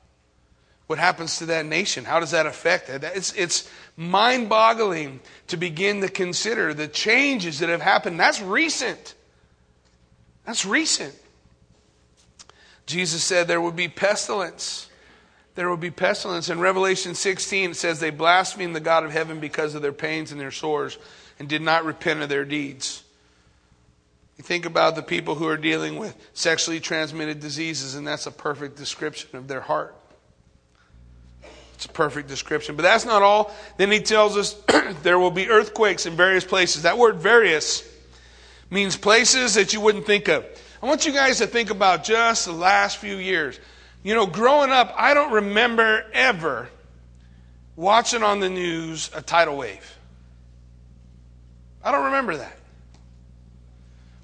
What 0.88 1.00
happens 1.00 1.38
to 1.40 1.48
that 1.48 1.66
nation? 1.66 2.06
How 2.06 2.20
does 2.20 2.32
that 2.32 2.46
affect 2.46 2.90
it? 2.90 3.04
It's, 3.04 3.34
it's 3.34 3.70
mind 3.98 4.48
boggling 4.48 5.20
to 5.48 5.58
begin 5.58 6.02
to 6.02 6.08
consider 6.08 6.74
the 6.74 6.88
changes 6.88 7.60
that 7.60 7.70
have 7.70 7.82
happened. 7.82 8.20
That's 8.20 8.42
recent. 8.42 9.16
That's 10.46 10.66
recent. 10.66 11.16
Jesus 12.86 13.24
said 13.24 13.48
there 13.48 13.62
would 13.62 13.76
be 13.76 13.88
pestilence. 13.88 14.90
There 15.56 15.70
will 15.70 15.78
be 15.78 15.92
pestilence. 15.92 16.50
In 16.50 16.60
Revelation 16.60 17.16
16, 17.16 17.72
it 17.72 17.76
says, 17.76 18.00
They 18.00 18.10
blasphemed 18.10 18.76
the 18.76 18.80
God 18.80 19.06
of 19.06 19.12
heaven 19.12 19.40
because 19.40 19.76
of 19.76 19.82
their 19.82 19.94
pains 19.94 20.32
and 20.32 20.42
their 20.42 20.52
sores 20.52 20.98
and 21.40 21.48
did 21.48 21.62
not 21.62 21.86
repent 21.86 22.22
of 22.22 22.30
their 22.30 22.46
deeds. 22.46 23.04
You 24.38 24.44
think 24.44 24.66
about 24.66 24.96
the 24.96 25.04
people 25.04 25.36
who 25.36 25.48
are 25.48 25.58
dealing 25.58 25.98
with 25.98 26.16
sexually 26.34 26.80
transmitted 26.80 27.40
diseases, 27.40 27.96
and 27.96 28.06
that's 28.06 28.26
a 28.26 28.32
perfect 28.32 28.76
description 28.76 29.38
of 29.38 29.48
their 29.48 29.62
heart. 29.62 29.96
It's 31.76 31.86
a 31.86 31.90
perfect 31.90 32.28
description. 32.28 32.76
But 32.76 32.84
that's 32.84 33.06
not 33.06 33.22
all. 33.22 33.54
Then 33.78 33.92
he 33.92 34.00
tells 34.00 34.38
us 34.38 34.54
there 35.04 35.20
will 35.20 35.32
be 35.32 35.50
earthquakes 35.50 36.06
in 36.06 36.16
various 36.16 36.46
places. 36.46 36.84
That 36.84 36.98
word 36.98 37.18
various 37.18 37.88
means 38.74 38.98
places 38.98 39.54
that 39.54 39.72
you 39.72 39.80
wouldn't 39.80 40.06
think 40.06 40.28
of. 40.28 40.44
I 40.82 40.88
want 40.88 41.06
you 41.06 41.14
guys 41.14 41.38
to 41.38 41.48
think 41.48 41.70
about 41.70 42.04
just 42.04 42.46
the 42.46 42.52
last 42.52 42.98
few 42.98 43.18
years. 43.18 43.60
You 44.02 44.16
know, 44.16 44.26
growing 44.26 44.72
up, 44.72 44.94
I 44.98 45.14
don't 45.14 45.32
remember 45.32 46.06
ever 46.12 46.70
watching 47.76 48.24
on 48.24 48.40
the 48.40 48.50
news 48.50 49.12
a 49.16 49.22
tidal 49.22 49.58
wave. 49.58 49.98
I 51.84 51.92
don't 51.92 52.06
remember 52.06 52.36
that. 52.38 52.58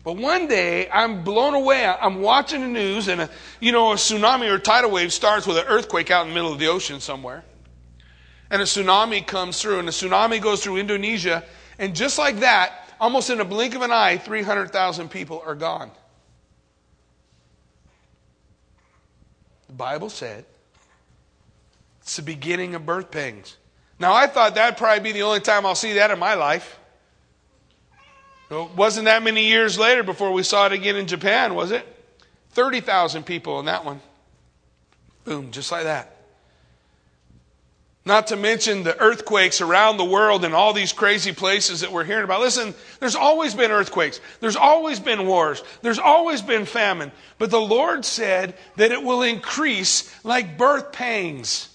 But 0.03 0.17
one 0.17 0.47
day, 0.47 0.89
I'm 0.89 1.23
blown 1.23 1.53
away. 1.53 1.85
I'm 1.85 2.21
watching 2.21 2.61
the 2.61 2.67
news, 2.67 3.07
and 3.07 3.21
a, 3.21 3.29
you 3.59 3.71
know, 3.71 3.91
a 3.91 3.95
tsunami 3.95 4.49
or 4.49 4.57
tidal 4.57 4.91
wave 4.91 5.13
starts 5.13 5.45
with 5.45 5.57
an 5.57 5.65
earthquake 5.67 6.09
out 6.09 6.23
in 6.23 6.29
the 6.29 6.33
middle 6.33 6.51
of 6.51 6.57
the 6.57 6.67
ocean 6.67 6.99
somewhere. 6.99 7.43
And 8.49 8.61
a 8.61 8.65
tsunami 8.65 9.25
comes 9.25 9.61
through, 9.61 9.79
and 9.79 9.87
a 9.87 9.91
tsunami 9.91 10.41
goes 10.41 10.63
through 10.63 10.77
Indonesia, 10.77 11.43
and 11.77 11.95
just 11.95 12.17
like 12.17 12.39
that, 12.39 12.88
almost 12.99 13.29
in 13.29 13.39
a 13.39 13.45
blink 13.45 13.75
of 13.75 13.81
an 13.81 13.91
eye, 13.91 14.17
300,000 14.17 15.09
people 15.09 15.41
are 15.45 15.55
gone. 15.55 15.91
The 19.67 19.73
Bible 19.73 20.09
said 20.09 20.45
it's 22.01 22.15
the 22.15 22.21
beginning 22.21 22.75
of 22.75 22.85
birth 22.85 23.11
pangs. 23.11 23.55
Now, 23.99 24.13
I 24.13 24.27
thought 24.27 24.55
that'd 24.55 24.77
probably 24.77 25.03
be 25.03 25.11
the 25.11 25.23
only 25.23 25.41
time 25.41 25.65
I'll 25.65 25.75
see 25.75 25.93
that 25.93 26.09
in 26.09 26.19
my 26.19 26.33
life. 26.33 26.79
It 28.49 28.71
wasn't 28.75 29.05
that 29.05 29.21
many 29.21 29.45
years 29.45 29.77
later 29.77 30.01
before 30.03 30.31
we 30.31 30.41
saw 30.41 30.65
it 30.65 30.71
again 30.71 30.95
in 30.95 31.05
Japan, 31.05 31.53
was 31.53 31.71
it? 31.71 31.85
30,000 32.51 33.23
people 33.23 33.59
in 33.59 33.65
that 33.65 33.85
one. 33.85 34.01
Boom, 35.23 35.51
just 35.51 35.71
like 35.71 35.83
that. 35.83 36.18
Not 38.05 38.27
to 38.27 38.37
mention 38.37 38.83
the 38.83 38.97
earthquakes 38.97 39.61
around 39.61 39.97
the 39.97 40.05
world 40.05 40.45
and 40.45 40.53
all 40.53 40.73
these 40.73 40.93
crazy 40.93 41.33
places 41.33 41.81
that 41.81 41.91
we're 41.91 42.05
hearing 42.05 42.23
about. 42.23 42.39
Listen, 42.39 42.73
there's 42.99 43.15
always 43.15 43.53
been 43.53 43.71
earthquakes. 43.71 44.21
There's 44.39 44.55
always 44.55 44.99
been 44.99 45.27
wars. 45.27 45.61
There's 45.81 45.99
always 45.99 46.41
been 46.41 46.65
famine. 46.65 47.11
But 47.37 47.51
the 47.51 47.59
Lord 47.61 48.05
said 48.05 48.55
that 48.77 48.91
it 48.91 49.03
will 49.03 49.21
increase 49.21 50.11
like 50.23 50.57
birth 50.57 50.91
pangs. 50.91 51.69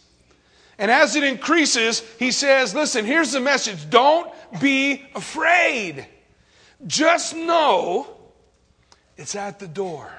And 0.79 0.91
as 0.91 1.15
it 1.15 1.23
increases, 1.23 2.01
He 2.19 2.33
says, 2.33 2.75
listen, 2.75 3.05
here's 3.05 3.33
the 3.33 3.41
message. 3.41 3.89
Don't 3.91 4.33
be 4.61 5.05
afraid. 5.15 6.07
Just 6.87 7.37
know 7.37 8.09
it's 9.17 9.37
at 9.37 9.59
the 9.59 9.69
door. 9.69 10.11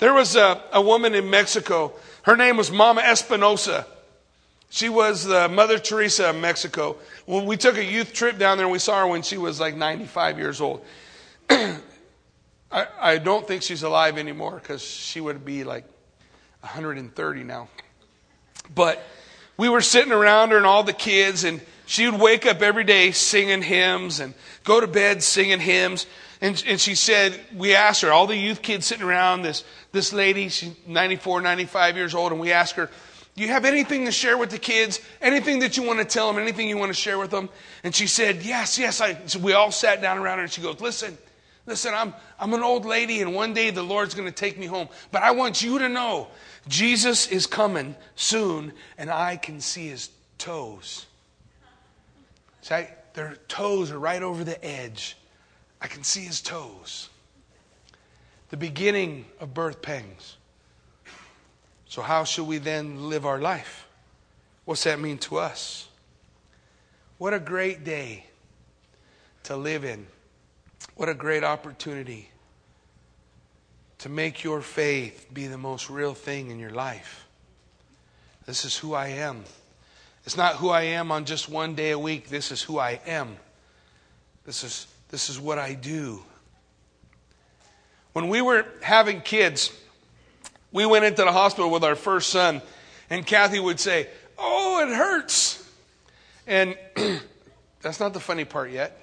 There 0.00 0.14
was 0.14 0.34
a, 0.34 0.60
a 0.72 0.82
woman 0.82 1.14
in 1.14 1.30
Mexico. 1.30 1.92
Her 2.22 2.36
name 2.36 2.56
was 2.56 2.70
Mama 2.70 3.00
Espinosa. 3.00 3.86
She 4.70 4.88
was 4.88 5.24
the 5.24 5.48
Mother 5.48 5.78
Teresa 5.78 6.30
of 6.30 6.36
Mexico. 6.36 6.96
When 7.26 7.44
we 7.44 7.56
took 7.56 7.76
a 7.76 7.84
youth 7.84 8.12
trip 8.12 8.38
down 8.38 8.58
there, 8.58 8.68
we 8.68 8.78
saw 8.78 9.00
her 9.00 9.06
when 9.06 9.22
she 9.22 9.36
was 9.36 9.60
like 9.60 9.76
95 9.76 10.38
years 10.38 10.60
old. 10.60 10.84
I, 11.50 12.86
I 12.98 13.18
don't 13.18 13.46
think 13.46 13.62
she's 13.62 13.82
alive 13.82 14.16
anymore 14.16 14.58
because 14.62 14.82
she 14.82 15.20
would 15.20 15.44
be 15.44 15.64
like 15.64 15.84
130 16.60 17.44
now. 17.44 17.68
But 18.74 19.04
we 19.56 19.68
were 19.68 19.82
sitting 19.82 20.12
around 20.12 20.50
her 20.52 20.56
and 20.56 20.64
all 20.64 20.84
the 20.84 20.92
kids, 20.92 21.44
and 21.44 21.60
she 21.84 22.08
would 22.08 22.20
wake 22.20 22.46
up 22.46 22.62
every 22.62 22.84
day 22.84 23.10
singing 23.10 23.62
hymns 23.62 24.20
and 24.20 24.32
go 24.64 24.80
to 24.80 24.86
bed 24.86 25.22
singing 25.22 25.60
hymns. 25.60 26.06
And, 26.42 26.62
and 26.66 26.80
she 26.80 26.96
said, 26.96 27.38
we 27.56 27.74
asked 27.76 28.02
her, 28.02 28.12
all 28.12 28.26
the 28.26 28.36
youth 28.36 28.62
kids 28.62 28.84
sitting 28.84 29.06
around, 29.06 29.42
this, 29.42 29.62
this 29.92 30.12
lady, 30.12 30.48
she's 30.48 30.74
94, 30.88 31.40
95 31.40 31.96
years 31.96 32.14
old, 32.14 32.32
and 32.32 32.40
we 32.40 32.50
asked 32.50 32.74
her, 32.74 32.90
do 33.36 33.42
you 33.42 33.48
have 33.48 33.64
anything 33.64 34.04
to 34.06 34.12
share 34.12 34.36
with 34.36 34.50
the 34.50 34.58
kids? 34.58 35.00
Anything 35.20 35.60
that 35.60 35.76
you 35.76 35.84
want 35.84 36.00
to 36.00 36.04
tell 36.04 36.30
them? 36.30 36.42
Anything 36.42 36.68
you 36.68 36.76
want 36.76 36.90
to 36.90 37.00
share 37.00 37.18
with 37.18 37.30
them? 37.30 37.48
And 37.82 37.94
she 37.94 38.06
said, 38.06 38.42
Yes, 38.42 38.78
yes. 38.78 39.00
I, 39.00 39.14
so 39.26 39.38
we 39.38 39.54
all 39.54 39.70
sat 39.70 40.02
down 40.02 40.18
around 40.18 40.36
her 40.36 40.44
and 40.44 40.52
she 40.52 40.60
goes, 40.60 40.82
Listen, 40.82 41.16
listen, 41.64 41.94
I'm, 41.94 42.12
I'm 42.38 42.52
an 42.52 42.62
old 42.62 42.84
lady 42.84 43.22
and 43.22 43.34
one 43.34 43.54
day 43.54 43.70
the 43.70 43.82
Lord's 43.82 44.14
going 44.14 44.28
to 44.28 44.34
take 44.34 44.58
me 44.58 44.66
home. 44.66 44.88
But 45.12 45.22
I 45.22 45.30
want 45.30 45.62
you 45.62 45.78
to 45.78 45.88
know 45.88 46.28
Jesus 46.68 47.26
is 47.26 47.46
coming 47.46 47.96
soon 48.16 48.74
and 48.98 49.10
I 49.10 49.38
can 49.38 49.62
see 49.62 49.88
his 49.88 50.10
toes. 50.36 51.06
See, 52.60 52.84
their 53.14 53.36
toes 53.48 53.90
are 53.90 53.98
right 53.98 54.22
over 54.22 54.44
the 54.44 54.62
edge. 54.62 55.16
I 55.82 55.88
can 55.88 56.04
see 56.04 56.22
his 56.22 56.40
toes. 56.40 57.10
The 58.50 58.56
beginning 58.56 59.26
of 59.40 59.52
birth 59.52 59.82
pangs. 59.82 60.36
So, 61.86 62.00
how 62.00 62.24
should 62.24 62.46
we 62.46 62.58
then 62.58 63.10
live 63.10 63.26
our 63.26 63.40
life? 63.40 63.86
What's 64.64 64.84
that 64.84 65.00
mean 65.00 65.18
to 65.18 65.38
us? 65.38 65.88
What 67.18 67.34
a 67.34 67.40
great 67.40 67.84
day 67.84 68.26
to 69.44 69.56
live 69.56 69.84
in. 69.84 70.06
What 70.94 71.08
a 71.08 71.14
great 71.14 71.44
opportunity 71.44 72.28
to 73.98 74.08
make 74.08 74.42
your 74.42 74.60
faith 74.60 75.28
be 75.32 75.46
the 75.46 75.58
most 75.58 75.90
real 75.90 76.14
thing 76.14 76.50
in 76.50 76.58
your 76.58 76.70
life. 76.70 77.26
This 78.46 78.64
is 78.64 78.76
who 78.76 78.94
I 78.94 79.08
am. 79.08 79.44
It's 80.24 80.36
not 80.36 80.56
who 80.56 80.70
I 80.70 80.82
am 80.82 81.10
on 81.10 81.24
just 81.24 81.48
one 81.48 81.74
day 81.74 81.90
a 81.90 81.98
week. 81.98 82.28
This 82.28 82.50
is 82.52 82.62
who 82.62 82.78
I 82.78 83.00
am. 83.06 83.36
This 84.44 84.64
is, 84.64 84.86
this 85.12 85.28
is 85.28 85.38
what 85.38 85.58
I 85.58 85.74
do. 85.74 86.22
When 88.14 88.28
we 88.28 88.40
were 88.40 88.64
having 88.80 89.20
kids, 89.20 89.70
we 90.72 90.86
went 90.86 91.04
into 91.04 91.22
the 91.22 91.30
hospital 91.30 91.70
with 91.70 91.84
our 91.84 91.94
first 91.94 92.30
son, 92.30 92.62
and 93.10 93.24
Kathy 93.24 93.60
would 93.60 93.78
say, 93.78 94.08
Oh, 94.38 94.80
it 94.82 94.96
hurts. 94.96 95.70
And 96.46 96.76
that's 97.82 98.00
not 98.00 98.14
the 98.14 98.20
funny 98.20 98.46
part 98.46 98.70
yet. 98.70 98.98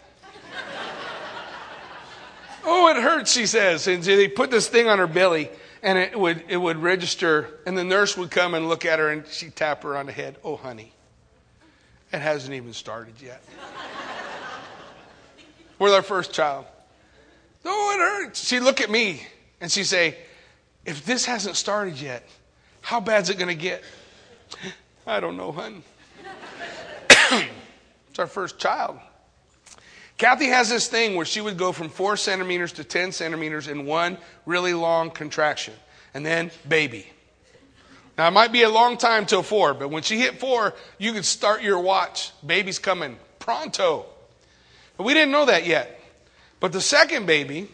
oh, 2.66 2.90
it 2.90 3.02
hurts, 3.02 3.32
she 3.32 3.46
says. 3.46 3.88
And 3.88 4.04
they 4.04 4.28
put 4.28 4.50
this 4.50 4.68
thing 4.68 4.88
on 4.88 4.98
her 4.98 5.08
belly, 5.08 5.50
and 5.84 6.00
it 6.00 6.20
would, 6.20 6.44
it 6.50 6.58
would 6.58 6.78
register, 6.78 7.60
and 7.68 7.78
the 7.78 7.84
nurse 7.84 8.18
would 8.18 8.32
come 8.32 8.56
and 8.56 8.68
look 8.68 8.84
at 8.84 8.98
her, 8.98 9.10
and 9.10 9.28
she'd 9.28 9.56
tap 9.56 9.84
her 9.84 9.96
on 9.96 10.08
the 10.08 10.12
head. 10.12 10.38
Oh, 10.44 10.56
honey, 10.56 10.92
it 12.12 12.20
hasn't 12.20 12.56
even 12.56 12.74
started 12.74 13.14
yet. 13.22 13.44
With 15.80 15.94
our 15.94 16.02
first 16.02 16.34
child. 16.34 16.66
Oh, 17.66 17.96
it 17.96 18.26
hurts. 18.26 18.48
She'd 18.48 18.60
look 18.60 18.82
at 18.82 18.90
me, 18.90 19.26
and 19.60 19.72
she'd 19.72 19.86
say, 19.86 20.18
if 20.86 21.06
this 21.06 21.26
hasn't 21.26 21.56
started 21.56 22.00
yet, 22.00 22.28
how 22.82 23.00
bad's 23.00 23.30
it 23.30 23.38
going 23.38 23.50
to 23.50 23.56
get? 23.56 23.84
I 25.08 25.20
don't 25.20 25.38
know, 25.38 25.52
hun. 25.52 25.84
it's 28.10 28.20
our 28.20 28.28
first 28.28 28.60
child. 28.60 29.00
Kathy 30.18 30.48
has 30.48 30.70
this 30.70 30.88
thing 30.88 31.16
where 31.16 31.26
she 31.26 31.40
would 31.40 31.58
go 31.58 31.72
from 31.72 31.90
four 31.90 32.18
centimeters 32.18 32.74
to 32.74 32.84
10 32.84 33.14
centimeters 33.14 33.68
in 33.68 33.86
one 33.86 34.18
really 34.46 34.74
long 34.74 35.12
contraction, 35.12 35.74
and 36.14 36.26
then 36.26 36.52
baby. 36.68 37.08
Now, 38.18 38.28
it 38.28 38.32
might 38.32 38.52
be 38.52 38.64
a 38.64 38.70
long 38.70 38.98
time 38.98 39.26
till 39.26 39.44
four, 39.44 39.74
but 39.74 39.92
when 39.92 40.04
she 40.04 40.20
hit 40.20 40.42
four, 40.42 40.74
you 40.98 41.14
could 41.14 41.24
start 41.24 41.64
your 41.64 41.80
watch. 41.80 42.34
Baby's 42.46 42.78
coming 42.78 43.18
pronto. 43.40 44.06
But 45.00 45.06
we 45.06 45.14
didn't 45.14 45.32
know 45.32 45.46
that 45.46 45.66
yet. 45.66 45.98
But 46.60 46.74
the 46.74 46.82
second 46.82 47.26
baby, 47.26 47.70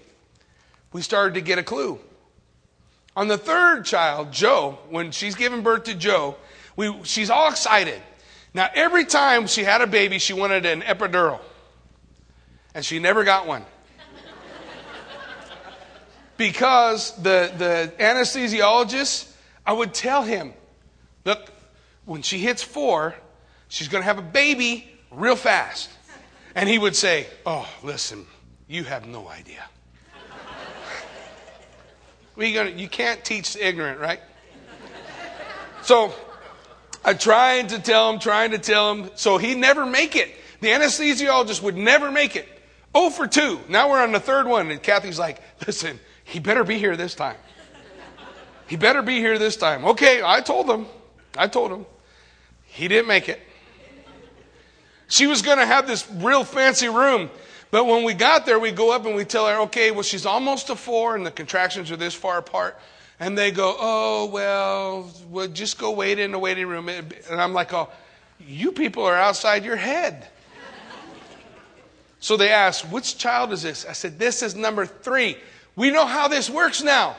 we 0.94 1.02
started 1.02 1.34
to 1.34 1.42
get 1.42 1.58
a 1.58 1.64
clue. 1.64 2.00
On 3.16 3.28
the 3.28 3.36
third 3.36 3.84
child, 3.84 4.32
Joe, 4.32 4.78
when 4.92 5.10
she's 5.10 5.34
giving 5.34 5.64
birth 5.64 5.86
to 5.86 5.96
Joe, 5.96 6.36
we, 6.76 6.94
she's 7.02 7.32
all 7.32 7.50
excited. 7.50 8.00
Now, 8.54 8.70
every 8.76 9.06
time 9.06 9.48
she 9.48 9.64
had 9.64 9.82
a 9.82 9.88
baby, 9.88 10.20
she 10.20 10.34
wanted 10.34 10.68
an 10.68 10.84
epidural. 10.84 11.40
And 12.76 12.86
she 12.86 13.00
never 13.00 13.24
got 13.24 13.48
one. 13.48 13.66
because 16.38 17.16
the, 17.16 17.52
the 17.58 17.92
anesthesiologist 17.98 19.32
I 19.66 19.74
would 19.74 19.96
tell 19.96 20.22
him, 20.22 20.54
look, 21.26 21.52
when 22.06 22.22
she 22.22 22.38
hits 22.38 22.62
four, 22.62 23.16
she's 23.68 23.88
going 23.88 24.04
to 24.04 24.06
have 24.06 24.20
a 24.20 24.22
baby 24.22 24.88
real 25.10 25.36
fast. 25.36 25.90
And 26.56 26.70
he 26.70 26.78
would 26.78 26.96
say, 26.96 27.28
oh, 27.46 27.70
listen, 27.84 28.26
you 28.68 28.86
have 28.86 29.06
no 29.06 29.28
idea. 29.28 29.64
gonna, 32.38 32.70
you 32.70 32.88
can't 32.88 33.24
teach 33.24 33.54
the 33.54 33.68
ignorant, 33.68 34.00
right? 34.00 34.22
So 35.84 36.14
I 37.04 37.14
tried 37.14 37.70
to 37.70 37.80
tell 37.80 38.12
him, 38.12 38.20
trying 38.20 38.52
to 38.52 38.58
tell 38.58 38.96
him, 38.96 39.12
so 39.16 39.38
he'd 39.38 39.58
never 39.58 39.86
make 39.86 40.16
it. 40.16 40.34
The 40.62 40.70
anesthesiologist 40.70 41.62
would 41.62 41.78
never 41.78 42.10
make 42.10 42.36
it. 42.36 42.48
Oh 42.96 43.10
for 43.10 43.28
two. 43.28 43.60
Now 43.68 43.90
we're 43.90 44.02
on 44.02 44.14
the 44.14 44.20
third 44.20 44.48
one, 44.48 44.72
and 44.72 44.82
Kathy's 44.82 45.20
like, 45.20 45.42
listen, 45.68 46.00
he 46.24 46.40
better 46.40 46.64
be 46.64 46.78
here 46.78 46.96
this 46.96 47.14
time. 47.14 47.36
He 48.68 48.78
better 48.78 49.02
be 49.02 49.18
here 49.18 49.38
this 49.38 49.58
time. 49.58 49.86
Okay, 49.86 50.22
I 50.24 50.42
told 50.42 50.70
him. 50.70 50.88
I 51.38 51.48
told 51.48 51.72
him. 51.72 51.86
He 52.64 52.88
didn't 52.88 53.08
make 53.08 53.30
it. 53.30 53.40
She 55.08 55.28
was 55.28 55.42
going 55.42 55.60
to 55.60 55.66
have 55.66 55.88
this 55.88 56.10
real 56.10 56.44
fancy 56.44 56.90
room. 56.90 57.30
But 57.72 57.86
when 57.86 58.04
we 58.04 58.14
got 58.14 58.46
there, 58.46 58.60
we 58.60 58.72
go 58.72 58.94
up 58.96 59.06
and 59.06 59.16
we 59.16 59.26
tell 59.26 59.48
her, 59.48 59.62
okay, 59.64 59.92
well, 59.92 60.04
she's 60.04 60.26
almost 60.26 60.68
to 60.68 60.76
four 60.76 61.16
and 61.16 61.26
the 61.26 61.32
contractions 61.32 61.92
are 61.92 61.98
this 61.98 62.14
far 62.14 62.38
apart. 62.38 62.80
And 63.20 63.38
they 63.38 63.52
go, 63.52 63.76
oh, 63.80 64.30
well, 64.32 65.12
we'll 65.30 65.48
just 65.48 65.78
go 65.78 65.92
wait 65.92 66.20
in 66.20 66.32
the 66.32 66.40
waiting 66.40 66.68
room. 66.68 66.90
And 66.90 67.14
I'm 67.30 67.54
like, 67.54 67.74
oh, 67.74 67.90
you 68.40 68.72
people 68.72 69.04
are 69.04 69.16
outside 69.16 69.64
your 69.64 69.76
head. 69.78 70.28
so 72.20 72.38
they 72.38 72.50
asked, 72.50 72.90
which 72.90 73.18
child 73.18 73.52
is 73.52 73.62
this? 73.62 73.86
I 73.86 73.94
said, 73.94 74.20
this 74.20 74.42
is 74.42 74.56
number 74.56 74.86
three. 74.86 75.38
We 75.76 75.92
know 75.92 76.06
how 76.06 76.28
this 76.28 76.50
works 76.50 76.84
now. 76.84 77.16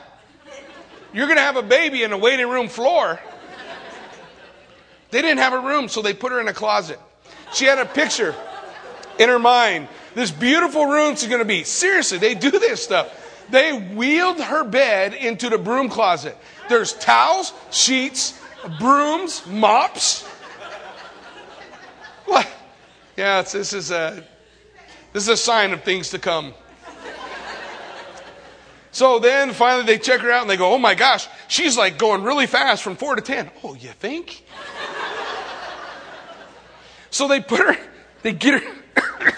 You're 1.13 1.27
going 1.27 1.37
to 1.37 1.43
have 1.43 1.57
a 1.57 1.63
baby 1.63 2.03
in 2.03 2.11
a 2.11 2.17
waiting 2.17 2.49
room 2.49 2.67
floor. 2.67 3.19
They 5.09 5.21
didn't 5.21 5.39
have 5.39 5.53
a 5.53 5.59
room, 5.59 5.87
so 5.87 6.01
they 6.01 6.13
put 6.13 6.31
her 6.31 6.41
in 6.41 6.47
a 6.47 6.53
closet. 6.53 6.99
She 7.53 7.65
had 7.65 7.79
a 7.79 7.85
picture 7.85 8.35
in 9.19 9.29
her 9.29 9.39
mind. 9.39 9.87
This 10.15 10.31
beautiful 10.31 10.85
room 10.85 11.15
she's 11.15 11.29
going 11.29 11.39
to 11.41 11.45
be. 11.45 11.63
Seriously, 11.63 12.17
they 12.17 12.35
do 12.35 12.51
this 12.51 12.83
stuff. 12.83 13.13
They 13.49 13.77
wheeled 13.77 14.39
her 14.41 14.63
bed 14.63 15.13
into 15.13 15.49
the 15.49 15.57
broom 15.57 15.89
closet. 15.89 16.37
There's 16.69 16.93
towels, 16.93 17.53
sheets, 17.71 18.39
brooms, 18.79 19.45
mops. 19.47 20.23
What? 22.25 22.47
Yeah, 23.15 23.41
this 23.41 23.73
is 23.73 23.91
a 23.91 24.23
this 25.13 25.23
is 25.23 25.29
a 25.29 25.37
sign 25.37 25.71
of 25.71 25.83
things 25.83 26.09
to 26.11 26.19
come. 26.19 26.53
So 28.91 29.19
then 29.19 29.53
finally 29.53 29.85
they 29.85 29.99
check 29.99 30.21
her 30.21 30.31
out 30.31 30.41
and 30.41 30.49
they 30.49 30.57
go, 30.57 30.73
oh 30.73 30.79
my 30.79 30.95
gosh, 30.95 31.27
she's 31.47 31.77
like 31.77 31.99
going 31.99 32.23
really 32.23 32.47
fast 32.47 32.81
from 32.81 32.95
four 32.95 33.15
to 33.15 33.21
10. 33.21 33.51
Oh, 33.63 33.75
you 33.75 33.89
think? 33.89 34.43
So 37.09 37.27
they 37.27 37.41
put 37.41 37.59
her, 37.59 37.77
they 38.21 38.33
get 38.33 38.61
her, 38.61 38.75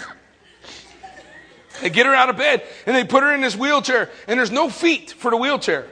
they 1.82 1.90
get 1.90 2.06
her 2.06 2.14
out 2.14 2.30
of 2.30 2.38
bed 2.38 2.64
and 2.86 2.96
they 2.96 3.04
put 3.04 3.24
her 3.24 3.34
in 3.34 3.42
this 3.42 3.56
wheelchair 3.56 4.10
and 4.28 4.40
there's 4.40 4.52
no 4.52 4.70
feet 4.70 5.12
for 5.12 5.32
the 5.32 5.38
wheelchair. 5.38 5.88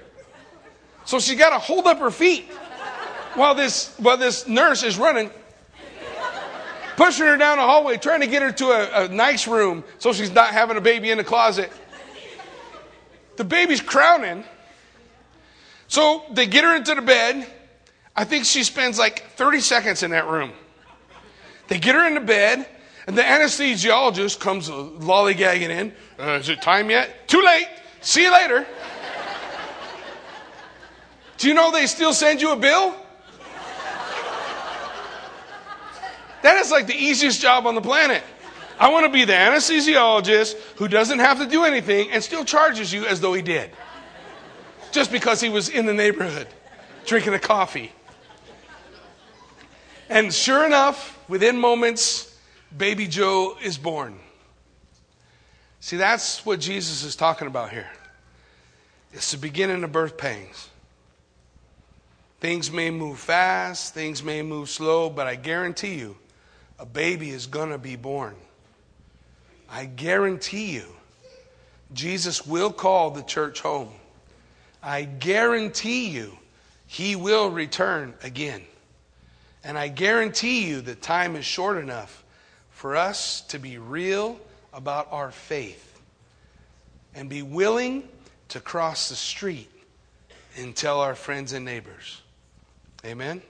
So 1.05 1.19
she's 1.19 1.37
got 1.37 1.51
to 1.51 1.59
hold 1.59 1.87
up 1.87 1.99
her 1.99 2.11
feet 2.11 2.45
while 3.35 3.55
this, 3.55 3.95
while 3.97 4.17
this 4.17 4.47
nurse 4.47 4.83
is 4.83 4.97
running 4.97 5.31
pushing 6.97 7.27
her 7.27 7.37
down 7.37 7.57
the 7.57 7.63
hallway, 7.63 7.95
trying 7.95 8.21
to 8.21 8.27
get 8.27 8.41
her 8.41 8.51
to 8.51 8.65
a, 8.65 9.05
a, 9.05 9.07
nice 9.07 9.47
room 9.47 9.83
so 9.99 10.11
she's 10.11 10.31
not 10.31 10.47
having 10.47 10.75
a 10.75 10.81
baby 10.81 11.11
in 11.11 11.17
the 11.17 11.23
closet. 11.23 11.71
The 13.37 13.43
baby's 13.43 13.81
crowning. 13.81 14.43
So 15.87 16.23
they 16.31 16.47
get 16.47 16.65
her 16.65 16.75
into 16.75 16.95
the 16.95 17.01
bed. 17.01 17.47
I 18.15 18.25
think 18.25 18.45
she 18.45 18.63
spends 18.63 18.97
like 18.97 19.23
30 19.35 19.61
seconds 19.61 20.03
in 20.03 20.11
that 20.11 20.27
room. 20.27 20.51
They 21.67 21.79
get 21.79 21.95
her 21.95 22.07
into 22.07 22.21
bed, 22.21 22.67
and 23.07 23.17
the 23.17 23.21
anesthesiologist 23.21 24.39
comes 24.39 24.69
lollygagging 24.69 25.69
in. 25.69 25.93
Uh, 26.19 26.39
is 26.39 26.49
it 26.49 26.61
time 26.61 26.89
yet? 26.89 27.27
Too 27.27 27.41
late. 27.41 27.67
See 28.01 28.23
you 28.23 28.31
later. 28.31 28.65
Do 31.37 31.47
you 31.47 31.53
know 31.53 31.71
they 31.71 31.85
still 31.85 32.13
send 32.13 32.41
you 32.41 32.51
a 32.51 32.55
bill? 32.55 32.95
That 36.41 36.57
is 36.57 36.71
like 36.71 36.87
the 36.87 36.95
easiest 36.95 37.41
job 37.41 37.67
on 37.67 37.75
the 37.75 37.81
planet. 37.81 38.23
I 38.79 38.89
want 38.89 39.05
to 39.05 39.11
be 39.11 39.25
the 39.25 39.33
anesthesiologist 39.33 40.55
who 40.75 40.87
doesn't 40.87 41.19
have 41.19 41.39
to 41.39 41.47
do 41.47 41.65
anything 41.65 42.11
and 42.11 42.23
still 42.23 42.45
charges 42.45 42.93
you 42.93 43.05
as 43.05 43.19
though 43.19 43.33
he 43.33 43.41
did. 43.41 43.71
Just 44.91 45.11
because 45.11 45.41
he 45.41 45.49
was 45.49 45.67
in 45.67 45.85
the 45.85 45.93
neighborhood 45.93 46.47
drinking 47.05 47.33
a 47.33 47.39
coffee. 47.39 47.91
And 50.09 50.33
sure 50.33 50.65
enough, 50.65 51.16
within 51.27 51.57
moments, 51.57 52.37
baby 52.75 53.07
Joe 53.07 53.57
is 53.63 53.77
born. 53.77 54.19
See, 55.79 55.97
that's 55.97 56.45
what 56.45 56.59
Jesus 56.59 57.03
is 57.03 57.15
talking 57.15 57.47
about 57.47 57.69
here. 57.69 57.89
It's 59.13 59.31
the 59.31 59.37
beginning 59.37 59.83
of 59.83 59.91
birth 59.91 60.17
pangs. 60.17 60.69
Things 62.39 62.71
may 62.71 62.91
move 62.91 63.19
fast, 63.19 63.93
things 63.93 64.21
may 64.23 64.41
move 64.41 64.69
slow, 64.69 65.09
but 65.09 65.27
I 65.27 65.35
guarantee 65.35 65.95
you, 65.95 66.17
a 66.77 66.85
baby 66.85 67.31
is 67.31 67.47
going 67.47 67.71
to 67.71 67.77
be 67.77 67.95
born. 67.95 68.35
I 69.69 69.85
guarantee 69.85 70.71
you, 70.71 70.85
Jesus 71.93 72.45
will 72.45 72.71
call 72.71 73.11
the 73.11 73.23
church 73.23 73.61
home. 73.61 73.91
I 74.83 75.03
guarantee 75.03 76.09
you, 76.09 76.37
he 76.85 77.15
will 77.15 77.49
return 77.49 78.13
again. 78.23 78.61
And 79.67 79.77
I 79.77 79.89
guarantee 79.89 80.65
you 80.65 80.79
that 80.79 81.01
time 81.01 81.35
is 81.35 81.43
short 81.43 81.77
enough 81.77 82.23
for 82.69 82.95
us 82.95 83.41
to 83.49 83.59
be 83.59 83.77
real 83.77 84.39
about 84.71 85.09
our 85.11 85.29
faith 85.29 85.99
and 87.13 87.27
be 87.27 87.41
willing 87.41 88.07
to 88.47 88.61
cross 88.61 89.09
the 89.09 89.15
street 89.15 89.69
and 90.55 90.73
tell 90.73 91.01
our 91.01 91.15
friends 91.15 91.51
and 91.51 91.65
neighbors. 91.65 92.21
Amen? 93.03 93.41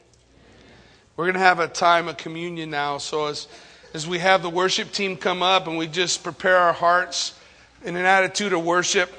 We're 1.16 1.26
going 1.26 1.36
to 1.36 1.40
have 1.40 1.60
a 1.60 1.68
time 1.68 2.08
of 2.08 2.18
communion 2.18 2.72
now. 2.72 2.98
So 2.98 3.28
as 3.28 3.48
as 3.94 4.08
we 4.08 4.18
have 4.18 4.42
the 4.42 4.50
worship 4.50 4.92
team 4.92 5.18
come 5.18 5.44
up 5.44 5.68
and 5.68 5.78
we 5.78 5.86
just 5.86 6.24
prepare 6.24 6.58
our 6.58 6.74
hearts 6.74 7.40
in 7.86 7.96
an 7.96 8.06
attitude 8.06 8.54
of 8.54 8.66
worship 8.66 9.10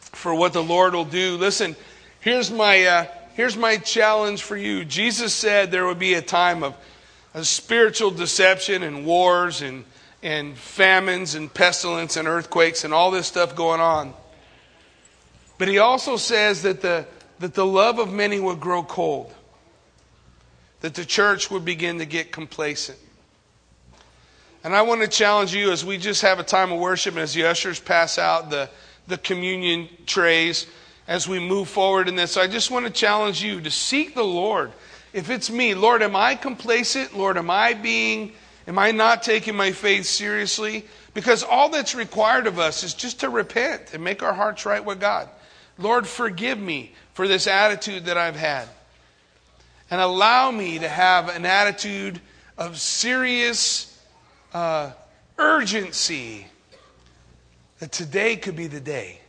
for 0.00 0.34
what 0.34 0.54
the 0.54 0.62
Lord 0.62 0.94
will 0.94 1.04
do. 1.04 1.36
Listen, 1.36 1.76
here's 2.20 2.50
my, 2.50 2.84
uh, 2.86 3.06
here's 3.40 3.56
my 3.56 3.78
challenge 3.78 4.42
for 4.42 4.54
you. 4.54 4.84
Jesus 4.84 5.32
said 5.32 5.70
there 5.70 5.86
would 5.86 5.98
be 5.98 6.12
a 6.12 6.20
time 6.20 6.62
of, 6.62 6.76
of 7.32 7.46
spiritual 7.46 8.10
deception 8.10 8.82
and 8.82 9.06
wars 9.06 9.62
and, 9.62 9.86
and 10.22 10.58
famines 10.58 11.34
and 11.34 11.52
pestilence 11.52 12.18
and 12.18 12.28
earthquakes 12.28 12.84
and 12.84 12.92
all 12.92 13.10
this 13.10 13.26
stuff 13.26 13.56
going 13.56 13.80
on. 13.80 14.12
But 15.56 15.68
he 15.68 15.78
also 15.78 16.18
says 16.18 16.60
that 16.64 16.82
the, 16.82 17.06
that 17.38 17.54
the 17.54 17.64
love 17.64 17.98
of 17.98 18.12
many 18.12 18.38
would 18.38 18.60
grow 18.60 18.82
cold, 18.82 19.32
that 20.80 20.92
the 20.92 21.06
church 21.06 21.50
would 21.50 21.64
begin 21.64 21.98
to 21.98 22.04
get 22.04 22.32
complacent. 22.32 22.98
And 24.62 24.76
I 24.76 24.82
want 24.82 25.00
to 25.00 25.08
challenge 25.08 25.54
you 25.54 25.72
as 25.72 25.82
we 25.82 25.96
just 25.96 26.20
have 26.20 26.40
a 26.40 26.44
time 26.44 26.72
of 26.72 26.78
worship 26.78 27.14
and 27.14 27.22
as 27.22 27.32
the 27.32 27.46
ushers 27.46 27.80
pass 27.80 28.18
out 28.18 28.50
the, 28.50 28.68
the 29.06 29.16
communion 29.16 29.88
trays 30.04 30.66
as 31.10 31.26
we 31.26 31.40
move 31.40 31.68
forward 31.68 32.08
in 32.08 32.14
this. 32.14 32.36
I 32.36 32.46
just 32.46 32.70
want 32.70 32.86
to 32.86 32.92
challenge 32.92 33.42
you 33.42 33.60
to 33.62 33.70
seek 33.70 34.14
the 34.14 34.22
Lord. 34.22 34.70
If 35.12 35.28
it's 35.28 35.50
me, 35.50 35.74
Lord, 35.74 36.02
am 36.02 36.14
I 36.14 36.36
complacent? 36.36 37.18
Lord, 37.18 37.36
am 37.36 37.50
I 37.50 37.74
being, 37.74 38.30
am 38.68 38.78
I 38.78 38.92
not 38.92 39.24
taking 39.24 39.56
my 39.56 39.72
faith 39.72 40.06
seriously? 40.06 40.84
Because 41.12 41.42
all 41.42 41.68
that's 41.68 41.96
required 41.96 42.46
of 42.46 42.60
us 42.60 42.84
is 42.84 42.94
just 42.94 43.18
to 43.20 43.28
repent 43.28 43.92
and 43.92 44.04
make 44.04 44.22
our 44.22 44.32
hearts 44.32 44.64
right 44.64 44.84
with 44.84 45.00
God. 45.00 45.28
Lord, 45.78 46.06
forgive 46.06 46.60
me 46.60 46.94
for 47.14 47.26
this 47.26 47.48
attitude 47.48 48.04
that 48.04 48.16
I've 48.16 48.36
had. 48.36 48.68
And 49.90 50.00
allow 50.00 50.52
me 50.52 50.78
to 50.78 50.88
have 50.88 51.28
an 51.28 51.44
attitude 51.44 52.20
of 52.56 52.78
serious 52.78 54.00
uh, 54.54 54.92
urgency 55.38 56.46
that 57.80 57.90
today 57.90 58.36
could 58.36 58.54
be 58.54 58.68
the 58.68 58.78
day. 58.78 59.19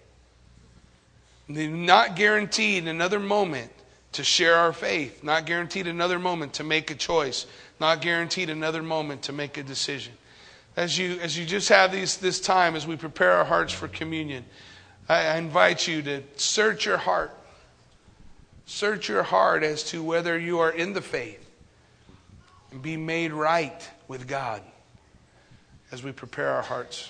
Not 1.56 2.16
guaranteed 2.16 2.88
another 2.88 3.20
moment 3.20 3.72
to 3.78 3.82
to 4.14 4.24
share 4.24 4.56
our 4.56 4.74
faith, 4.74 5.24
not 5.24 5.45
guaranteed 5.45 5.88
another 5.88 6.20
moment 6.20 6.54
to 6.54 6.64
make 6.64 6.91
a 6.91 6.95
choice, 6.95 7.45
not 7.80 8.02
guaranteed 8.02 8.49
another 8.49 8.84
moment 8.84 9.24
to 9.24 9.32
make 9.32 9.58
a 9.58 9.64
decision. 9.64 10.14
As 10.76 10.97
you, 10.97 11.20
as 11.20 11.38
you 11.38 11.45
just 11.45 11.70
have 11.70 11.91
these, 11.91 12.18
this 12.18 12.39
time 12.39 12.76
as 12.76 12.86
we 12.86 12.95
prepare 12.95 13.32
our 13.32 13.45
hearts 13.45 13.74
for 13.74 13.88
communion, 13.88 14.45
I, 15.08 15.28
I 15.28 15.38
invite 15.38 15.88
you 15.88 16.02
to 16.04 16.24
search 16.36 16.86
your 16.86 16.97
heart. 16.97 17.36
Search 18.66 19.10
your 19.10 19.24
heart 19.24 19.64
as 19.64 19.84
to 19.86 20.04
whether 20.04 20.38
you 20.38 20.60
are 20.60 20.72
in 20.72 20.93
the 20.93 21.02
faith 21.02 21.49
and 22.72 22.82
be 22.82 22.95
made 22.95 23.32
right 23.34 23.89
with 24.08 24.28
God 24.28 24.62
as 25.91 26.04
we 26.04 26.12
prepare 26.12 26.49
our 26.49 26.62
hearts 26.62 27.10